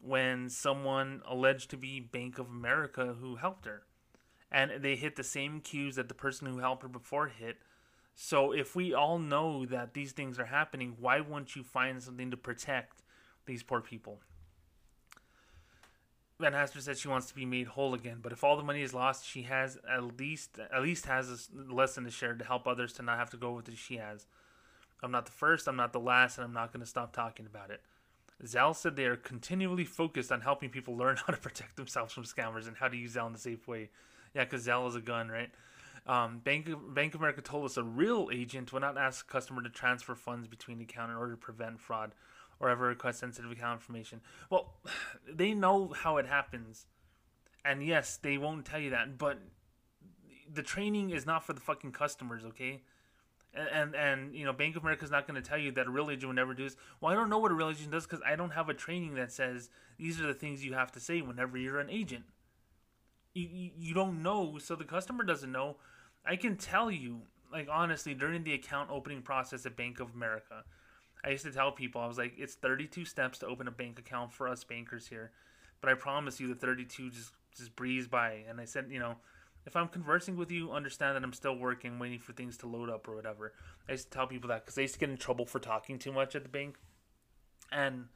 when 0.00 0.50
someone 0.50 1.22
alleged 1.26 1.70
to 1.70 1.76
be 1.76 1.98
Bank 1.98 2.38
of 2.38 2.48
America 2.48 3.16
who 3.18 3.36
helped 3.36 3.64
her. 3.64 3.82
And 4.52 4.82
they 4.82 4.96
hit 4.96 5.16
the 5.16 5.24
same 5.24 5.60
cues 5.60 5.96
that 5.96 6.08
the 6.08 6.14
person 6.14 6.46
who 6.46 6.58
helped 6.58 6.82
her 6.82 6.88
before 6.88 7.28
hit. 7.28 7.56
So 8.14 8.52
if 8.52 8.76
we 8.76 8.94
all 8.94 9.18
know 9.18 9.66
that 9.66 9.94
these 9.94 10.12
things 10.12 10.38
are 10.38 10.44
happening, 10.46 10.96
why 11.00 11.20
won't 11.20 11.56
you 11.56 11.62
find 11.62 12.02
something 12.02 12.30
to 12.30 12.36
protect 12.36 13.02
these 13.46 13.62
poor 13.62 13.80
people? 13.80 14.20
Van 16.40 16.52
Haster 16.52 16.80
said 16.80 16.98
she 16.98 17.08
wants 17.08 17.28
to 17.28 17.34
be 17.34 17.44
made 17.44 17.68
whole 17.68 17.94
again, 17.94 18.18
but 18.20 18.32
if 18.32 18.42
all 18.42 18.56
the 18.56 18.62
money 18.62 18.82
is 18.82 18.92
lost, 18.92 19.26
she 19.26 19.42
has 19.42 19.78
at 19.88 20.18
least 20.18 20.58
at 20.72 20.82
least 20.82 21.06
has 21.06 21.50
a 21.50 21.72
lesson 21.72 22.04
to 22.04 22.10
share 22.10 22.34
to 22.34 22.44
help 22.44 22.66
others 22.66 22.92
to 22.94 23.02
not 23.02 23.18
have 23.18 23.30
to 23.30 23.36
go 23.36 23.52
with 23.52 23.68
what 23.68 23.76
she 23.78 23.96
has. 23.96 24.26
I'm 25.02 25.12
not 25.12 25.26
the 25.26 25.32
first, 25.32 25.68
I'm 25.68 25.76
not 25.76 25.92
the 25.92 26.00
last, 26.00 26.38
and 26.38 26.44
I'm 26.44 26.52
not 26.52 26.72
going 26.72 26.80
to 26.80 26.88
stop 26.88 27.12
talking 27.12 27.46
about 27.46 27.70
it. 27.70 27.82
Zelle 28.44 28.74
said 28.74 28.96
they 28.96 29.04
are 29.04 29.16
continually 29.16 29.84
focused 29.84 30.32
on 30.32 30.40
helping 30.40 30.70
people 30.70 30.96
learn 30.96 31.16
how 31.26 31.32
to 31.32 31.40
protect 31.40 31.76
themselves 31.76 32.12
from 32.12 32.24
scammers 32.24 32.66
and 32.66 32.76
how 32.76 32.88
to 32.88 32.96
use 32.96 33.14
Zelle 33.14 33.28
in 33.28 33.34
a 33.34 33.38
safe 33.38 33.68
way. 33.68 33.90
Yeah, 34.34 34.44
because 34.44 34.66
Zelle 34.66 34.88
is 34.88 34.96
a 34.96 35.00
gun, 35.00 35.28
right? 35.28 35.50
Um, 36.06 36.38
Bank 36.38 36.68
of, 36.68 36.94
Bank 36.94 37.14
of 37.14 37.20
America 37.20 37.40
told 37.40 37.64
us 37.64 37.76
a 37.76 37.82
real 37.82 38.28
agent 38.32 38.72
will 38.72 38.80
not 38.80 38.98
ask 38.98 39.26
a 39.26 39.32
customer 39.32 39.62
to 39.62 39.70
transfer 39.70 40.14
funds 40.14 40.46
between 40.46 40.80
account 40.80 41.10
in 41.10 41.16
order 41.16 41.32
to 41.32 41.38
prevent 41.38 41.80
fraud 41.80 42.12
or 42.60 42.68
ever 42.68 42.86
request 42.86 43.20
sensitive 43.20 43.50
account 43.50 43.80
information. 43.80 44.20
Well, 44.50 44.74
they 45.32 45.54
know 45.54 45.94
how 45.96 46.18
it 46.18 46.26
happens. 46.26 46.86
And 47.64 47.84
yes, 47.84 48.18
they 48.18 48.36
won't 48.36 48.66
tell 48.66 48.80
you 48.80 48.90
that, 48.90 49.16
but 49.16 49.38
the 50.52 50.62
training 50.62 51.10
is 51.10 51.24
not 51.24 51.44
for 51.44 51.54
the 51.54 51.60
fucking 51.60 51.92
customers, 51.92 52.44
okay? 52.44 52.82
And 53.54 53.68
and, 53.72 53.94
and 53.94 54.34
you 54.34 54.44
know, 54.44 54.52
Bank 54.52 54.76
of 54.76 54.82
America 54.82 55.04
is 55.04 55.10
not 55.10 55.26
going 55.26 55.40
to 55.40 55.48
tell 55.48 55.56
you 55.56 55.72
that 55.72 55.86
a 55.86 55.90
real 55.90 56.10
agent 56.10 56.26
would 56.26 56.36
never 56.36 56.52
do 56.52 56.64
this. 56.64 56.76
Well, 57.00 57.10
I 57.10 57.14
don't 57.14 57.30
know 57.30 57.38
what 57.38 57.50
a 57.50 57.54
real 57.54 57.70
agent 57.70 57.90
does 57.90 58.06
because 58.06 58.22
I 58.26 58.36
don't 58.36 58.50
have 58.50 58.68
a 58.68 58.74
training 58.74 59.14
that 59.14 59.32
says 59.32 59.70
these 59.96 60.20
are 60.20 60.26
the 60.26 60.34
things 60.34 60.62
you 60.62 60.74
have 60.74 60.92
to 60.92 61.00
say 61.00 61.22
whenever 61.22 61.56
you're 61.56 61.80
an 61.80 61.88
agent. 61.88 62.24
You, 63.32 63.70
you 63.76 63.94
don't 63.94 64.22
know, 64.22 64.58
so 64.58 64.76
the 64.76 64.84
customer 64.84 65.24
doesn't 65.24 65.50
know. 65.50 65.76
I 66.26 66.36
can 66.36 66.56
tell 66.56 66.90
you, 66.90 67.22
like 67.52 67.68
honestly, 67.70 68.14
during 68.14 68.44
the 68.44 68.54
account 68.54 68.90
opening 68.90 69.22
process 69.22 69.66
at 69.66 69.76
Bank 69.76 70.00
of 70.00 70.14
America, 70.14 70.64
I 71.24 71.30
used 71.30 71.44
to 71.44 71.52
tell 71.52 71.72
people, 71.72 72.00
I 72.00 72.06
was 72.06 72.18
like, 72.18 72.34
it's 72.36 72.54
32 72.54 73.04
steps 73.04 73.38
to 73.38 73.46
open 73.46 73.66
a 73.66 73.70
bank 73.70 73.98
account 73.98 74.32
for 74.32 74.46
us 74.48 74.62
bankers 74.62 75.06
here. 75.06 75.32
But 75.80 75.90
I 75.90 75.94
promise 75.94 76.38
you 76.38 76.48
the 76.48 76.54
32 76.54 77.10
just, 77.10 77.32
just 77.56 77.74
breeze 77.76 78.06
by. 78.06 78.44
And 78.48 78.60
I 78.60 78.66
said, 78.66 78.86
you 78.90 78.98
know, 78.98 79.16
if 79.66 79.76
I'm 79.76 79.88
conversing 79.88 80.36
with 80.36 80.50
you, 80.50 80.72
understand 80.72 81.16
that 81.16 81.22
I'm 81.22 81.32
still 81.32 81.56
working, 81.56 81.98
waiting 81.98 82.18
for 82.18 82.32
things 82.34 82.58
to 82.58 82.66
load 82.66 82.90
up 82.90 83.08
or 83.08 83.16
whatever. 83.16 83.54
I 83.88 83.92
used 83.92 84.10
to 84.10 84.16
tell 84.16 84.26
people 84.26 84.48
that 84.48 84.64
because 84.64 84.76
I 84.76 84.82
used 84.82 84.94
to 84.94 85.00
get 85.00 85.08
in 85.08 85.16
trouble 85.16 85.46
for 85.46 85.58
talking 85.58 85.98
too 85.98 86.12
much 86.12 86.34
at 86.34 86.42
the 86.42 86.48
bank. 86.50 86.76
And 87.72 88.06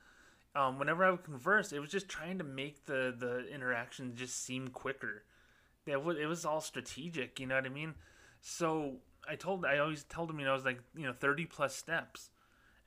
um, 0.54 0.78
whenever 0.78 1.04
I 1.04 1.10
would 1.10 1.24
converse, 1.24 1.72
it 1.72 1.80
was 1.80 1.90
just 1.90 2.08
trying 2.08 2.38
to 2.38 2.44
make 2.44 2.84
the, 2.84 3.14
the 3.16 3.46
interaction 3.52 4.14
just 4.14 4.44
seem 4.44 4.68
quicker. 4.68 5.24
It 5.88 6.02
was, 6.02 6.18
it 6.18 6.26
was 6.26 6.44
all 6.44 6.60
strategic, 6.60 7.40
you 7.40 7.46
know 7.46 7.56
what 7.56 7.66
I 7.66 7.70
mean? 7.70 7.94
So 8.40 8.96
I 9.28 9.34
told, 9.34 9.64
I 9.64 9.78
always 9.78 10.04
told 10.04 10.28
them, 10.28 10.38
you 10.38 10.44
know, 10.44 10.52
I 10.52 10.54
was 10.54 10.64
like, 10.64 10.80
you 10.96 11.06
know, 11.06 11.12
30 11.12 11.46
plus 11.46 11.74
steps 11.74 12.30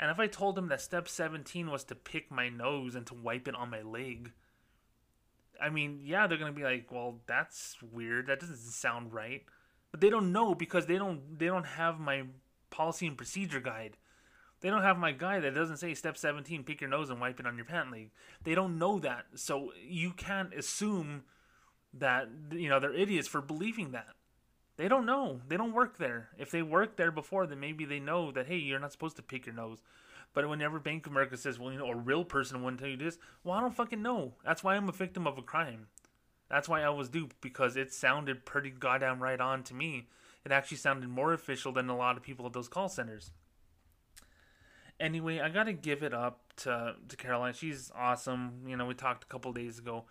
and 0.01 0.09
if 0.09 0.19
I 0.19 0.25
told 0.25 0.55
them 0.55 0.67
that 0.69 0.81
step 0.81 1.07
17 1.07 1.69
was 1.69 1.83
to 1.85 1.95
pick 1.95 2.31
my 2.31 2.49
nose 2.49 2.95
and 2.95 3.05
to 3.05 3.13
wipe 3.13 3.47
it 3.47 3.53
on 3.53 3.69
my 3.69 3.83
leg, 3.83 4.31
I 5.61 5.69
mean, 5.69 6.01
yeah, 6.03 6.25
they're 6.25 6.39
to 6.39 6.51
be 6.51 6.63
like, 6.63 6.91
"Well, 6.91 7.19
that's 7.27 7.77
weird. 7.83 8.25
That 8.25 8.39
doesn't 8.39 8.57
sound 8.57 9.13
right." 9.13 9.45
But 9.91 10.01
they 10.01 10.09
don't 10.09 10.31
know 10.31 10.55
because 10.55 10.87
they 10.87 10.97
don't 10.97 11.37
they 11.37 11.45
don't 11.45 11.65
have 11.65 11.99
my 11.99 12.23
policy 12.71 13.05
and 13.05 13.15
procedure 13.15 13.59
guide. 13.59 13.97
They 14.61 14.71
don't 14.71 14.81
have 14.81 14.97
my 14.97 15.11
guide 15.11 15.43
that 15.43 15.53
doesn't 15.53 15.77
say 15.77 15.93
step 15.93 16.17
17 16.17 16.63
pick 16.63 16.81
your 16.81 16.89
nose 16.89 17.11
and 17.11 17.21
wipe 17.21 17.39
it 17.39 17.45
on 17.45 17.55
your 17.55 17.65
pant 17.65 17.91
leg. 17.91 18.09
They 18.43 18.55
don't 18.55 18.79
know 18.79 18.97
that. 18.99 19.25
So 19.35 19.71
you 19.79 20.13
can't 20.13 20.53
assume 20.53 21.23
that 21.93 22.29
you 22.51 22.69
know 22.69 22.79
they're 22.79 22.93
idiots 22.93 23.27
for 23.27 23.41
believing 23.41 23.91
that. 23.91 24.15
They 24.77 24.87
don't 24.87 25.05
know. 25.05 25.41
They 25.47 25.57
don't 25.57 25.73
work 25.73 25.97
there. 25.97 26.29
If 26.37 26.51
they 26.51 26.61
worked 26.61 26.97
there 26.97 27.11
before, 27.11 27.45
then 27.45 27.59
maybe 27.59 27.85
they 27.85 27.99
know 27.99 28.31
that 28.31 28.47
hey, 28.47 28.57
you're 28.57 28.79
not 28.79 28.91
supposed 28.91 29.17
to 29.17 29.21
pick 29.21 29.45
your 29.45 29.55
nose. 29.55 29.81
But 30.33 30.47
whenever 30.47 30.79
Bank 30.79 31.05
of 31.05 31.11
America 31.11 31.35
says, 31.35 31.59
well, 31.59 31.73
you 31.73 31.79
know, 31.79 31.91
a 31.91 31.95
real 31.95 32.23
person 32.23 32.63
wouldn't 32.63 32.79
tell 32.79 32.89
you 32.89 32.95
this, 32.95 33.17
well, 33.43 33.57
I 33.57 33.61
don't 33.61 33.75
fucking 33.75 34.01
know. 34.01 34.33
That's 34.45 34.63
why 34.63 34.75
I'm 34.75 34.87
a 34.87 34.93
victim 34.93 35.27
of 35.27 35.37
a 35.37 35.41
crime. 35.41 35.87
That's 36.49 36.69
why 36.69 36.83
I 36.83 36.89
was 36.89 37.09
duped 37.09 37.41
because 37.41 37.75
it 37.75 37.93
sounded 37.93 38.45
pretty 38.45 38.69
goddamn 38.69 39.21
right 39.21 39.39
on 39.39 39.63
to 39.63 39.73
me. 39.73 40.07
It 40.45 40.51
actually 40.51 40.77
sounded 40.77 41.09
more 41.09 41.33
official 41.33 41.71
than 41.71 41.89
a 41.89 41.97
lot 41.97 42.17
of 42.17 42.23
people 42.23 42.45
at 42.45 42.53
those 42.53 42.67
call 42.67 42.89
centers. 42.89 43.31
Anyway, 44.99 45.39
I 45.39 45.49
gotta 45.49 45.73
give 45.73 46.03
it 46.03 46.13
up 46.13 46.41
to 46.57 46.95
to 47.07 47.17
Caroline. 47.17 47.53
She's 47.53 47.91
awesome. 47.95 48.63
You 48.67 48.77
know, 48.77 48.85
we 48.85 48.93
talked 48.93 49.23
a 49.23 49.27
couple 49.27 49.51
days 49.53 49.79
ago 49.79 50.05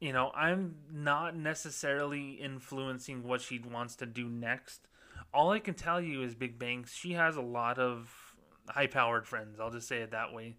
you 0.00 0.12
know, 0.12 0.30
I'm 0.34 0.76
not 0.92 1.36
necessarily 1.36 2.32
influencing 2.32 3.24
what 3.24 3.40
she 3.40 3.58
wants 3.58 3.96
to 3.96 4.06
do 4.06 4.28
next. 4.28 4.86
All 5.34 5.50
I 5.50 5.58
can 5.58 5.74
tell 5.74 6.00
you 6.00 6.22
is 6.22 6.34
Big 6.34 6.58
Banks, 6.58 6.94
she 6.94 7.12
has 7.12 7.36
a 7.36 7.42
lot 7.42 7.78
of 7.78 8.34
high 8.68 8.86
powered 8.86 9.26
friends. 9.26 9.58
I'll 9.60 9.70
just 9.70 9.88
say 9.88 9.98
it 9.98 10.12
that 10.12 10.32
way. 10.32 10.56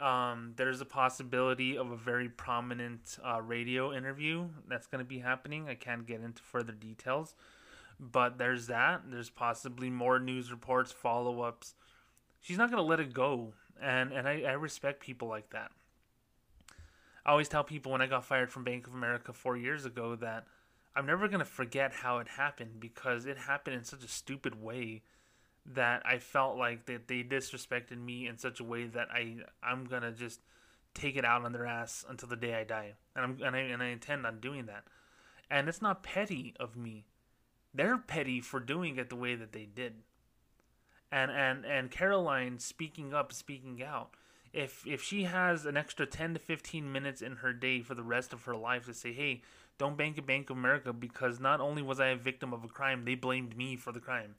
Um, 0.00 0.54
there's 0.56 0.80
a 0.80 0.86
possibility 0.86 1.76
of 1.76 1.92
a 1.92 1.96
very 1.96 2.28
prominent 2.28 3.18
uh, 3.24 3.40
radio 3.40 3.92
interview 3.92 4.48
that's 4.68 4.86
going 4.86 4.98
to 4.98 5.08
be 5.08 5.20
happening. 5.20 5.68
I 5.68 5.74
can't 5.74 6.06
get 6.06 6.22
into 6.22 6.42
further 6.42 6.72
details, 6.72 7.36
but 8.00 8.38
there's 8.38 8.66
that. 8.66 9.02
There's 9.06 9.30
possibly 9.30 9.90
more 9.90 10.18
news 10.18 10.50
reports, 10.50 10.90
follow 10.90 11.42
ups. 11.42 11.74
She's 12.40 12.58
not 12.58 12.70
going 12.70 12.82
to 12.82 12.88
let 12.88 12.98
it 12.98 13.12
go, 13.12 13.52
and 13.80 14.12
and 14.12 14.26
I, 14.26 14.42
I 14.42 14.52
respect 14.52 15.00
people 15.00 15.28
like 15.28 15.50
that. 15.50 15.70
I 17.24 17.30
always 17.30 17.48
tell 17.48 17.64
people 17.64 17.92
when 17.92 18.02
I 18.02 18.06
got 18.06 18.24
fired 18.24 18.50
from 18.50 18.64
Bank 18.64 18.86
of 18.86 18.94
America 18.94 19.32
four 19.32 19.56
years 19.56 19.84
ago 19.84 20.16
that 20.16 20.46
I'm 20.94 21.06
never 21.06 21.28
going 21.28 21.40
to 21.40 21.44
forget 21.44 21.92
how 21.92 22.18
it 22.18 22.28
happened 22.28 22.80
because 22.80 23.26
it 23.26 23.38
happened 23.38 23.76
in 23.76 23.84
such 23.84 24.04
a 24.04 24.08
stupid 24.08 24.60
way 24.60 25.02
that 25.66 26.02
I 26.04 26.18
felt 26.18 26.56
like 26.56 26.86
that 26.86 27.08
they 27.08 27.22
disrespected 27.22 28.02
me 28.02 28.26
in 28.26 28.38
such 28.38 28.60
a 28.60 28.64
way 28.64 28.86
that 28.86 29.08
I 29.10 29.36
I'm 29.62 29.84
gonna 29.84 30.12
just 30.12 30.40
take 30.94 31.16
it 31.16 31.24
out 31.24 31.44
on 31.44 31.52
their 31.52 31.66
ass 31.66 32.04
until 32.08 32.28
the 32.28 32.36
day 32.36 32.54
I 32.54 32.64
die, 32.64 32.94
and 33.14 33.24
I'm 33.24 33.38
and 33.42 33.56
I, 33.56 33.60
and 33.60 33.82
I 33.82 33.86
intend 33.86 34.26
on 34.26 34.40
doing 34.40 34.66
that. 34.66 34.84
And 35.50 35.68
it's 35.68 35.82
not 35.82 36.02
petty 36.02 36.54
of 36.58 36.76
me; 36.76 37.04
they're 37.72 37.98
petty 37.98 38.40
for 38.40 38.58
doing 38.58 38.96
it 38.96 39.08
the 39.08 39.16
way 39.16 39.34
that 39.34 39.52
they 39.52 39.66
did. 39.66 40.02
And 41.10 41.30
and 41.30 41.64
and 41.64 41.90
Caroline 41.90 42.58
speaking 42.58 43.14
up, 43.14 43.32
speaking 43.32 43.82
out 43.82 44.14
if 44.52 44.86
if 44.86 45.02
she 45.02 45.24
has 45.24 45.64
an 45.66 45.76
extra 45.76 46.06
10 46.06 46.34
to 46.34 46.40
15 46.40 46.92
minutes 46.92 47.22
in 47.22 47.36
her 47.36 47.52
day 47.52 47.80
for 47.80 47.94
the 47.94 48.02
rest 48.02 48.32
of 48.32 48.44
her 48.44 48.56
life 48.56 48.86
to 48.86 48.94
say 48.94 49.12
hey 49.12 49.42
don't 49.78 49.96
bank 49.96 50.18
at 50.18 50.26
bank 50.26 50.50
of 50.50 50.56
america 50.56 50.92
because 50.92 51.40
not 51.40 51.60
only 51.60 51.82
was 51.82 52.00
i 52.00 52.08
a 52.08 52.16
victim 52.16 52.52
of 52.52 52.64
a 52.64 52.68
crime 52.68 53.04
they 53.04 53.14
blamed 53.14 53.56
me 53.56 53.76
for 53.76 53.92
the 53.92 54.00
crime 54.00 54.34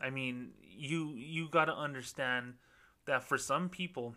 i 0.00 0.08
mean 0.08 0.50
you 0.62 1.12
you 1.14 1.48
got 1.48 1.66
to 1.66 1.74
understand 1.74 2.54
that 3.06 3.22
for 3.22 3.38
some 3.38 3.68
people, 3.68 4.14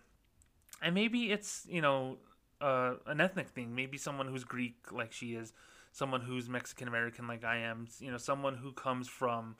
and 0.82 0.94
maybe 0.94 1.32
it's 1.32 1.66
you 1.70 1.82
know 1.82 2.18
uh, 2.62 2.96
an 3.08 3.22
ethnic 3.22 3.50
thing. 3.50 3.76
Maybe 3.76 3.98
someone 3.98 4.28
who's 4.28 4.44
Greek 4.44 4.92
like 4.92 5.12
she 5.12 5.36
is, 5.36 5.54
someone 5.92 6.22
who's 6.22 6.50
Mexican 6.50 6.88
American 6.88 7.28
like 7.28 7.44
I 7.44 7.58
am. 7.58 7.88
You 8.00 8.12
know, 8.12 8.18
someone 8.18 8.56
who 8.56 8.72
comes 8.72 9.08
from 9.08 9.56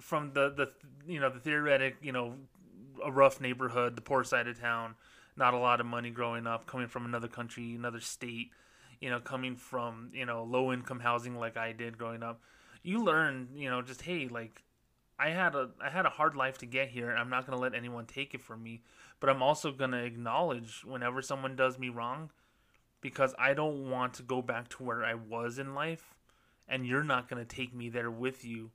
from 0.00 0.32
the 0.32 0.50
the 0.50 0.70
you 1.10 1.20
know 1.20 1.30
the 1.30 1.40
theoretic 1.40 1.96
you 2.02 2.12
know 2.12 2.34
a 3.04 3.10
rough 3.10 3.40
neighborhood, 3.40 3.96
the 3.96 4.02
poor 4.02 4.24
side 4.24 4.48
of 4.48 4.60
town, 4.60 4.94
not 5.36 5.54
a 5.54 5.58
lot 5.58 5.80
of 5.80 5.86
money 5.86 6.10
growing 6.10 6.46
up, 6.46 6.66
coming 6.66 6.88
from 6.88 7.04
another 7.04 7.28
country, 7.28 7.74
another 7.74 8.00
state, 8.00 8.50
you 9.00 9.10
know, 9.10 9.20
coming 9.20 9.56
from 9.56 10.10
you 10.12 10.24
know 10.26 10.44
low 10.44 10.72
income 10.72 11.00
housing 11.00 11.38
like 11.38 11.56
I 11.56 11.72
did 11.72 11.98
growing 11.98 12.22
up. 12.22 12.40
You 12.82 13.02
learn, 13.02 13.48
you 13.54 13.68
know, 13.68 13.82
just 13.82 14.02
hey, 14.02 14.28
like 14.28 14.62
I 15.18 15.30
had 15.30 15.54
a 15.54 15.70
I 15.80 15.90
had 15.90 16.06
a 16.06 16.10
hard 16.10 16.36
life 16.36 16.58
to 16.58 16.66
get 16.66 16.88
here, 16.88 17.10
and 17.10 17.18
I'm 17.18 17.30
not 17.30 17.46
gonna 17.46 17.60
let 17.60 17.74
anyone 17.74 18.06
take 18.06 18.34
it 18.34 18.42
from 18.42 18.62
me. 18.62 18.82
But 19.20 19.30
I'm 19.30 19.42
also 19.42 19.72
gonna 19.72 20.02
acknowledge 20.02 20.82
whenever 20.84 21.22
someone 21.22 21.56
does 21.56 21.78
me 21.78 21.88
wrong, 21.88 22.30
because 23.00 23.34
I 23.38 23.54
don't 23.54 23.90
want 23.90 24.14
to 24.14 24.22
go 24.22 24.42
back 24.42 24.68
to 24.70 24.82
where 24.82 25.04
I 25.04 25.14
was 25.14 25.58
in 25.58 25.74
life, 25.74 26.14
and 26.68 26.86
you're 26.86 27.04
not 27.04 27.28
gonna 27.28 27.44
take 27.44 27.74
me 27.74 27.88
there 27.88 28.10
with 28.10 28.44
you, 28.44 28.70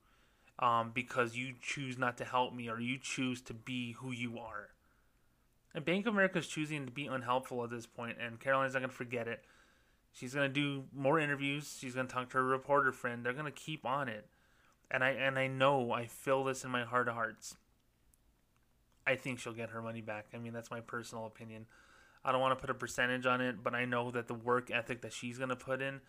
um, 0.62 0.91
because 0.93 1.36
you 1.36 1.53
choose 1.62 1.97
not 1.97 2.18
to 2.18 2.26
help 2.26 2.53
me 2.53 2.70
or 2.70 2.80
you 2.80 2.97
choose 2.97 3.41
to 3.41 3.53
be 3.53 3.93
who 3.93 4.12
you 4.12 4.38
are. 4.38 4.70
And 5.74 5.86
Bank 5.86 6.05
of 6.05 6.14
America 6.14 6.39
is 6.39 6.47
choosing 6.47 6.86
to 6.86 6.91
be 6.91 7.07
unhelpful 7.07 7.64
at 7.64 7.70
this 7.70 7.86
point, 7.86 8.18
and 8.24 8.39
Caroline's 8.39 8.74
not 8.74 8.82
gonna 8.82 8.93
forget 8.93 9.28
it. 9.28 9.43
She's 10.12 10.34
gonna 10.34 10.49
do 10.49 10.84
more 10.93 11.20
interviews. 11.20 11.78
She's 11.80 11.95
gonna 11.95 12.07
talk 12.07 12.30
to 12.32 12.38
her 12.38 12.43
reporter 12.43 12.91
friend. 12.91 13.26
They're 13.26 13.34
gonna 13.34 13.51
keep 13.51 13.86
on 13.86 14.07
it 14.07 14.28
and 14.91 15.03
I 15.03 15.12
and 15.12 15.39
I 15.39 15.47
know 15.47 15.91
I 15.91 16.05
feel 16.05 16.43
this 16.43 16.64
in 16.64 16.70
my 16.70 16.84
heart 16.84 17.07
of 17.07 17.16
hearts. 17.16 17.55
I 19.07 19.16
think 19.16 19.39
she'll 19.39 19.53
get 19.53 19.70
her 19.70 19.82
money 19.82 20.01
back. 20.01 20.28
I 20.34 20.38
mean, 20.38 20.53
that's 20.53 20.70
my 20.70 20.82
personal 20.82 21.26
opinion. 21.26 21.66
I 22.24 22.32
don't 22.32 22.41
want 22.41 22.55
to 22.55 22.62
put 22.62 22.70
a 22.70 22.76
percentage 22.76 23.26
on 23.26 23.41
it, 23.41 23.64
but 23.64 23.74
I 23.74 23.86
know 23.86 24.12
that 24.12 24.28
the 24.28 24.36
work 24.36 24.70
ethic 24.70 25.01
that 25.01 25.12
she's 25.12 25.39
going 25.39 25.49
to 25.49 25.55
put 25.55 25.82
in, 25.82 26.01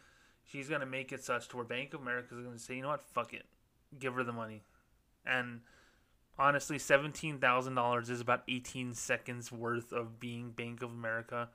she's 0.45 0.69
going 0.69 0.83
to 0.83 0.87
make 0.87 1.11
it 1.11 1.25
such 1.25 1.49
to 1.49 1.57
where 1.57 1.65
Bank 1.65 1.95
of 1.95 2.03
America 2.03 2.37
is 2.37 2.45
going 2.45 2.55
to 2.55 2.63
say, 2.63 2.77
you 2.77 2.83
know 2.83 2.89
what, 2.89 3.09
fuck 3.15 3.33
it, 3.33 3.47
give 3.99 4.15
her 4.15 4.25
the 4.25 4.33
money. 4.33 4.63
And 5.25 5.61
honestly, 6.39 6.79
seventeen 6.79 7.39
thousand 7.39 7.75
dollars 7.75 8.11
is 8.11 8.21
about 8.21 8.43
eighteen 8.49 8.95
seconds 8.95 9.53
worth 9.53 9.93
of 9.93 10.19
being 10.21 10.51
Bank 10.51 10.83
of 10.83 10.91
America. 10.91 11.49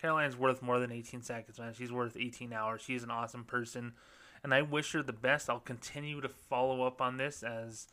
Caroline's 0.00 0.36
worth 0.36 0.62
more 0.62 0.78
than 0.78 0.92
eighteen 0.92 1.22
seconds, 1.22 1.58
man. 1.58 1.74
She's 1.74 1.92
worth 1.92 2.16
eighteen 2.16 2.52
hours. 2.52 2.82
She's 2.82 3.02
an 3.02 3.10
awesome 3.10 3.44
person 3.44 3.92
and 4.42 4.54
I 4.54 4.62
wish 4.62 4.92
her 4.92 5.02
the 5.02 5.12
best. 5.12 5.50
I'll 5.50 5.60
continue 5.60 6.20
to 6.20 6.28
follow 6.28 6.82
up 6.82 7.00
on 7.00 7.16
this 7.16 7.42
as 7.42 7.88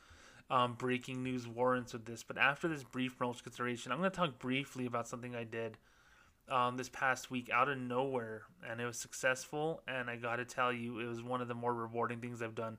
um, 0.49 0.75
breaking 0.75 1.23
news 1.23 1.47
warrants 1.47 1.93
with 1.93 2.05
this. 2.05 2.23
But 2.23 2.37
after 2.37 2.67
this 2.67 2.83
brief 2.83 3.17
promotion 3.17 3.43
consideration, 3.43 3.91
I'm 3.91 3.99
going 3.99 4.11
to 4.11 4.15
talk 4.15 4.39
briefly 4.39 4.85
about 4.85 5.07
something 5.07 5.35
I 5.35 5.43
did 5.43 5.77
um, 6.49 6.77
this 6.77 6.89
past 6.89 7.29
week 7.29 7.49
out 7.51 7.67
of 7.67 7.77
nowhere, 7.77 8.43
and 8.67 8.79
it 8.79 8.85
was 8.85 8.97
successful. 8.97 9.81
And 9.87 10.09
I 10.09 10.15
got 10.15 10.37
to 10.37 10.45
tell 10.45 10.71
you, 10.71 10.99
it 10.99 11.07
was 11.07 11.21
one 11.21 11.41
of 11.41 11.47
the 11.47 11.55
more 11.55 11.73
rewarding 11.73 12.19
things 12.19 12.41
I've 12.41 12.55
done. 12.55 12.77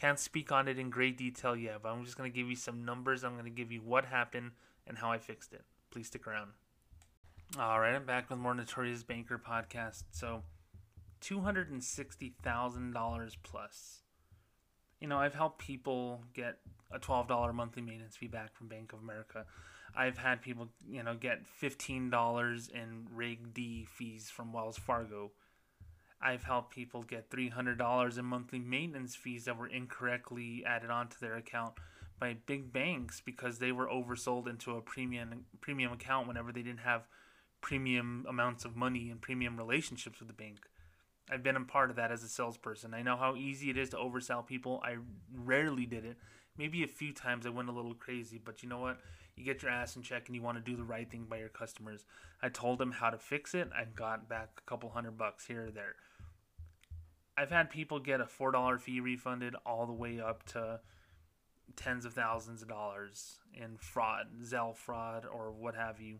Can't 0.00 0.18
speak 0.18 0.50
on 0.50 0.66
it 0.66 0.78
in 0.78 0.88
great 0.88 1.18
detail 1.18 1.54
yet, 1.54 1.82
but 1.82 1.90
I'm 1.90 2.06
just 2.06 2.16
going 2.16 2.32
to 2.32 2.34
give 2.34 2.48
you 2.48 2.56
some 2.56 2.86
numbers. 2.86 3.22
I'm 3.22 3.34
going 3.34 3.44
to 3.44 3.50
give 3.50 3.70
you 3.70 3.82
what 3.84 4.06
happened 4.06 4.52
and 4.86 4.96
how 4.96 5.12
I 5.12 5.18
fixed 5.18 5.52
it. 5.52 5.62
Please 5.90 6.06
stick 6.06 6.26
around. 6.26 6.52
All 7.58 7.78
right, 7.78 7.94
I'm 7.94 8.06
back 8.06 8.30
with 8.30 8.38
more 8.38 8.54
Notorious 8.54 9.02
Banker 9.02 9.38
podcast. 9.38 10.04
So, 10.12 10.42
$260,000 11.20 13.36
plus. 13.42 13.98
You 15.00 15.08
know, 15.08 15.18
I've 15.18 15.34
helped 15.34 15.58
people 15.58 16.24
get 16.32 16.60
a 16.90 16.98
$12 16.98 17.52
monthly 17.52 17.82
maintenance 17.82 18.16
fee 18.16 18.28
back 18.28 18.56
from 18.56 18.68
Bank 18.68 18.94
of 18.94 19.00
America. 19.00 19.44
I've 19.94 20.16
had 20.16 20.40
people, 20.40 20.70
you 20.88 21.02
know, 21.02 21.14
get 21.14 21.42
$15 21.60 22.70
in 22.70 23.06
Reg 23.12 23.52
D 23.52 23.84
fees 23.84 24.30
from 24.30 24.54
Wells 24.54 24.78
Fargo. 24.78 25.32
I've 26.22 26.42
helped 26.42 26.74
people 26.74 27.02
get 27.02 27.30
$300 27.30 28.18
in 28.18 28.24
monthly 28.24 28.58
maintenance 28.58 29.16
fees 29.16 29.46
that 29.46 29.56
were 29.56 29.66
incorrectly 29.66 30.64
added 30.66 30.90
onto 30.90 31.18
their 31.18 31.36
account 31.36 31.74
by 32.18 32.36
big 32.46 32.72
banks 32.72 33.22
because 33.24 33.58
they 33.58 33.72
were 33.72 33.86
oversold 33.86 34.46
into 34.46 34.76
a 34.76 34.82
premium 34.82 35.46
premium 35.60 35.92
account 35.92 36.28
whenever 36.28 36.52
they 36.52 36.62
didn't 36.62 36.80
have 36.80 37.08
premium 37.62 38.26
amounts 38.28 38.64
of 38.64 38.76
money 38.76 39.10
and 39.10 39.22
premium 39.22 39.56
relationships 39.56 40.18
with 40.18 40.28
the 40.28 40.34
bank. 40.34 40.58
I've 41.30 41.42
been 41.42 41.56
a 41.56 41.64
part 41.64 41.90
of 41.90 41.96
that 41.96 42.10
as 42.10 42.22
a 42.22 42.28
salesperson. 42.28 42.92
I 42.92 43.02
know 43.02 43.16
how 43.16 43.36
easy 43.36 43.70
it 43.70 43.78
is 43.78 43.90
to 43.90 43.96
oversell 43.96 44.46
people. 44.46 44.82
I 44.84 44.96
rarely 45.34 45.86
did 45.86 46.04
it. 46.04 46.16
Maybe 46.58 46.82
a 46.82 46.88
few 46.88 47.12
times 47.12 47.46
I 47.46 47.50
went 47.50 47.68
a 47.68 47.72
little 47.72 47.94
crazy, 47.94 48.40
but 48.42 48.62
you 48.62 48.68
know 48.68 48.80
what? 48.80 48.98
You 49.36 49.44
get 49.44 49.62
your 49.62 49.70
ass 49.70 49.96
in 49.96 50.02
check 50.02 50.26
and 50.26 50.34
you 50.34 50.42
want 50.42 50.58
to 50.58 50.70
do 50.70 50.76
the 50.76 50.84
right 50.84 51.10
thing 51.10 51.26
by 51.30 51.38
your 51.38 51.48
customers. 51.48 52.04
I 52.42 52.48
told 52.48 52.78
them 52.78 52.92
how 52.92 53.10
to 53.10 53.18
fix 53.18 53.54
it. 53.54 53.70
I 53.74 53.84
got 53.84 54.28
back 54.28 54.50
a 54.58 54.68
couple 54.68 54.90
hundred 54.90 55.16
bucks 55.16 55.46
here 55.46 55.66
or 55.66 55.70
there. 55.70 55.94
I've 57.40 57.50
had 57.50 57.70
people 57.70 58.00
get 58.00 58.20
a 58.20 58.26
$4 58.26 58.78
fee 58.78 59.00
refunded 59.00 59.54
all 59.64 59.86
the 59.86 59.94
way 59.94 60.20
up 60.20 60.44
to 60.48 60.80
tens 61.74 62.04
of 62.04 62.12
thousands 62.12 62.60
of 62.60 62.68
dollars 62.68 63.36
in 63.54 63.78
fraud, 63.78 64.26
Zelle 64.42 64.76
fraud, 64.76 65.24
or 65.24 65.50
what 65.50 65.74
have 65.74 66.02
you. 66.02 66.18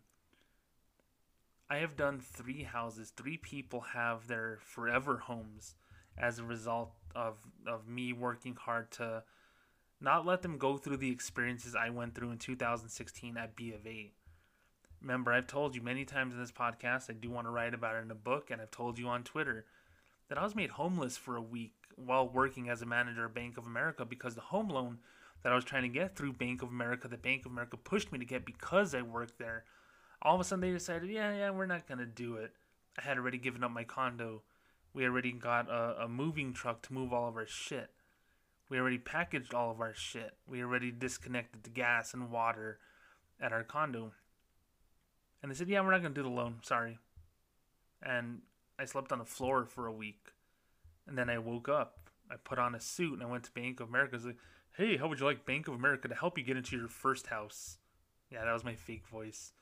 I 1.69 1.77
have 1.77 1.95
done 1.95 2.21
three 2.21 2.63
houses. 2.63 3.13
Three 3.15 3.37
people 3.37 3.81
have 3.93 4.29
their 4.29 4.61
forever 4.63 5.19
homes 5.19 5.75
as 6.17 6.39
a 6.39 6.45
result 6.45 6.93
of 7.15 7.39
of 7.67 7.87
me 7.87 8.15
working 8.15 8.55
hard 8.55 8.91
to 8.93 9.23
not 10.01 10.25
let 10.25 10.41
them 10.41 10.57
go 10.57 10.79
through 10.79 10.97
the 10.97 11.11
experiences 11.11 11.77
I 11.77 11.91
went 11.91 12.15
through 12.15 12.31
in 12.31 12.39
2016 12.39 13.37
at 13.37 13.57
B 13.57 13.73
of 13.73 13.87
A. 13.87 14.11
Remember, 15.03 15.33
I've 15.33 15.47
told 15.47 15.75
you 15.75 15.83
many 15.83 16.07
times 16.07 16.33
in 16.33 16.41
this 16.41 16.51
podcast, 16.51 17.11
I 17.11 17.13
do 17.13 17.31
want 17.31 17.47
to 17.47 17.51
write 17.51 17.75
about 17.75 17.97
it 17.97 18.05
in 18.05 18.11
a 18.11 18.15
book, 18.15 18.51
and 18.51 18.61
I've 18.61 18.71
told 18.71 18.99
you 18.99 19.09
on 19.09 19.23
Twitter 19.23 19.67
that 20.31 20.39
I 20.39 20.45
was 20.45 20.55
made 20.55 20.71
homeless 20.71 21.17
for 21.17 21.37
a 21.37 21.43
week 21.43 21.75
while 21.97 22.27
working 22.27 22.71
as 22.71 22.81
a 22.81 22.87
manager 22.87 23.27
at 23.27 23.35
Bank 23.35 23.59
of 23.59 23.67
America 23.67 24.05
because 24.05 24.37
the 24.37 24.41
home 24.41 24.69
loan 24.69 24.99
that 25.43 25.53
I 25.53 25.57
was 25.57 25.65
trying 25.65 25.83
to 25.83 25.89
get 25.89 26.17
through 26.17 26.35
Bank 26.35 26.63
of 26.63 26.69
America, 26.69 27.09
that 27.09 27.21
Bank 27.21 27.45
of 27.45 27.53
America 27.53 27.77
pushed 27.77 28.13
me 28.13 28.19
to 28.21 28.25
get 28.25 28.47
because 28.47 28.95
I 28.95 29.03
worked 29.03 29.39
there, 29.39 29.65
all 30.23 30.37
of 30.37 30.41
a 30.41 30.45
sudden 30.45 30.61
they 30.61 30.71
decided, 30.71 31.11
yeah, 31.11 31.37
yeah, 31.37 31.51
we're 31.51 31.67
not 31.67 31.89
gonna 31.89 32.07
do 32.07 32.37
it. 32.37 32.53
I 32.97 33.03
had 33.03 33.19
already 33.19 33.39
given 33.39 33.65
up 33.65 33.73
my 33.73 33.83
condo. 33.83 34.43
We 34.95 35.05
already 35.05 35.33
got 35.33 35.69
a, 35.69 36.05
a 36.05 36.09
moving 36.09 36.53
truck 36.53 36.83
to 36.83 36.93
move 36.93 37.13
all 37.13 37.29
of 37.29 37.37
our 37.37 37.47
shit. 37.47 37.91
We 38.69 38.79
already 38.79 38.99
packaged 38.99 39.53
all 39.53 39.73
of 39.73 39.81
our 39.81 39.95
shit. 39.95 40.37
We 40.47 40.63
already 40.63 40.93
disconnected 40.93 41.65
the 41.65 41.71
gas 41.71 42.15
and 42.15 42.31
water 42.31 42.79
at 43.41 43.53
our 43.53 43.65
condo. 43.65 44.13
And 45.43 45.51
they 45.51 45.57
said, 45.57 45.69
yeah, 45.69 45.81
we're 45.81 45.91
not 45.91 46.03
gonna 46.03 46.15
do 46.15 46.23
the 46.23 46.29
loan. 46.29 46.59
Sorry. 46.63 47.01
And 48.01 48.43
I 48.81 48.87
slept 48.87 49.13
on 49.13 49.19
the 49.19 49.25
floor 49.25 49.67
for 49.67 49.87
a 49.87 49.93
week. 49.93 50.33
And 51.07 51.19
then 51.19 51.29
I 51.29 51.39
woke 51.39 51.69
up. 51.69 52.09
I 52.31 52.37
put 52.37 52.59
on 52.59 52.75
a 52.75 52.81
suit 52.81 53.15
and 53.15 53.23
I 53.23 53.27
went 53.27 53.45
to 53.45 53.53
Bank 53.53 53.81
of 53.81 53.89
America. 53.89 54.15
I 54.15 54.17
was 54.17 54.27
like, 54.27 54.37
hey, 54.77 54.97
how 54.97 55.09
would 55.09 55.21
you 55.21 55.27
like 55.27 55.45
Bank 55.45 55.69
of 55.69 55.75
America 55.75 56.09
to 56.09 56.15
help 56.15 56.39
you 56.39 56.45
get 56.45 56.57
into 56.57 56.77
your 56.77 56.89
first 56.89 57.27
house? 57.27 57.79
Yeah, 58.31 58.45
that 58.45 58.53
was 58.53 58.65
my 58.65 58.77
fake 58.77 59.07
voice. 59.07 59.53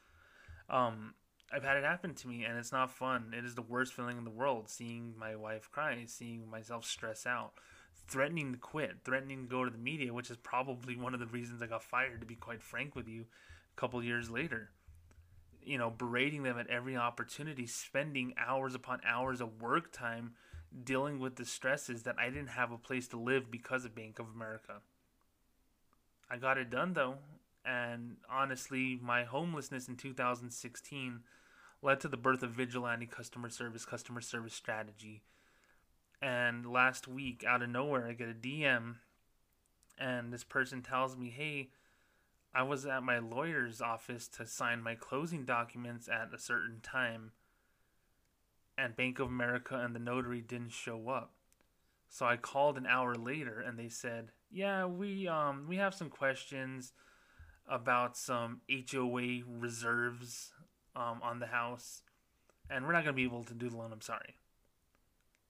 Um, 0.69 1.15
I've 1.51 1.65
had 1.65 1.79
it 1.79 1.85
happen 1.85 2.15
to 2.15 2.29
me, 2.29 2.45
and 2.45 2.59
it's 2.59 2.73
not 2.73 2.91
fun. 2.91 3.33
It 3.37 3.45
is 3.45 3.55
the 3.55 3.63
worst 3.63 3.95
feeling 3.95 4.19
in 4.19 4.25
the 4.25 4.31
world 4.31 4.69
seeing 4.69 5.15
my 5.19 5.35
wife 5.35 5.71
cry, 5.71 6.05
seeing 6.07 6.49
myself 6.51 6.85
stress 6.85 7.27
out, 7.27 7.53
threatening 8.07 8.53
to 8.53 8.59
quit, 8.59 8.99
threatening 9.05 9.45
to 9.45 9.49
go 9.49 9.65
to 9.65 9.71
the 9.71 9.79
media, 9.79 10.13
which 10.13 10.31
is 10.31 10.37
probably 10.37 10.95
one 10.95 11.15
of 11.15 11.21
the 11.21 11.27
reasons 11.27 11.63
I 11.63 11.67
got 11.67 11.83
fired, 11.83 12.21
to 12.21 12.27
be 12.27 12.37
quite 12.37 12.63
frank 12.63 12.95
with 12.95 13.09
you, 13.09 13.23
a 13.23 13.81
couple 13.81 14.05
years 14.05 14.29
later. 14.29 14.71
You 15.69 15.79
know, 15.79 15.91
berating 15.91 16.43
them 16.43 16.59
at 16.59 16.69
every 16.69 16.97
opportunity, 16.97 17.67
spending 17.67 18.35
hours 18.39 18.75
upon 18.75 19.01
hours 19.07 19.41
of 19.41 19.61
work 19.61 19.93
time 19.93 20.33
dealing 20.85 21.19
with 21.19 21.37
the 21.37 21.45
stresses 21.45 22.03
that 22.05 22.19
I 22.19 22.31
didn't 22.31 22.49
have 22.49 22.73
a 22.73 22.79
place 22.79 23.09
to 23.09 23.19
live 23.19 23.51
because 23.51 23.85
of 23.85 23.95
Bank 23.95 24.19
of 24.19 24.27
America. 24.35 24.81
I 26.31 26.37
got 26.37 26.59
it 26.59 26.71
done 26.71 26.95
though 26.95 27.17
and 27.69 28.17
honestly, 28.31 28.99
my 29.03 29.25
homelessness 29.25 29.89
in 29.89 29.97
2016 29.97 31.21
led 31.83 32.01
to 32.01 32.09
the 32.09 32.17
birth 32.17 32.43
of 32.43 32.53
Vigilante 32.53 33.07
Customer 33.07 33.51
Service, 33.51 33.85
Customer 33.85 34.23
Service 34.23 34.55
Strategy. 34.55 35.23
And 36.23 36.65
last 36.65 37.07
week, 37.07 37.45
out 37.47 37.63
of 37.63 37.69
nowhere, 37.69 38.09
I 38.09 38.13
get 38.13 38.31
a 38.31 38.33
DM, 38.33 38.97
and 39.99 40.33
this 40.33 40.45
person 40.45 40.83
tells 40.83 41.17
me, 41.17 41.29
Hey, 41.29 41.69
I 42.55 42.63
was 42.63 42.87
at 42.87 43.03
my 43.03 43.19
lawyer's 43.19 43.81
office 43.81 44.27
to 44.29 44.47
sign 44.47 44.83
my 44.83 44.95
closing 44.95 45.45
documents 45.45 46.09
at 46.09 46.35
a 46.35 46.39
certain 46.39 46.81
time, 46.81 47.33
and 48.77 48.97
Bank 48.97 49.19
of 49.19 49.29
America 49.29 49.77
and 49.77 49.95
the 49.95 50.01
notary 50.01 50.41
didn't 50.41 50.73
show 50.73 51.09
up. 51.09 51.33
So 52.09 52.27
I 52.27 52.37
called 52.37 52.79
an 52.79 52.87
hour 52.87 53.15
later, 53.15 53.61
and 53.61 53.79
they 53.79 53.89
said, 53.89 54.33
"Yeah, 54.51 54.87
we 54.87 55.29
um 55.29 55.67
we 55.69 55.77
have 55.77 55.95
some 55.95 56.09
questions 56.09 56.93
about 57.69 58.17
some 58.17 58.63
HOA 58.69 59.43
reserves 59.47 60.53
um, 60.97 61.21
on 61.23 61.39
the 61.39 61.47
house, 61.47 62.03
and 62.71 62.87
we're 62.87 62.93
not 62.93 63.05
going 63.05 63.15
to 63.15 63.21
be 63.21 63.25
able 63.25 63.45
to 63.45 63.55
do 63.55 63.69
the 63.69 63.77
loan. 63.77 63.93
I'm 63.93 64.01
sorry. 64.01 64.37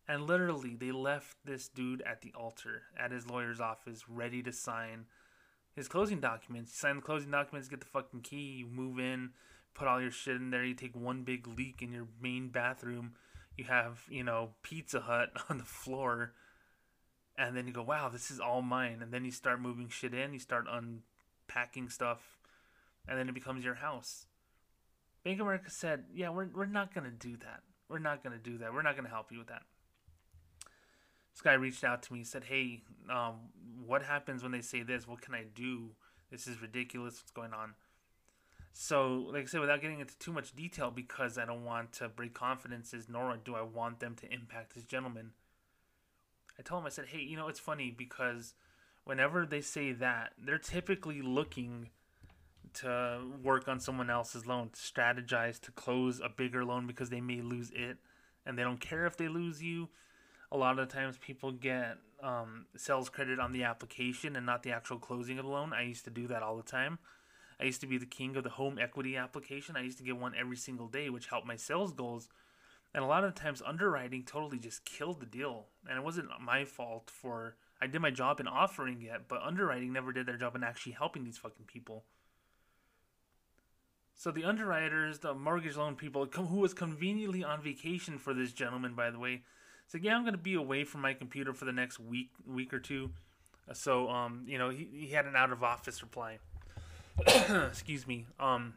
And 0.07 0.27
literally, 0.27 0.75
they 0.75 0.91
left 0.91 1.37
this 1.45 1.69
dude 1.69 2.03
at 2.03 2.23
the 2.23 2.33
altar, 2.35 2.83
at 2.99 3.13
his 3.13 3.27
lawyer's 3.29 3.61
office, 3.61 4.09
ready 4.09 4.43
to 4.43 4.53
sign 4.53 5.07
his 5.79 5.89
closing 5.89 6.21
documents. 6.21 6.73
You 6.73 6.77
sign 6.77 6.97
the 6.97 7.03
closing 7.03 7.31
documents, 7.31 7.69
get 7.69 7.81
the 7.81 7.87
fucking 7.87 8.21
key, 8.21 8.59
you 8.59 8.67
move 8.67 8.99
in, 8.99 9.31
put 9.75 9.89
all 9.89 10.01
your 10.01 10.11
shit 10.11 10.37
in 10.37 10.51
there. 10.51 10.65
You 10.65 10.75
take 10.75 10.95
one 10.95 11.23
big 11.23 11.47
leak 11.47 11.81
in 11.81 11.93
your 11.93 12.09
main 12.21 12.49
bathroom. 12.49 13.13
You 13.57 13.65
have, 13.65 14.03
you 14.09 14.23
know, 14.23 14.51
Pizza 14.63 15.01
Hut 15.01 15.31
on 15.49 15.59
the 15.59 15.65
floor. 15.65 16.35
And 17.37 17.57
then 17.57 17.67
you 17.67 17.73
go, 17.73 17.83
wow, 17.83 18.09
this 18.09 18.31
is 18.31 18.41
all 18.41 18.63
mine. 18.63 18.99
And 19.01 19.13
then 19.13 19.25
you 19.25 19.31
start 19.31 19.61
moving 19.61 19.89
shit 19.89 20.13
in. 20.13 20.33
You 20.33 20.41
start 20.41 20.67
unpacking 20.71 21.89
stuff. 21.89 22.39
And 23.07 23.19
then 23.19 23.29
it 23.29 23.35
becomes 23.35 23.65
your 23.65 23.75
house. 23.75 24.27
Bank 25.25 25.41
of 25.41 25.47
America 25.47 25.71
said, 25.71 26.05
yeah, 26.13 26.31
we're, 26.31 26.49
we're 26.55 26.67
not 26.67 26.93
going 26.93 27.05
to 27.05 27.17
do 27.17 27.37
that. 27.39 27.63
We're 27.89 27.99
not 27.99 28.23
going 28.23 28.37
to 28.37 28.43
do 28.43 28.59
that. 28.59 28.75
We're 28.75 28.83
not 28.83 28.95
going 28.95 29.05
to 29.05 29.11
help 29.11 29.33
you 29.33 29.39
with 29.39 29.49
that. 29.49 29.63
This 31.39 31.43
guy 31.45 31.53
reached 31.53 31.85
out 31.85 32.03
to 32.03 32.13
me, 32.13 32.25
said, 32.25 32.43
hey, 32.43 32.83
um, 33.09 33.35
what 33.87 34.03
happens 34.03 34.43
when 34.43 34.51
they 34.51 34.61
say 34.61 34.83
this? 34.83 35.07
What 35.07 35.21
can 35.21 35.37
I 35.37 35.45
do? 35.55 35.91
This 36.33 36.49
is 36.49 36.61
ridiculous. 36.61 37.15
What's 37.15 37.31
going 37.31 37.53
on? 37.53 37.75
So, 38.73 39.29
like 39.33 39.45
I 39.45 39.47
said, 39.47 39.61
without 39.61 39.81
getting 39.81 40.01
into 40.01 40.19
too 40.19 40.33
much 40.33 40.57
detail, 40.57 40.91
because 40.91 41.39
I 41.39 41.45
don't 41.45 41.65
want 41.65 41.93
to 41.93 42.09
break 42.09 42.35
confidences, 42.35 43.07
nor 43.09 43.37
do 43.37 43.55
I 43.55 43.63
want 43.63 44.01
them 44.01 44.17
to 44.17 44.35
impact 44.35 44.75
this 44.75 44.83
gentleman, 44.83 45.31
I 46.59 46.63
told 46.63 46.83
him, 46.83 46.87
I 46.87 46.91
said, 46.91 47.07
hey, 47.07 47.21
you 47.21 47.37
know, 47.37 47.47
it's 47.47 47.61
funny 47.61 47.95
because 47.97 48.55
whenever 49.05 49.47
they 49.47 49.61
say 49.61 49.93
that, 49.93 50.33
they're 50.45 50.59
typically 50.59 51.23
looking 51.23 51.91
to 52.75 53.21
work 53.45 53.69
on 53.69 53.79
someone 53.79 54.11
else's 54.11 54.45
loan, 54.45 54.71
to 54.71 54.81
strategize 54.81 55.61
to 55.61 55.71
close 55.71 56.19
a 56.19 56.29
bigger 56.29 56.65
loan 56.65 56.89
because 56.89 57.11
they 57.11 57.21
may 57.21 57.43
lose 57.43 57.71
it, 57.77 57.99
and 58.45 58.59
they 58.59 58.65
don't 58.65 58.81
care 58.81 59.07
if 59.07 59.17
they 59.17 59.29
lose 59.29 59.63
you. 59.63 59.89
A 60.51 60.57
lot 60.57 60.79
of 60.79 60.89
times, 60.89 61.19
people 61.19 61.53
get 61.53 61.99
um, 62.23 62.67
sales 62.77 63.09
credit 63.09 63.39
on 63.39 63.53
the 63.53 63.65
application 63.65 64.35
and 64.35 64.47
not 64.47 64.63
the 64.63 64.73
actual 64.73 64.99
closing 64.99 65.39
of 65.39 65.45
the 65.45 65.51
loan. 65.51 65.73
I 65.73 65.83
used 65.83 66.05
to 66.05 66.11
do 66.11 66.27
that 66.29 66.43
all 66.43 66.57
the 66.57 66.63
time. 66.63 66.99
I 67.61 67.65
used 67.65 67.81
to 67.83 67.87
be 67.87 67.99
the 67.99 68.07
king 68.07 68.37
of 68.37 68.45
the 68.45 68.51
home 68.51 68.79
equity 68.79 69.17
application. 69.17 69.77
I 69.77 69.83
used 69.83 69.99
to 69.99 70.05
get 70.05 70.17
one 70.17 70.35
every 70.39 70.57
single 70.57 70.87
day, 70.87 71.11
which 71.11 71.27
helped 71.27 71.47
my 71.47 71.57
sales 71.57 71.93
goals. 71.93 72.29
And 72.95 73.05
a 73.05 73.07
lot 73.07 73.25
of 73.25 73.35
times, 73.35 73.63
underwriting 73.65 74.25
totally 74.25 74.59
just 74.59 74.85
killed 74.85 75.21
the 75.21 75.27
deal. 75.27 75.67
And 75.87 75.99
it 75.99 76.05
wasn't 76.05 76.29
my 76.41 76.65
fault 76.65 77.11
for 77.11 77.57
I 77.81 77.87
did 77.87 78.01
my 78.01 78.11
job 78.11 78.41
in 78.41 78.49
offering 78.49 79.03
it, 79.03 79.23
but 79.29 79.43
underwriting 79.43 79.93
never 79.93 80.13
did 80.13 80.27
their 80.27 80.37
job 80.37 80.57
in 80.57 80.65
actually 80.65 80.93
helping 80.93 81.25
these 81.25 81.39
fucking 81.39 81.67
people. 81.67 82.05
So 84.15 84.33
the 84.33 84.45
underwriters, 84.45 85.21
the 85.21 85.33
mortgage 85.33 85.77
loan 85.77 85.95
people, 85.95 86.27
who 86.27 86.57
was 86.57 86.75
conveniently 86.75 87.45
on 87.45 87.63
vacation 87.63 88.19
for 88.19 88.35
this 88.35 88.53
gentleman, 88.53 88.95
by 88.95 89.11
the 89.11 89.19
way, 89.19 89.43
said, 89.89 90.05
"Yeah, 90.05 90.15
I'm 90.15 90.23
going 90.23 90.35
to 90.35 90.39
be 90.39 90.55
away 90.55 90.85
from 90.85 91.01
my 91.01 91.15
computer 91.15 91.53
for 91.53 91.65
the 91.65 91.73
next 91.73 91.99
week, 91.99 92.31
week 92.47 92.73
or 92.73 92.79
two. 92.79 93.11
So, 93.73 94.09
um, 94.09 94.45
you 94.47 94.59
know, 94.59 94.71
he, 94.71 94.89
he 94.93 95.09
had 95.09 95.27
an 95.27 95.35
out 95.35 95.51
of 95.51 95.63
office 95.63 96.03
reply. 96.03 96.39
Excuse 97.27 98.07
me. 98.07 98.27
Um, 98.39 98.75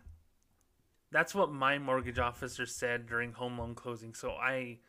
that's 1.11 1.35
what 1.35 1.51
my 1.51 1.77
mortgage 1.77 2.19
officer 2.19 2.65
said 2.65 3.07
during 3.07 3.33
home 3.33 3.57
loan 3.57 3.75
closing. 3.75 4.13
So 4.13 4.31
I, 4.31 4.79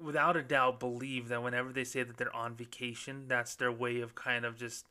without 0.00 0.36
a 0.36 0.42
doubt, 0.42 0.80
believe 0.80 1.28
that 1.28 1.42
whenever 1.42 1.72
they 1.72 1.84
say 1.84 2.02
that 2.02 2.16
they're 2.16 2.34
on 2.34 2.54
vacation, 2.54 3.24
that's 3.28 3.56
their 3.56 3.72
way 3.72 4.00
of 4.00 4.14
kind 4.14 4.44
of 4.44 4.56
just 4.56 4.86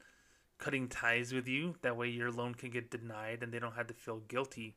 cutting 0.58 0.88
ties 0.88 1.34
with 1.34 1.48
you. 1.48 1.76
That 1.82 1.96
way 1.96 2.10
your 2.10 2.32
loan 2.32 2.56
can 2.56 2.70
get 2.70 2.92
denied 2.92 3.40
and 3.42 3.52
they 3.52 3.60
don't 3.60 3.76
have 3.76 3.88
to 3.88 3.94
feel 3.94 4.20
guilty. 4.28 4.76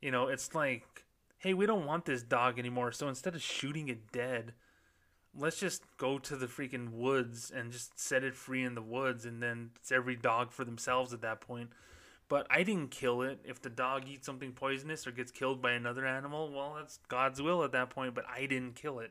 You 0.00 0.10
know, 0.10 0.28
it's 0.28 0.54
like, 0.54 1.04
hey, 1.42 1.54
we 1.54 1.66
don't 1.66 1.86
want 1.86 2.04
this 2.04 2.22
dog 2.22 2.58
anymore. 2.58 2.92
So 2.92 3.08
instead 3.08 3.34
of 3.34 3.42
shooting 3.42 3.88
it 3.88 4.12
dead, 4.12 4.54
let's 5.36 5.58
just 5.58 5.82
go 5.96 6.18
to 6.18 6.36
the 6.36 6.46
freaking 6.46 6.90
woods 6.92 7.50
and 7.54 7.72
just 7.72 7.98
set 7.98 8.24
it 8.24 8.34
free 8.34 8.64
in 8.64 8.74
the 8.74 8.82
woods. 8.82 9.24
And 9.24 9.42
then 9.42 9.70
it's 9.76 9.92
every 9.92 10.16
dog 10.16 10.52
for 10.52 10.64
themselves 10.64 11.12
at 11.12 11.22
that 11.22 11.40
point 11.40 11.70
but 12.32 12.46
I 12.48 12.62
didn't 12.62 12.90
kill 12.90 13.20
it. 13.20 13.40
If 13.44 13.60
the 13.60 13.68
dog 13.68 14.08
eats 14.08 14.24
something 14.24 14.52
poisonous 14.52 15.06
or 15.06 15.10
gets 15.10 15.30
killed 15.30 15.60
by 15.60 15.72
another 15.72 16.06
animal, 16.06 16.50
well, 16.50 16.76
that's 16.78 16.98
God's 17.08 17.42
will 17.42 17.62
at 17.62 17.72
that 17.72 17.90
point, 17.90 18.14
but 18.14 18.24
I 18.26 18.46
didn't 18.46 18.74
kill 18.74 19.00
it. 19.00 19.10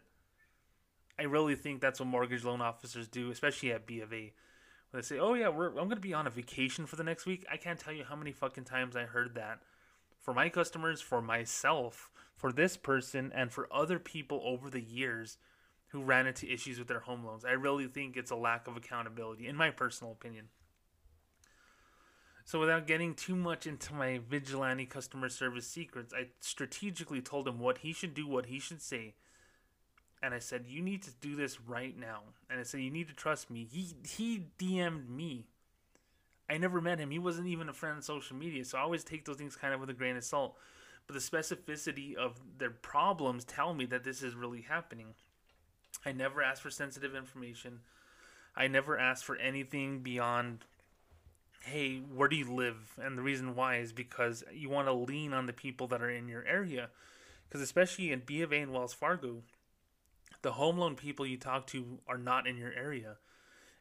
I 1.20 1.26
really 1.26 1.54
think 1.54 1.82
that's 1.82 2.00
what 2.00 2.08
mortgage 2.08 2.44
loan 2.44 2.62
officers 2.62 3.08
do, 3.08 3.30
especially 3.30 3.74
at 3.74 3.86
B 3.86 4.02
of 4.02 4.12
A. 4.12 4.34
When 4.90 5.02
they 5.02 5.06
say, 5.06 5.20
oh, 5.20 5.36
yeah, 5.36 5.50
I'm 5.50 5.56
going 5.56 5.92
to 5.92 5.98
be 5.98 6.16
on 6.16 6.26
a 6.26 6.32
vacation 6.32 6.88
for 6.88 6.96
the 6.96 7.04
next 7.04 7.28
week, 7.28 7.46
I 7.48 7.58
can't 7.58 7.80
tell 7.80 7.94
you 7.94 8.04
how 8.04 8.16
many 8.16 8.32
fucking 8.32 8.64
times 8.64 8.96
I 8.96 9.04
heard 9.04 9.36
that. 9.36 9.60
For 10.22 10.34
my 10.34 10.50
customers, 10.50 11.02
for 11.02 11.22
myself, 11.22 12.10
for 12.36 12.52
this 12.52 12.78
person, 12.78 13.32
and 13.36 13.52
for 13.52 13.68
other 13.72 14.00
people 14.00 14.42
over 14.46 14.70
the 14.70 14.82
years 14.82 15.38
who 15.88 16.02
ran 16.02 16.26
into 16.26 16.52
issues 16.52 16.80
with 16.80 16.88
their 16.88 17.02
home 17.02 17.26
loans. 17.26 17.44
I 17.44 17.52
really 17.52 17.88
think 17.88 18.16
it's 18.16 18.32
a 18.32 18.36
lack 18.36 18.68
of 18.68 18.78
accountability, 18.78 19.48
in 19.48 19.56
my 19.56 19.72
personal 19.72 20.14
opinion. 20.14 20.48
So, 22.46 22.60
without 22.60 22.88
getting 22.88 23.14
too 23.14 23.36
much 23.36 23.68
into 23.68 23.94
my 23.94 24.20
vigilante 24.30 24.86
customer 24.86 25.30
service 25.30 25.68
secrets, 25.68 26.14
I 26.14 26.28
strategically 26.40 27.22
told 27.22 27.48
him 27.48 27.60
what 27.60 27.80
he 27.80 27.94
should 27.94 28.14
do, 28.14 28.28
what 28.28 28.46
he 28.46 28.60
should 28.60 28.82
say. 28.82 29.16
And 30.24 30.34
I 30.34 30.40
said, 30.40 30.66
You 30.68 30.82
need 30.82 31.04
to 31.04 31.12
do 31.22 31.36
this 31.36 31.60
right 31.62 31.98
now. 31.98 32.22
And 32.50 32.60
I 32.60 32.64
said, 32.64 32.82
You 32.82 32.92
need 32.92 33.08
to 33.10 33.14
trust 33.14 33.50
me. 33.50 33.68
He, 33.70 33.96
he 34.08 34.48
DM'd 34.58 35.10
me. 35.10 35.46
I 36.52 36.58
never 36.58 36.82
met 36.82 37.00
him. 37.00 37.12
He 37.12 37.20
wasn't 37.20 37.48
even 37.48 37.70
a 37.70 37.74
friend 37.74 37.96
on 37.96 38.02
social 38.02 38.36
media. 38.36 38.66
So 38.66 38.78
I 38.78 38.82
always 38.82 39.06
take 39.06 39.24
those 39.24 39.38
things 39.38 39.56
kind 39.56 39.74
of 39.74 39.80
with 39.80 39.90
a 39.90 39.94
grain 39.94 40.18
of 40.18 40.24
salt. 40.26 40.58
But 41.08 41.14
the 41.14 41.20
specificity 41.22 42.14
of 42.14 42.42
their 42.58 42.70
problems 42.70 43.46
tell 43.46 43.74
me 43.74 43.86
that 43.86 44.04
this 44.04 44.22
is 44.22 44.36
really 44.36 44.62
happening. 44.62 45.14
I 46.06 46.12
never 46.12 46.44
asked 46.44 46.62
for 46.62 46.70
sensitive 46.70 47.16
information. 47.16 47.80
I 48.54 48.68
never 48.68 49.00
asked 49.00 49.24
for 49.24 49.38
anything 49.38 50.00
beyond 50.00 50.66
hey, 51.64 52.00
where 52.00 52.28
do 52.28 52.36
you 52.36 52.52
live? 52.52 52.96
And 53.00 53.16
the 53.16 53.22
reason 53.22 53.56
why 53.56 53.78
is 53.78 53.94
because 53.94 54.44
you 54.52 54.68
want 54.68 54.88
to 54.88 54.94
lean 54.94 55.32
on 55.32 55.46
the 55.46 55.54
people 55.54 55.88
that 55.90 56.02
are 56.02 56.10
in 56.10 56.28
your 56.28 56.44
area. 56.44 56.90
Because 57.48 57.62
especially 57.62 58.12
in 58.12 58.24
B 58.26 58.42
of 58.42 58.52
A 58.52 58.58
and 58.58 58.74
Wells 58.74 58.96
Fargo, 58.96 59.44
the 60.42 60.54
home 60.54 60.80
loan 60.80 60.96
people 60.96 61.26
you 61.26 61.38
talk 61.38 61.68
to 61.68 62.00
are 62.08 62.18
not 62.18 62.48
in 62.48 62.58
your 62.58 62.74
area. 62.74 63.18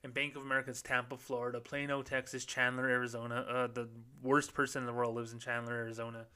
In 0.03 0.13
Bank 0.13 0.35
of 0.35 0.43
America's 0.43 0.81
Tampa, 0.81 1.19
Florida, 1.19 1.61
Plano, 1.61 2.03
Texas, 2.03 2.45
Chandler, 2.47 2.89
Arizona. 2.89 3.45
Uh, 3.49 3.67
the 3.67 3.89
worst 4.23 4.55
person 4.55 4.83
in 4.83 4.87
the 4.87 4.95
world 4.95 5.15
lives 5.15 5.33
in 5.33 5.39
Chandler, 5.39 5.75
Arizona. 5.75 6.27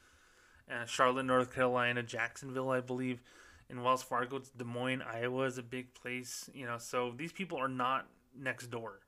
Uh, 0.71 0.85
Charlotte, 0.85 1.25
North 1.25 1.55
Carolina, 1.55 2.03
Jacksonville, 2.03 2.71
I 2.71 2.81
believe. 2.81 3.23
In 3.71 3.83
Wells 3.83 4.03
Fargo, 4.03 4.37
it's 4.37 4.51
Des 4.51 4.65
Moines, 4.65 5.03
Iowa 5.03 5.45
is 5.45 5.57
a 5.57 5.63
big 5.63 5.95
place. 5.95 6.51
You 6.53 6.67
know, 6.67 6.77
so 6.77 7.15
these 7.17 7.33
people 7.33 7.57
are 7.57 7.69
not 7.69 8.07
next 8.39 8.67
door. 8.67 9.01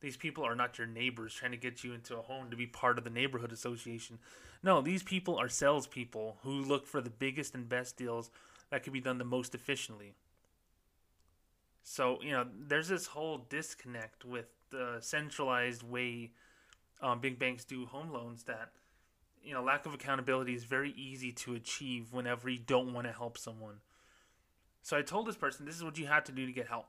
These 0.00 0.16
people 0.16 0.44
are 0.44 0.56
not 0.56 0.78
your 0.78 0.86
neighbors 0.86 1.34
trying 1.34 1.52
to 1.52 1.56
get 1.56 1.84
you 1.84 1.92
into 1.92 2.16
a 2.16 2.22
home 2.22 2.50
to 2.50 2.56
be 2.56 2.66
part 2.66 2.98
of 2.98 3.04
the 3.04 3.10
neighborhood 3.10 3.52
association. 3.52 4.18
No, 4.62 4.80
these 4.80 5.02
people 5.02 5.36
are 5.36 5.48
salespeople 5.48 6.38
who 6.42 6.50
look 6.50 6.86
for 6.86 7.00
the 7.00 7.10
biggest 7.10 7.54
and 7.54 7.68
best 7.68 7.96
deals 7.96 8.30
that 8.70 8.82
can 8.82 8.92
be 8.92 9.00
done 9.00 9.18
the 9.18 9.24
most 9.24 9.54
efficiently. 9.54 10.14
So, 11.82 12.18
you 12.22 12.32
know, 12.32 12.46
there's 12.68 12.88
this 12.88 13.06
whole 13.06 13.46
disconnect 13.48 14.24
with 14.24 14.46
the 14.70 14.98
centralized 15.00 15.82
way 15.82 16.32
um, 17.02 17.20
big 17.20 17.38
banks 17.38 17.64
do 17.64 17.86
home 17.86 18.12
loans 18.12 18.44
that, 18.44 18.70
you 19.42 19.54
know, 19.54 19.62
lack 19.62 19.86
of 19.86 19.94
accountability 19.94 20.54
is 20.54 20.64
very 20.64 20.92
easy 20.92 21.32
to 21.32 21.54
achieve 21.54 22.12
whenever 22.12 22.48
you 22.48 22.58
don't 22.58 22.92
want 22.92 23.06
to 23.06 23.12
help 23.12 23.38
someone. 23.38 23.76
So 24.82 24.96
I 24.96 25.02
told 25.02 25.26
this 25.26 25.36
person, 25.36 25.66
this 25.66 25.76
is 25.76 25.84
what 25.84 25.98
you 25.98 26.06
have 26.06 26.24
to 26.24 26.32
do 26.32 26.46
to 26.46 26.52
get 26.52 26.68
help. 26.68 26.86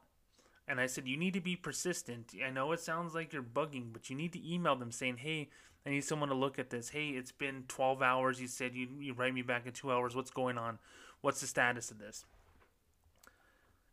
And 0.68 0.80
I 0.80 0.86
said, 0.86 1.08
you 1.08 1.18
need 1.18 1.34
to 1.34 1.42
be 1.42 1.56
persistent. 1.56 2.34
I 2.46 2.50
know 2.50 2.72
it 2.72 2.80
sounds 2.80 3.16
like 3.16 3.34
you're 3.34 3.42
bugging, 3.42 3.92
but 3.92 4.10
you 4.10 4.16
need 4.16 4.34
to 4.34 4.54
email 4.54 4.76
them 4.76 4.92
saying, 4.92 5.18
hey, 5.18 5.50
I 5.86 5.90
need 5.90 6.04
someone 6.04 6.30
to 6.30 6.36
look 6.36 6.60
at 6.60 6.70
this. 6.70 6.90
Hey, 6.90 7.10
it's 7.10 7.32
been 7.32 7.64
12 7.68 8.02
hours. 8.02 8.40
You 8.40 8.48
said 8.48 8.76
you, 8.76 8.88
you 9.00 9.14
write 9.14 9.34
me 9.34 9.42
back 9.42 9.66
in 9.66 9.74
two 9.74 9.92
hours. 9.92 10.16
What's 10.16 10.32
going 10.32 10.58
on? 10.58 10.78
What's 11.22 11.42
the 11.42 11.48
status 11.48 11.92
of 11.92 12.00
this? 12.00 12.26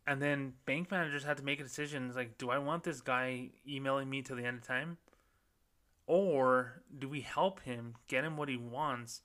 And 0.08 0.22
then 0.22 0.54
bank 0.64 0.90
managers 0.90 1.24
had 1.24 1.36
to 1.36 1.44
make 1.44 1.60
a 1.60 1.64
decision. 1.64 2.06
It's 2.06 2.16
like, 2.16 2.38
do 2.38 2.48
I 2.50 2.58
want 2.58 2.82
this 2.82 3.00
guy 3.00 3.50
emailing 3.68 4.08
me 4.08 4.22
till 4.22 4.36
the 4.36 4.44
end 4.44 4.58
of 4.58 4.66
time? 4.66 4.96
Or 6.06 6.82
do 6.98 7.08
we 7.08 7.20
help 7.20 7.60
him, 7.60 7.94
get 8.08 8.24
him 8.24 8.36
what 8.38 8.48
he 8.48 8.56
wants? 8.56 9.20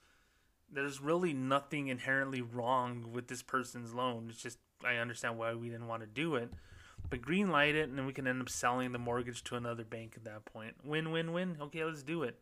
There's 0.70 1.00
really 1.00 1.32
nothing 1.32 1.88
inherently 1.88 2.42
wrong 2.42 3.14
with 3.14 3.28
this 3.28 3.42
person's 3.42 3.94
loan. 3.94 4.28
It's 4.30 4.42
just, 4.42 4.58
I 4.84 4.96
understand 4.96 5.38
why 5.38 5.54
we 5.54 5.70
didn't 5.70 5.88
want 5.88 6.02
to 6.02 6.08
do 6.08 6.36
it 6.36 6.54
but 7.10 7.22
green 7.22 7.50
light 7.52 7.76
it, 7.76 7.90
and 7.90 7.98
then 7.98 8.06
we 8.06 8.14
can 8.14 8.28
end 8.28 8.42
up 8.42 8.50
selling 8.50 8.92
the 8.92 9.00
mortgage 9.00 9.44
to 9.46 9.56
another 9.56 9.84
bank 9.84 10.14
at 10.16 10.24
that 10.26 10.46
point. 10.46 10.74
Win, 10.84 11.12
win, 11.12 11.34
win. 11.34 11.58
Okay, 11.62 11.84
let's 11.84 12.04
do 12.04 12.24
it. 12.24 12.40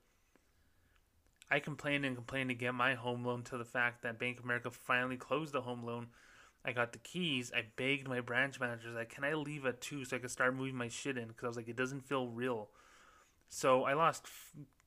I 1.50 1.60
complained 1.60 2.06
and 2.06 2.16
complained 2.16 2.50
to 2.50 2.56
get 2.56 2.74
my 2.74 2.94
home 2.96 3.26
loan 3.26 3.44
to 3.44 3.58
the 3.58 3.66
fact 3.66 4.04
that 4.04 4.20
Bank 4.20 4.40
of 4.40 4.46
America 4.46 4.72
finally 4.72 5.18
closed 5.18 5.54
the 5.54 5.62
home 5.62 5.84
loan. 5.84 6.08
I 6.64 6.72
got 6.74 6.94
the 6.94 7.00
keys. 7.00 7.52
I 7.56 7.66
begged 7.76 8.08
my 8.08 8.22
branch 8.22 8.60
managers, 8.60 8.96
like, 8.96 9.10
can 9.10 9.24
I 9.24 9.34
leave 9.34 9.66
at 9.66 9.82
two 9.82 10.06
so 10.06 10.16
I 10.16 10.20
could 10.20 10.32
start 10.32 10.56
moving 10.56 10.76
my 10.76 10.88
shit 10.88 11.18
in? 11.18 11.28
Because 11.28 11.44
I 11.44 11.48
was 11.48 11.58
like, 11.58 11.70
it 11.70 11.76
doesn't 11.76 12.06
feel 12.06 12.28
real. 12.28 12.70
So 13.50 13.84
I 13.84 13.94
lost 13.94 14.28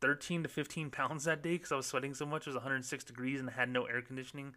13 0.01 0.45
to 0.45 0.49
15 0.49 0.91
pounds 0.93 1.25
that 1.25 1.43
day 1.43 1.55
because 1.55 1.73
I 1.73 1.77
was 1.77 1.87
sweating 1.87 2.15
so 2.15 2.27
much. 2.27 2.43
It 2.43 2.51
was 2.51 2.57
106 2.57 3.05
degrees 3.05 3.41
and 3.41 3.51
I 3.51 3.53
had 3.55 3.69
no 3.69 3.85
air 3.85 4.03
conditioning. 4.03 4.55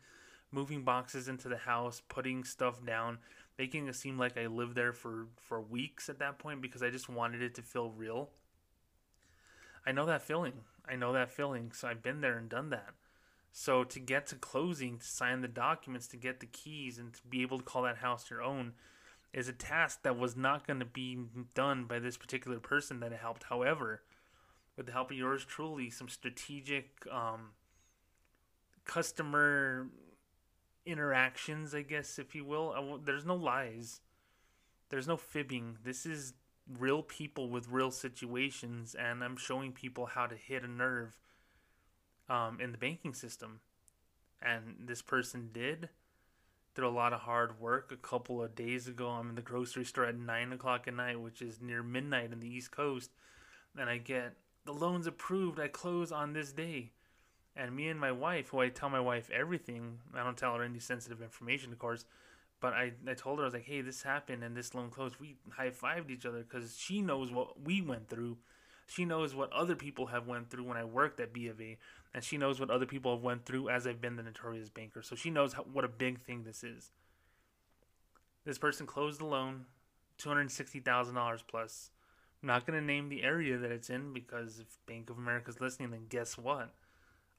Moving 0.51 0.83
boxes 0.83 1.27
into 1.27 1.49
the 1.49 1.57
house, 1.57 2.01
putting 2.07 2.43
stuff 2.43 2.85
down 2.85 3.17
making 3.57 3.87
it 3.87 3.95
seem 3.95 4.17
like 4.17 4.37
I 4.37 4.47
lived 4.47 4.75
there 4.75 4.93
for 4.93 5.27
for 5.41 5.61
weeks 5.61 6.09
at 6.09 6.19
that 6.19 6.39
point 6.39 6.61
because 6.61 6.83
I 6.83 6.89
just 6.89 7.09
wanted 7.09 7.41
it 7.41 7.55
to 7.55 7.61
feel 7.61 7.89
real. 7.89 8.29
I 9.85 9.91
know 9.91 10.05
that 10.05 10.21
feeling. 10.21 10.61
I 10.87 10.95
know 10.95 11.13
that 11.13 11.31
feeling. 11.31 11.71
So 11.73 11.87
I've 11.87 12.03
been 12.03 12.21
there 12.21 12.37
and 12.37 12.49
done 12.49 12.69
that. 12.69 12.93
So 13.59 13.83
to 13.83 13.99
get 13.99 14.27
to 14.27 14.35
closing, 14.35 14.99
to 14.99 15.05
sign 15.07 15.41
the 15.41 15.47
documents, 15.47 16.05
to 16.09 16.15
get 16.15 16.41
the 16.41 16.45
keys, 16.45 16.99
and 16.99 17.11
to 17.11 17.21
be 17.27 17.41
able 17.41 17.57
to 17.57 17.63
call 17.63 17.81
that 17.81 17.97
house 17.97 18.29
your 18.29 18.43
own 18.43 18.73
is 19.33 19.47
a 19.47 19.51
task 19.51 20.03
that 20.03 20.15
was 20.15 20.37
not 20.37 20.67
going 20.67 20.77
to 20.77 20.85
be 20.85 21.17
done 21.55 21.85
by 21.85 21.97
this 21.97 22.17
particular 22.17 22.59
person 22.59 22.99
that 22.99 23.11
it 23.11 23.17
helped. 23.19 23.45
However, 23.45 24.03
with 24.75 24.85
the 24.85 24.91
help 24.91 25.09
of 25.09 25.17
yours 25.17 25.43
truly, 25.43 25.89
some 25.89 26.07
strategic 26.07 27.03
um, 27.11 27.53
customer 28.85 29.87
interactions, 30.85 31.73
I 31.73 31.81
guess, 31.81 32.19
if 32.19 32.35
you 32.35 32.45
will. 32.45 32.99
there's 33.03 33.25
no 33.25 33.35
lies. 33.35 34.01
There's 34.89 35.07
no 35.07 35.17
fibbing. 35.17 35.79
This 35.83 36.05
is 36.05 36.35
real 36.77 37.01
people 37.01 37.49
with 37.49 37.69
real 37.69 37.89
situations, 37.89 38.93
and 38.93 39.23
I'm 39.23 39.35
showing 39.35 39.71
people 39.71 40.05
how 40.05 40.27
to 40.27 40.35
hit 40.35 40.63
a 40.63 40.67
nerve 40.67 41.17
um, 42.29 42.59
in 42.61 42.71
the 42.71 42.77
banking 42.77 43.13
system. 43.13 43.59
And 44.41 44.75
this 44.85 45.01
person 45.01 45.49
did. 45.51 45.89
Did 46.75 46.83
a 46.83 46.89
lot 46.89 47.13
of 47.13 47.21
hard 47.21 47.59
work. 47.59 47.91
A 47.91 47.97
couple 47.97 48.43
of 48.43 48.55
days 48.55 48.87
ago, 48.87 49.07
I'm 49.09 49.29
in 49.29 49.35
the 49.35 49.41
grocery 49.41 49.85
store 49.85 50.05
at 50.05 50.17
9 50.17 50.53
o'clock 50.53 50.87
at 50.87 50.93
night, 50.93 51.19
which 51.19 51.41
is 51.41 51.59
near 51.61 51.81
midnight 51.81 52.31
in 52.31 52.39
the 52.39 52.47
East 52.47 52.71
Coast. 52.71 53.11
And 53.77 53.89
I 53.89 53.97
get 53.97 54.33
the 54.65 54.73
loan's 54.73 55.07
approved. 55.07 55.59
I 55.59 55.67
close 55.67 56.11
on 56.11 56.33
this 56.33 56.51
day. 56.51 56.91
And 57.55 57.75
me 57.75 57.87
and 57.87 57.99
my 57.99 58.11
wife, 58.11 58.49
who 58.49 58.59
I 58.59 58.69
tell 58.69 58.89
my 58.89 58.99
wife 58.99 59.31
everything, 59.31 59.97
I 60.13 60.23
don't 60.23 60.37
tell 60.37 60.53
her 60.55 60.63
any 60.63 60.79
sensitive 60.79 61.23
information, 61.23 61.71
of 61.73 61.79
course, 61.79 62.05
but 62.59 62.73
I, 62.73 62.91
I 63.07 63.15
told 63.15 63.39
her, 63.39 63.45
I 63.45 63.47
was 63.47 63.53
like, 63.55 63.65
hey, 63.65 63.81
this 63.81 64.03
happened 64.03 64.43
and 64.43 64.55
this 64.55 64.75
loan 64.75 64.89
closed. 64.89 65.15
We 65.19 65.37
high 65.49 65.71
fived 65.71 66.11
each 66.11 66.25
other 66.25 66.43
because 66.43 66.77
she 66.77 67.01
knows 67.01 67.31
what 67.31 67.61
we 67.63 67.81
went 67.81 68.09
through. 68.09 68.37
She 68.87 69.03
knows 69.03 69.35
what 69.35 69.51
other 69.51 69.75
people 69.75 70.07
have 70.07 70.27
went 70.27 70.49
through 70.49 70.63
when 70.63 70.77
I 70.77 70.85
worked 70.85 71.19
at 71.19 71.33
B 71.33 71.47
of 71.47 71.59
A, 71.59 71.77
and 72.13 72.23
she 72.23 72.37
knows 72.37 72.59
what 72.59 72.71
other 72.71 72.85
people 72.85 73.13
have 73.13 73.23
went 73.23 73.45
through 73.45 73.69
as 73.69 73.85
I've 73.85 74.01
been 74.01 74.15
the 74.15 74.23
notorious 74.23 74.69
banker. 74.69 75.01
So 75.01 75.15
she 75.15 75.29
knows 75.29 75.53
how, 75.53 75.63
what 75.63 75.83
a 75.83 75.89
big 75.89 76.21
thing 76.21 76.43
this 76.43 76.63
is. 76.63 76.91
This 78.45 78.57
person 78.57 78.87
closed 78.87 79.19
the 79.19 79.25
loan, 79.25 79.65
two 80.17 80.29
hundred 80.29 80.49
sixty 80.51 80.79
thousand 80.79 81.15
dollars 81.15 81.43
plus. 81.45 81.91
I'm 82.41 82.47
not 82.47 82.65
gonna 82.65 82.81
name 82.81 83.09
the 83.09 83.23
area 83.23 83.57
that 83.57 83.71
it's 83.71 83.89
in 83.89 84.13
because 84.13 84.59
if 84.59 84.77
Bank 84.85 85.09
of 85.09 85.17
America's 85.17 85.59
listening, 85.59 85.91
then 85.91 86.05
guess 86.07 86.37
what? 86.37 86.73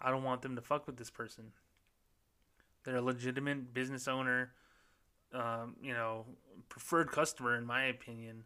I 0.00 0.10
don't 0.10 0.24
want 0.24 0.42
them 0.42 0.54
to 0.54 0.60
fuck 0.60 0.86
with 0.86 0.98
this 0.98 1.10
person. 1.10 1.52
They're 2.84 2.96
a 2.96 3.02
legitimate 3.02 3.72
business 3.72 4.06
owner, 4.06 4.52
um, 5.32 5.76
you 5.82 5.94
know, 5.94 6.26
preferred 6.68 7.10
customer 7.10 7.56
in 7.56 7.64
my 7.64 7.84
opinion. 7.84 8.44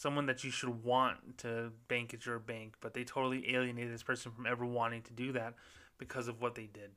Someone 0.00 0.24
that 0.24 0.44
you 0.44 0.50
should 0.50 0.82
want 0.82 1.36
to 1.36 1.72
bank 1.86 2.14
at 2.14 2.24
your 2.24 2.38
bank, 2.38 2.76
but 2.80 2.94
they 2.94 3.04
totally 3.04 3.54
alienated 3.54 3.92
this 3.92 4.02
person 4.02 4.32
from 4.32 4.46
ever 4.46 4.64
wanting 4.64 5.02
to 5.02 5.12
do 5.12 5.30
that 5.32 5.52
because 5.98 6.26
of 6.26 6.40
what 6.40 6.54
they 6.54 6.64
did. 6.72 6.92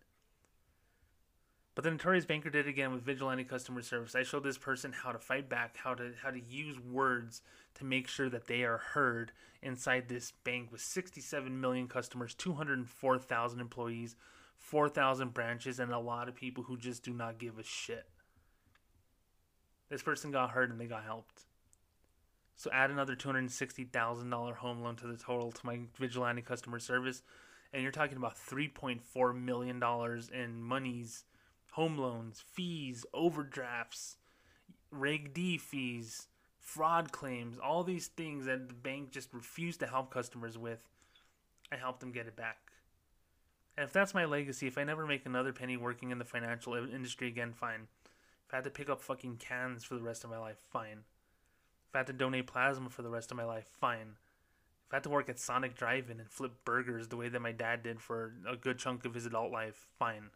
But 1.76 1.84
the 1.84 1.92
notorious 1.92 2.26
banker 2.26 2.50
did 2.50 2.66
again 2.66 2.94
with 2.94 3.04
vigilante 3.04 3.44
customer 3.44 3.82
service. 3.82 4.16
I 4.16 4.24
showed 4.24 4.46
this 4.46 4.58
person 4.58 4.94
how 4.94 5.12
to 5.12 5.20
fight 5.20 5.50
back, 5.50 5.76
how 5.76 5.94
to 5.96 6.14
how 6.22 6.30
to 6.30 6.40
use 6.40 6.80
words 6.80 7.42
to 7.76 7.84
make 7.84 8.08
sure 8.08 8.30
that 8.30 8.48
they 8.48 8.64
are 8.64 8.78
heard 8.78 9.34
inside 9.62 10.08
this 10.08 10.32
bank 10.46 10.72
with 10.72 10.80
67 10.80 11.60
million 11.60 11.90
customers, 11.90 12.34
204,000 12.34 13.60
employees, 13.60 14.16
4,000 14.60 15.34
branches, 15.34 15.78
and 15.78 15.92
a 15.92 16.00
lot 16.00 16.30
of 16.30 16.36
people 16.36 16.64
who 16.64 16.78
just 16.78 17.04
do 17.04 17.12
not 17.12 17.38
give 17.38 17.60
a 17.60 17.64
shit. 17.64 18.08
This 19.90 20.02
person 20.02 20.32
got 20.32 20.52
hurt 20.52 20.70
and 20.70 20.80
they 20.80 20.88
got 20.88 21.04
helped. 21.04 21.44
So 22.56 22.70
add 22.72 22.92
another 22.92 23.16
$260,000 23.16 24.56
home 24.56 24.82
loan 24.82 24.96
to 24.98 25.08
the 25.08 25.18
total 25.18 25.52
to 25.52 25.66
my 25.66 25.80
vigilante 25.98 26.42
customer 26.42 26.80
service, 26.80 27.24
and 27.74 27.82
you're 27.82 27.92
talking 27.92 28.18
about 28.18 28.38
$3.4 28.38 29.44
million 29.44 29.84
in 30.34 30.62
monies 30.62 31.24
home 31.74 31.98
loans, 31.98 32.44
fees, 32.54 33.04
overdrafts, 33.16 34.18
Reg 34.92 35.34
D 35.34 35.58
fees, 35.58 36.28
fraud 36.60 37.12
claims, 37.12 37.58
all 37.58 37.84
these 37.84 38.08
things 38.08 38.46
that 38.46 38.68
the 38.68 38.76
bank 38.76 39.12
just 39.12 39.34
refused 39.34 39.80
to 39.80 39.88
help 39.88 40.12
customers 40.12 40.56
with. 40.56 40.88
I 41.72 41.78
helped 41.78 42.00
them 42.00 42.12
get 42.12 42.28
it 42.28 42.36
back. 42.36 42.58
And 43.76 43.86
if 43.86 43.92
that's 43.92 44.14
my 44.14 44.26
legacy, 44.26 44.68
if 44.68 44.78
I 44.78 44.84
never 44.84 45.08
make 45.08 45.26
another 45.26 45.52
penny 45.52 45.78
working 45.78 46.12
in 46.12 46.20
the 46.20 46.26
financial 46.26 46.76
industry 46.76 47.28
again, 47.28 47.54
fine. 47.54 47.88
If 48.48 48.54
I 48.54 48.58
had 48.58 48.66
to 48.66 48.70
pick 48.70 48.90
up 48.90 49.02
fucking 49.02 49.38
cans 49.38 49.84
for 49.84 49.96
the 49.96 50.04
rest 50.04 50.24
of 50.24 50.30
my 50.30 50.38
life, 50.38 50.58
fine. 50.72 51.00
If 51.94 51.96
I 51.96 52.00
had 52.00 52.08
to 52.08 52.14
donate 52.14 52.48
plasma 52.48 52.90
for 52.90 53.04
the 53.04 53.10
rest 53.10 53.30
of 53.30 53.38
my 53.38 53.46
life, 53.46 53.68
fine. 53.80 54.16
If 54.88 54.94
I 54.94 54.96
had 54.96 55.04
to 55.04 55.10
work 55.10 55.30
at 55.30 55.40
Sonic 55.40 55.76
Drive-In 55.76 56.20
and 56.20 56.30
flip 56.30 56.54
burgers 56.66 57.08
the 57.08 57.18
way 57.18 57.30
that 57.30 57.40
my 57.40 57.52
dad 57.52 57.84
did 57.84 58.02
for 58.02 58.34
a 58.50 58.56
good 58.56 58.80
chunk 58.80 59.06
of 59.06 59.14
his 59.14 59.26
adult 59.26 59.52
life, 59.52 59.88
fine 59.98 60.32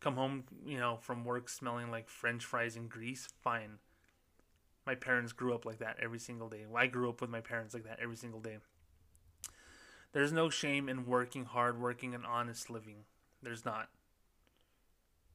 come 0.00 0.16
home, 0.16 0.44
you 0.64 0.78
know, 0.78 0.96
from 0.96 1.24
work 1.24 1.48
smelling 1.48 1.90
like 1.90 2.08
french 2.08 2.44
fries 2.44 2.76
and 2.76 2.88
grease, 2.88 3.28
fine. 3.42 3.78
My 4.86 4.94
parents 4.94 5.32
grew 5.32 5.54
up 5.54 5.66
like 5.66 5.78
that 5.78 5.98
every 6.02 6.18
single 6.18 6.48
day. 6.48 6.64
I 6.74 6.86
grew 6.86 7.08
up 7.08 7.20
with 7.20 7.30
my 7.30 7.40
parents 7.40 7.74
like 7.74 7.84
that 7.84 8.00
every 8.02 8.16
single 8.16 8.40
day. 8.40 8.58
There's 10.12 10.32
no 10.32 10.50
shame 10.50 10.88
in 10.88 11.06
working 11.06 11.44
hard, 11.44 11.80
working 11.80 12.14
an 12.14 12.24
honest 12.24 12.70
living. 12.70 13.04
There's 13.42 13.64
not. 13.64 13.90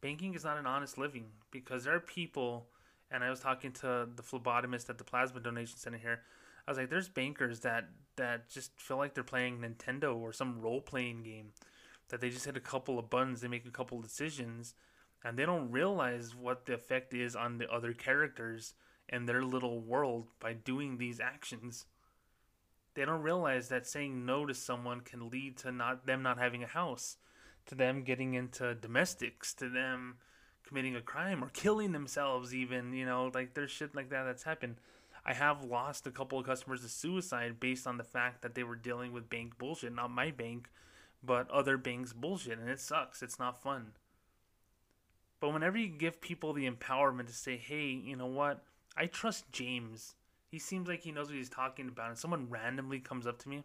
Banking 0.01 0.33
is 0.33 0.43
not 0.43 0.57
an 0.57 0.65
honest 0.65 0.97
living 0.97 1.27
because 1.51 1.86
there 1.86 1.95
are 1.95 2.01
people, 2.01 2.67
and 3.12 3.24
I 3.24 3.30
was 3.30 3.39
talking 3.39 3.72
to 3.74 4.08
the 4.16 4.24
phlebotomist 4.24 4.89
at 4.89 4.97
the 4.97 5.03
plasma 5.03 5.39
donation 5.39 5.78
center 5.78 5.97
here. 5.97 6.22
I 6.68 6.72
was 6.72 6.78
like, 6.78 6.89
there's 6.89 7.10
bankers 7.10 7.60
that 7.62 7.89
that 8.16 8.49
just 8.49 8.80
feel 8.80 8.97
like 8.97 9.14
they're 9.14 9.24
playing 9.24 9.60
Nintendo 9.60 10.16
or 10.16 10.32
some 10.32 10.62
role 10.62 10.82
playing 10.82 11.24
game 11.24 11.51
that 12.10 12.22
they 12.22 12.30
just 12.30 12.45
hit 12.45 12.58
a 12.58 12.62
couple 12.62 12.99
of 12.99 13.10
buttons, 13.10 13.41
they 13.41 13.47
make 13.47 13.66
a 13.66 13.72
couple 13.72 13.97
of 13.97 14.03
decisions, 14.03 14.76
and 15.24 15.38
they 15.38 15.45
don't 15.45 15.72
realize 15.72 16.36
what 16.36 16.66
the 16.66 16.74
effect 16.74 17.14
is 17.14 17.36
on 17.36 17.58
the 17.58 17.70
other 17.72 17.93
characters 17.93 18.74
and 19.10 19.28
their 19.28 19.43
little 19.43 19.80
world 19.80 20.28
by 20.39 20.53
doing 20.53 20.97
these 20.97 21.20
actions. 21.20 21.86
They 22.93 23.06
don't 23.06 23.22
realize 23.22 23.70
that 23.70 23.88
saying 23.88 24.26
no 24.26 24.45
to 24.45 24.53
someone 24.53 25.01
can 25.01 25.30
lead 25.30 25.58
to 25.58 25.72
not 25.72 26.06
them 26.06 26.24
not 26.24 26.38
having 26.38 26.64
a 26.64 26.68
house, 26.68 27.18
to 27.66 27.76
them 27.76 28.03
getting 28.03 28.36
into 28.36 28.76
domestics, 28.76 29.53
to 29.56 29.70
them 29.70 30.18
committing 30.68 30.95
a 30.95 31.01
crime 31.01 31.43
or 31.43 31.49
killing 31.49 31.91
themselves 31.91 32.53
even, 32.53 32.93
you 32.93 33.05
know, 33.05 33.32
like 33.34 33.53
there's 33.53 33.72
shit 33.72 33.95
like 33.95 34.09
that 34.09 34.24
that's 34.24 34.43
happened. 34.43 34.76
I 35.26 35.34
have 35.34 35.63
lost 35.63 36.05
a 36.05 36.11
couple 36.11 36.39
of 36.39 36.45
customers 36.45 36.82
to 36.82 36.89
suicide 36.89 37.59
based 37.59 37.88
on 37.88 37.97
the 37.97 38.03
fact 38.03 38.41
that 38.41 38.55
they 38.55 38.63
were 38.63 38.76
dealing 38.76 39.11
with 39.11 39.30
bank 39.30 39.57
bullshit, 39.57 39.93
not 39.93 40.11
my 40.11 40.32
bank, 40.32 40.70
but 41.24 41.49
other 41.49 41.78
banks 41.78 42.13
bullshit 42.13 42.59
and 42.59 42.70
it 42.70 42.80
sucks. 42.80 43.24
It's 43.24 43.39
not 43.39 43.61
fun. 43.61 43.93
But 45.39 45.49
whenever 45.53 45.78
you 45.78 45.88
give 45.88 46.22
people 46.22 46.53
the 46.53 46.70
empowerment 46.70 47.28
to 47.28 47.34
say, 47.34 47.57
hey, 47.57 47.88
you 47.88 48.16
know 48.16 48.28
what? 48.28 48.63
I 48.95 49.07
trust 49.07 49.51
James. 49.51 50.16
He 50.47 50.59
seems 50.59 50.88
like 50.88 51.01
he 51.01 51.11
knows 51.11 51.28
what 51.28 51.36
he's 51.36 51.49
talking 51.49 51.88
about. 51.88 52.09
And 52.09 52.18
someone 52.18 52.49
randomly 52.49 52.99
comes 52.99 53.28
up 53.28 53.39
to 53.39 53.49
me 53.49 53.63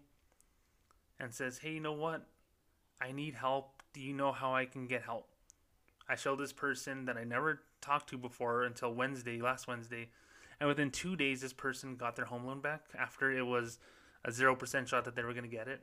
and 1.18 1.32
says, 1.32 1.58
hey, 1.58 1.72
you 1.72 1.80
know 1.80 1.92
what? 1.92 2.26
I 3.00 3.12
need 3.12 3.34
help. 3.34 3.82
Do 3.92 4.00
you 4.00 4.12
know 4.12 4.32
how 4.32 4.54
I 4.54 4.64
can 4.64 4.86
get 4.86 5.02
help? 5.02 5.28
I 6.10 6.16
show 6.16 6.34
this 6.34 6.52
person 6.52 7.04
that 7.04 7.16
I 7.16 7.22
never 7.22 7.60
talked 7.80 8.10
to 8.10 8.18
before 8.18 8.64
until 8.64 8.92
Wednesday, 8.92 9.40
last 9.40 9.68
Wednesday. 9.68 10.08
And 10.58 10.68
within 10.68 10.90
two 10.90 11.14
days, 11.14 11.40
this 11.40 11.52
person 11.52 11.94
got 11.94 12.16
their 12.16 12.24
home 12.24 12.44
loan 12.44 12.60
back 12.60 12.82
after 12.98 13.30
it 13.30 13.46
was 13.46 13.78
a 14.24 14.30
0% 14.30 14.88
shot 14.88 15.04
that 15.04 15.14
they 15.14 15.22
were 15.22 15.32
going 15.32 15.48
to 15.48 15.56
get 15.56 15.68
it. 15.68 15.82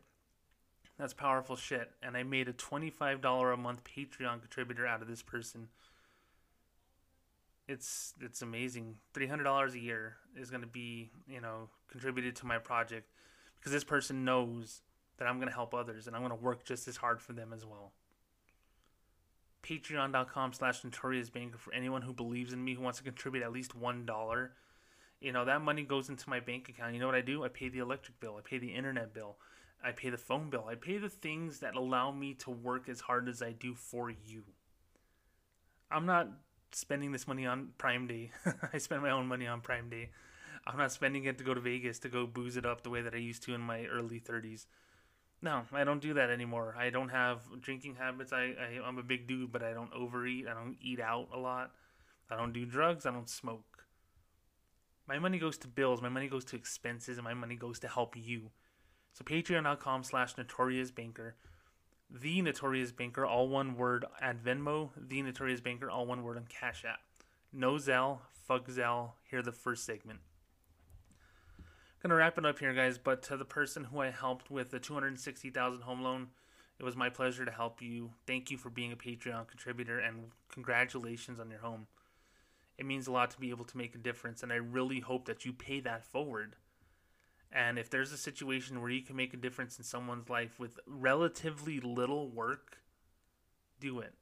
That's 0.99 1.13
powerful 1.13 1.55
shit. 1.55 1.91
And 2.03 2.17
I 2.17 2.23
made 2.23 2.49
a 2.49 2.53
$25 2.53 3.53
a 3.53 3.57
month 3.57 3.83
Patreon 3.85 4.41
contributor 4.41 4.85
out 4.85 5.01
of 5.01 5.07
this 5.07 5.23
person. 5.23 5.69
It's 7.67 8.13
it's 8.21 8.41
amazing. 8.41 8.95
$300 9.13 9.73
a 9.73 9.79
year 9.79 10.17
is 10.35 10.49
going 10.49 10.61
to 10.61 10.67
be, 10.67 11.09
you 11.27 11.41
know, 11.41 11.69
contributed 11.89 12.35
to 12.37 12.45
my 12.45 12.57
project 12.57 13.11
because 13.59 13.71
this 13.71 13.83
person 13.83 14.25
knows 14.25 14.81
that 15.17 15.27
I'm 15.27 15.37
going 15.37 15.49
to 15.49 15.53
help 15.53 15.73
others 15.73 16.07
and 16.07 16.15
I'm 16.15 16.21
going 16.21 16.37
to 16.37 16.43
work 16.43 16.65
just 16.65 16.87
as 16.87 16.97
hard 16.97 17.21
for 17.21 17.33
them 17.33 17.53
as 17.53 17.65
well. 17.65 17.91
Patreon.com 19.67 20.53
slash 20.53 20.83
notorious 20.83 21.29
banker 21.29 21.57
for 21.57 21.73
anyone 21.73 22.01
who 22.01 22.13
believes 22.13 22.53
in 22.53 22.63
me, 22.63 22.75
who 22.75 22.81
wants 22.81 22.99
to 22.99 23.03
contribute 23.03 23.43
at 23.43 23.51
least 23.51 23.79
$1. 23.79 24.49
You 25.19 25.31
know, 25.31 25.45
that 25.45 25.61
money 25.61 25.83
goes 25.83 26.09
into 26.09 26.29
my 26.29 26.39
bank 26.39 26.69
account. 26.69 26.93
You 26.93 26.99
know 26.99 27.07
what 27.07 27.15
I 27.15 27.21
do? 27.21 27.43
I 27.43 27.49
pay 27.49 27.69
the 27.69 27.79
electric 27.79 28.19
bill, 28.19 28.35
I 28.37 28.47
pay 28.47 28.57
the 28.59 28.73
internet 28.73 29.13
bill. 29.13 29.37
I 29.83 29.91
pay 29.91 30.09
the 30.09 30.17
phone 30.17 30.49
bill. 30.49 30.65
I 30.69 30.75
pay 30.75 30.97
the 30.97 31.09
things 31.09 31.59
that 31.59 31.75
allow 31.75 32.11
me 32.11 32.33
to 32.35 32.49
work 32.49 32.89
as 32.89 33.01
hard 33.01 33.29
as 33.29 33.41
I 33.41 33.51
do 33.51 33.75
for 33.75 34.09
you. 34.09 34.43
I'm 35.91 36.05
not 36.05 36.29
spending 36.71 37.11
this 37.11 37.27
money 37.27 37.45
on 37.45 37.69
Prime 37.77 38.07
Day. 38.07 38.31
I 38.73 38.79
spend 38.79 39.01
my 39.01 39.11
own 39.11 39.27
money 39.27 39.47
on 39.47 39.61
Prime 39.61 39.89
Day. 39.89 40.09
I'm 40.65 40.77
not 40.77 40.91
spending 40.91 41.25
it 41.25 41.37
to 41.37 41.43
go 41.43 41.53
to 41.53 41.61
Vegas 41.61 41.99
to 41.99 42.09
go 42.09 42.27
booze 42.27 42.57
it 42.57 42.65
up 42.65 42.83
the 42.83 42.89
way 42.89 43.01
that 43.01 43.13
I 43.13 43.17
used 43.17 43.43
to 43.43 43.53
in 43.53 43.61
my 43.61 43.85
early 43.85 44.19
30s. 44.19 44.65
No, 45.41 45.63
I 45.71 45.83
don't 45.83 46.01
do 46.01 46.15
that 46.15 46.29
anymore. 46.29 46.75
I 46.77 46.89
don't 46.89 47.09
have 47.09 47.41
drinking 47.61 47.95
habits. 47.95 48.33
I, 48.33 48.55
I 48.59 48.81
I'm 48.85 48.97
a 48.97 49.03
big 49.03 49.27
dude, 49.27 49.51
but 49.51 49.63
I 49.63 49.73
don't 49.73 49.93
overeat. 49.93 50.47
I 50.47 50.53
don't 50.53 50.77
eat 50.81 50.99
out 50.99 51.27
a 51.33 51.37
lot. 51.37 51.71
I 52.29 52.35
don't 52.35 52.53
do 52.53 52.65
drugs. 52.65 53.05
I 53.05 53.11
don't 53.11 53.29
smoke. 53.29 53.85
My 55.07 55.19
money 55.19 55.37
goes 55.37 55.57
to 55.59 55.67
bills. 55.67 56.01
My 56.01 56.09
money 56.09 56.27
goes 56.27 56.43
to 56.45 56.55
expenses, 56.55 57.17
and 57.17 57.23
my 57.23 57.33
money 57.33 57.55
goes 57.55 57.79
to 57.79 57.87
help 57.87 58.15
you. 58.17 58.51
So 59.13 59.23
patreon.com 59.23 60.03
slash 60.03 60.37
notorious 60.37 60.91
banker. 60.91 61.35
The 62.09 62.41
Notorious 62.41 62.93
Banker, 62.93 63.25
all 63.25 63.49
one 63.49 63.75
word 63.75 64.05
at 64.21 64.41
Venmo. 64.41 64.91
The 64.95 65.21
Notorious 65.21 65.59
Banker, 65.59 65.89
all 65.89 66.05
one 66.05 66.23
word 66.23 66.37
on 66.37 66.45
Cash 66.45 66.85
App. 66.85 66.99
No 67.51 67.73
Zelle, 67.73 68.19
fuck. 68.47 68.69
Here 69.29 69.41
the 69.41 69.51
first 69.51 69.85
segment. 69.85 70.19
Gonna 72.01 72.15
wrap 72.15 72.37
it 72.37 72.45
up 72.45 72.59
here, 72.59 72.73
guys. 72.73 72.97
But 72.97 73.23
to 73.23 73.37
the 73.37 73.45
person 73.45 73.85
who 73.85 73.99
I 73.99 74.11
helped 74.11 74.51
with 74.51 74.71
the 74.71 74.79
260,000 74.79 75.81
home 75.81 76.01
loan, 76.01 76.27
it 76.79 76.83
was 76.83 76.95
my 76.95 77.09
pleasure 77.09 77.43
to 77.43 77.51
help 77.51 77.81
you. 77.81 78.11
Thank 78.27 78.51
you 78.51 78.57
for 78.57 78.69
being 78.69 78.91
a 78.91 78.95
Patreon 78.95 79.47
contributor 79.47 79.99
and 79.99 80.31
congratulations 80.51 81.39
on 81.39 81.49
your 81.49 81.59
home. 81.59 81.87
It 82.77 82.85
means 82.85 83.07
a 83.07 83.11
lot 83.11 83.31
to 83.31 83.39
be 83.39 83.49
able 83.49 83.65
to 83.65 83.77
make 83.77 83.95
a 83.95 83.99
difference, 83.99 84.43
and 84.43 84.53
I 84.53 84.57
really 84.57 84.99
hope 84.99 85.25
that 85.25 85.43
you 85.43 85.53
pay 85.53 85.79
that 85.79 86.05
forward. 86.05 86.55
And 87.51 87.79
if 87.79 87.89
there's 87.89 88.11
a 88.11 88.17
situation 88.17 88.79
where 88.79 88.91
you 88.91 89.01
can 89.01 89.15
make 89.15 89.33
a 89.33 89.37
difference 89.37 89.79
in 89.79 89.83
someone's 89.83 90.29
life 90.29 90.59
with 90.59 90.79
relatively 90.85 91.79
little 91.79 92.29
work, 92.29 92.77
do 93.79 93.99
it. 93.99 94.13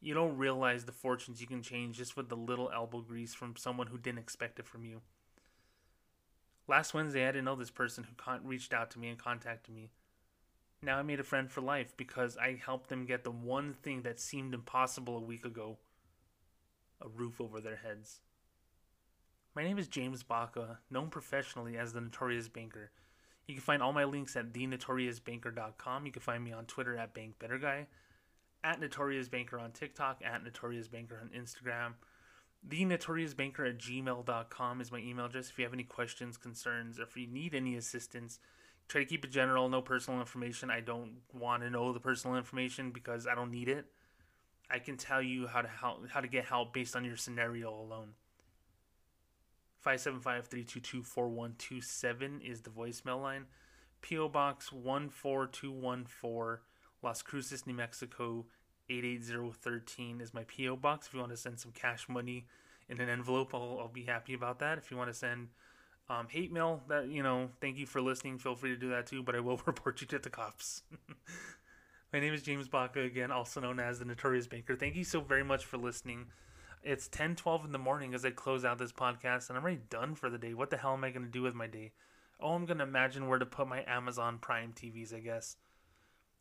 You 0.00 0.14
don't 0.14 0.36
realize 0.36 0.84
the 0.84 0.92
fortunes 0.92 1.40
you 1.40 1.46
can 1.46 1.62
change 1.62 1.98
just 1.98 2.16
with 2.16 2.28
the 2.28 2.36
little 2.36 2.70
elbow 2.74 3.00
grease 3.00 3.34
from 3.34 3.54
someone 3.56 3.86
who 3.86 3.98
didn't 3.98 4.18
expect 4.18 4.58
it 4.58 4.66
from 4.66 4.84
you. 4.84 5.02
Last 6.68 6.94
Wednesday, 6.94 7.24
I 7.24 7.32
didn't 7.32 7.44
know 7.44 7.54
this 7.54 7.70
person 7.70 8.04
who 8.04 8.14
con- 8.16 8.40
reached 8.44 8.74
out 8.74 8.90
to 8.92 8.98
me 8.98 9.08
and 9.08 9.18
contacted 9.18 9.74
me. 9.74 9.90
Now 10.82 10.98
I 10.98 11.02
made 11.02 11.20
a 11.20 11.24
friend 11.24 11.50
for 11.50 11.60
life 11.60 11.96
because 11.96 12.36
I 12.36 12.60
helped 12.62 12.88
them 12.88 13.06
get 13.06 13.24
the 13.24 13.30
one 13.30 13.74
thing 13.74 14.02
that 14.02 14.20
seemed 14.20 14.52
impossible 14.54 15.16
a 15.16 15.20
week 15.20 15.44
ago 15.44 15.78
a 17.00 17.08
roof 17.08 17.40
over 17.40 17.60
their 17.60 17.76
heads. 17.76 18.20
My 19.54 19.62
name 19.62 19.78
is 19.78 19.86
James 19.86 20.22
Baca, 20.22 20.78
known 20.90 21.08
professionally 21.08 21.76
as 21.76 21.92
the 21.92 22.00
Notorious 22.00 22.48
Banker. 22.48 22.90
You 23.46 23.54
can 23.54 23.62
find 23.62 23.82
all 23.82 23.92
my 23.92 24.04
links 24.04 24.34
at 24.34 24.52
thenotoriousbanker.com. 24.52 26.06
You 26.06 26.12
can 26.12 26.22
find 26.22 26.42
me 26.42 26.52
on 26.52 26.64
Twitter 26.66 26.96
at 26.96 27.14
BankBetterGuy, 27.14 27.86
at 28.64 28.80
Notorious 28.80 29.28
Banker 29.28 29.58
on 29.58 29.72
TikTok, 29.72 30.22
at 30.24 30.42
Notorious 30.42 30.88
Banker 30.88 31.20
on 31.20 31.28
Instagram. 31.38 31.92
TheNotoriousBanker 32.68 33.68
at 33.68 33.78
gmail.com 33.78 34.80
is 34.80 34.90
my 34.90 34.98
email 34.98 35.26
address 35.26 35.50
if 35.50 35.58
you 35.58 35.64
have 35.64 35.72
any 35.72 35.84
questions, 35.84 36.36
concerns, 36.36 36.98
or 36.98 37.04
if 37.04 37.16
you 37.16 37.26
need 37.26 37.54
any 37.54 37.76
assistance. 37.76 38.40
Try 38.88 39.02
to 39.02 39.06
keep 39.06 39.24
it 39.24 39.30
general, 39.30 39.68
no 39.68 39.82
personal 39.82 40.20
information. 40.20 40.70
I 40.70 40.80
don't 40.80 41.18
want 41.32 41.62
to 41.62 41.70
know 41.70 41.92
the 41.92 42.00
personal 42.00 42.36
information 42.36 42.90
because 42.90 43.26
I 43.26 43.34
don't 43.34 43.50
need 43.50 43.68
it. 43.68 43.86
I 44.70 44.78
can 44.80 44.96
tell 44.96 45.22
you 45.22 45.46
how 45.46 45.62
to 45.62 45.68
help 45.68 46.08
how 46.08 46.20
to 46.20 46.28
get 46.28 46.44
help 46.44 46.72
based 46.72 46.96
on 46.96 47.04
your 47.04 47.16
scenario 47.16 47.70
alone. 47.70 48.14
575-322-4127 49.84 52.44
is 52.44 52.62
the 52.62 52.70
voicemail 52.70 53.22
line. 53.22 53.46
PO 54.02 54.28
Box 54.28 54.70
14214 54.70 56.60
Las 57.02 57.22
Cruces, 57.22 57.66
New 57.66 57.74
Mexico 57.74 58.46
88013 58.88 60.20
is 60.20 60.34
my 60.34 60.44
PO 60.44 60.76
box. 60.76 61.06
If 61.06 61.14
you 61.14 61.20
want 61.20 61.32
to 61.32 61.36
send 61.36 61.58
some 61.58 61.72
cash 61.72 62.08
money 62.08 62.46
in 62.88 63.00
an 63.00 63.08
envelope, 63.08 63.54
I'll, 63.54 63.78
I'll 63.80 63.88
be 63.88 64.04
happy 64.04 64.34
about 64.34 64.58
that. 64.60 64.78
If 64.78 64.90
you 64.90 64.96
want 64.96 65.10
to 65.10 65.14
send 65.14 65.48
um, 66.08 66.28
hate 66.28 66.52
mail, 66.52 66.82
that 66.88 67.08
you 67.08 67.22
know, 67.22 67.50
thank 67.60 67.76
you 67.78 67.86
for 67.86 68.00
listening. 68.00 68.38
Feel 68.38 68.54
free 68.54 68.70
to 68.70 68.76
do 68.76 68.90
that 68.90 69.06
too, 69.06 69.22
but 69.22 69.34
I 69.34 69.40
will 69.40 69.60
report 69.66 70.00
you 70.00 70.06
to 70.08 70.18
the 70.18 70.30
cops. 70.30 70.82
My 72.12 72.20
name 72.20 72.32
is 72.32 72.42
James 72.42 72.68
Baca 72.68 73.00
again, 73.00 73.32
also 73.32 73.60
known 73.60 73.80
as 73.80 73.98
the 73.98 74.04
Notorious 74.04 74.46
Banker. 74.46 74.76
Thank 74.76 74.94
you 74.94 75.04
so 75.04 75.20
very 75.20 75.44
much 75.44 75.64
for 75.64 75.76
listening. 75.76 76.26
It's 76.82 77.08
10 77.08 77.34
12 77.34 77.64
in 77.64 77.72
the 77.72 77.78
morning 77.78 78.14
as 78.14 78.24
I 78.24 78.30
close 78.30 78.64
out 78.64 78.78
this 78.78 78.92
podcast, 78.92 79.48
and 79.48 79.58
I'm 79.58 79.64
already 79.64 79.80
done 79.90 80.14
for 80.14 80.30
the 80.30 80.38
day. 80.38 80.54
What 80.54 80.70
the 80.70 80.76
hell 80.76 80.92
am 80.92 81.02
I 81.02 81.10
going 81.10 81.26
to 81.26 81.30
do 81.30 81.42
with 81.42 81.54
my 81.54 81.66
day? 81.66 81.92
Oh, 82.40 82.52
I'm 82.52 82.64
going 82.64 82.78
to 82.78 82.84
imagine 82.84 83.26
where 83.26 83.40
to 83.40 83.46
put 83.46 83.66
my 83.66 83.82
Amazon 83.88 84.38
Prime 84.40 84.72
TVs, 84.72 85.12
I 85.12 85.18
guess. 85.18 85.56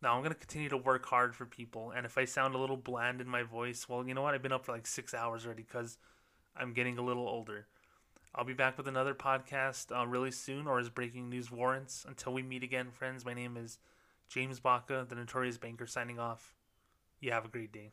Now, 0.05 0.15
I'm 0.15 0.21
to 0.23 0.35
continue 0.35 0.69
to 0.69 0.77
work 0.77 1.03
hard 1.07 1.33
for 1.33 1.47
people, 1.47 1.89
and 1.89 2.05
if 2.05 2.15
I 2.15 2.25
sound 2.25 2.53
a 2.53 2.59
little 2.59 2.77
bland 2.77 3.21
in 3.21 3.27
my 3.27 3.41
voice, 3.41 3.89
well, 3.89 4.07
you 4.07 4.13
know 4.13 4.21
what? 4.21 4.35
I've 4.35 4.43
been 4.43 4.51
up 4.51 4.63
for 4.63 4.71
like 4.71 4.85
six 4.85 5.15
hours 5.15 5.47
already 5.47 5.63
because 5.63 5.97
I'm 6.55 6.73
getting 6.73 6.99
a 6.99 7.01
little 7.01 7.27
older. 7.27 7.65
I'll 8.35 8.45
be 8.45 8.53
back 8.53 8.77
with 8.77 8.87
another 8.87 9.15
podcast 9.15 9.91
uh, 9.91 10.05
really 10.05 10.29
soon, 10.29 10.67
or 10.67 10.77
as 10.77 10.89
breaking 10.89 11.31
news 11.31 11.49
warrants. 11.49 12.05
Until 12.07 12.33
we 12.33 12.43
meet 12.43 12.61
again, 12.61 12.91
friends, 12.91 13.25
my 13.25 13.33
name 13.33 13.57
is 13.57 13.79
James 14.29 14.59
Baca, 14.59 15.07
the 15.09 15.15
Notorious 15.15 15.57
Banker, 15.57 15.87
signing 15.87 16.19
off. 16.19 16.53
You 17.19 17.31
have 17.31 17.45
a 17.45 17.47
great 17.49 17.73
day. 17.73 17.89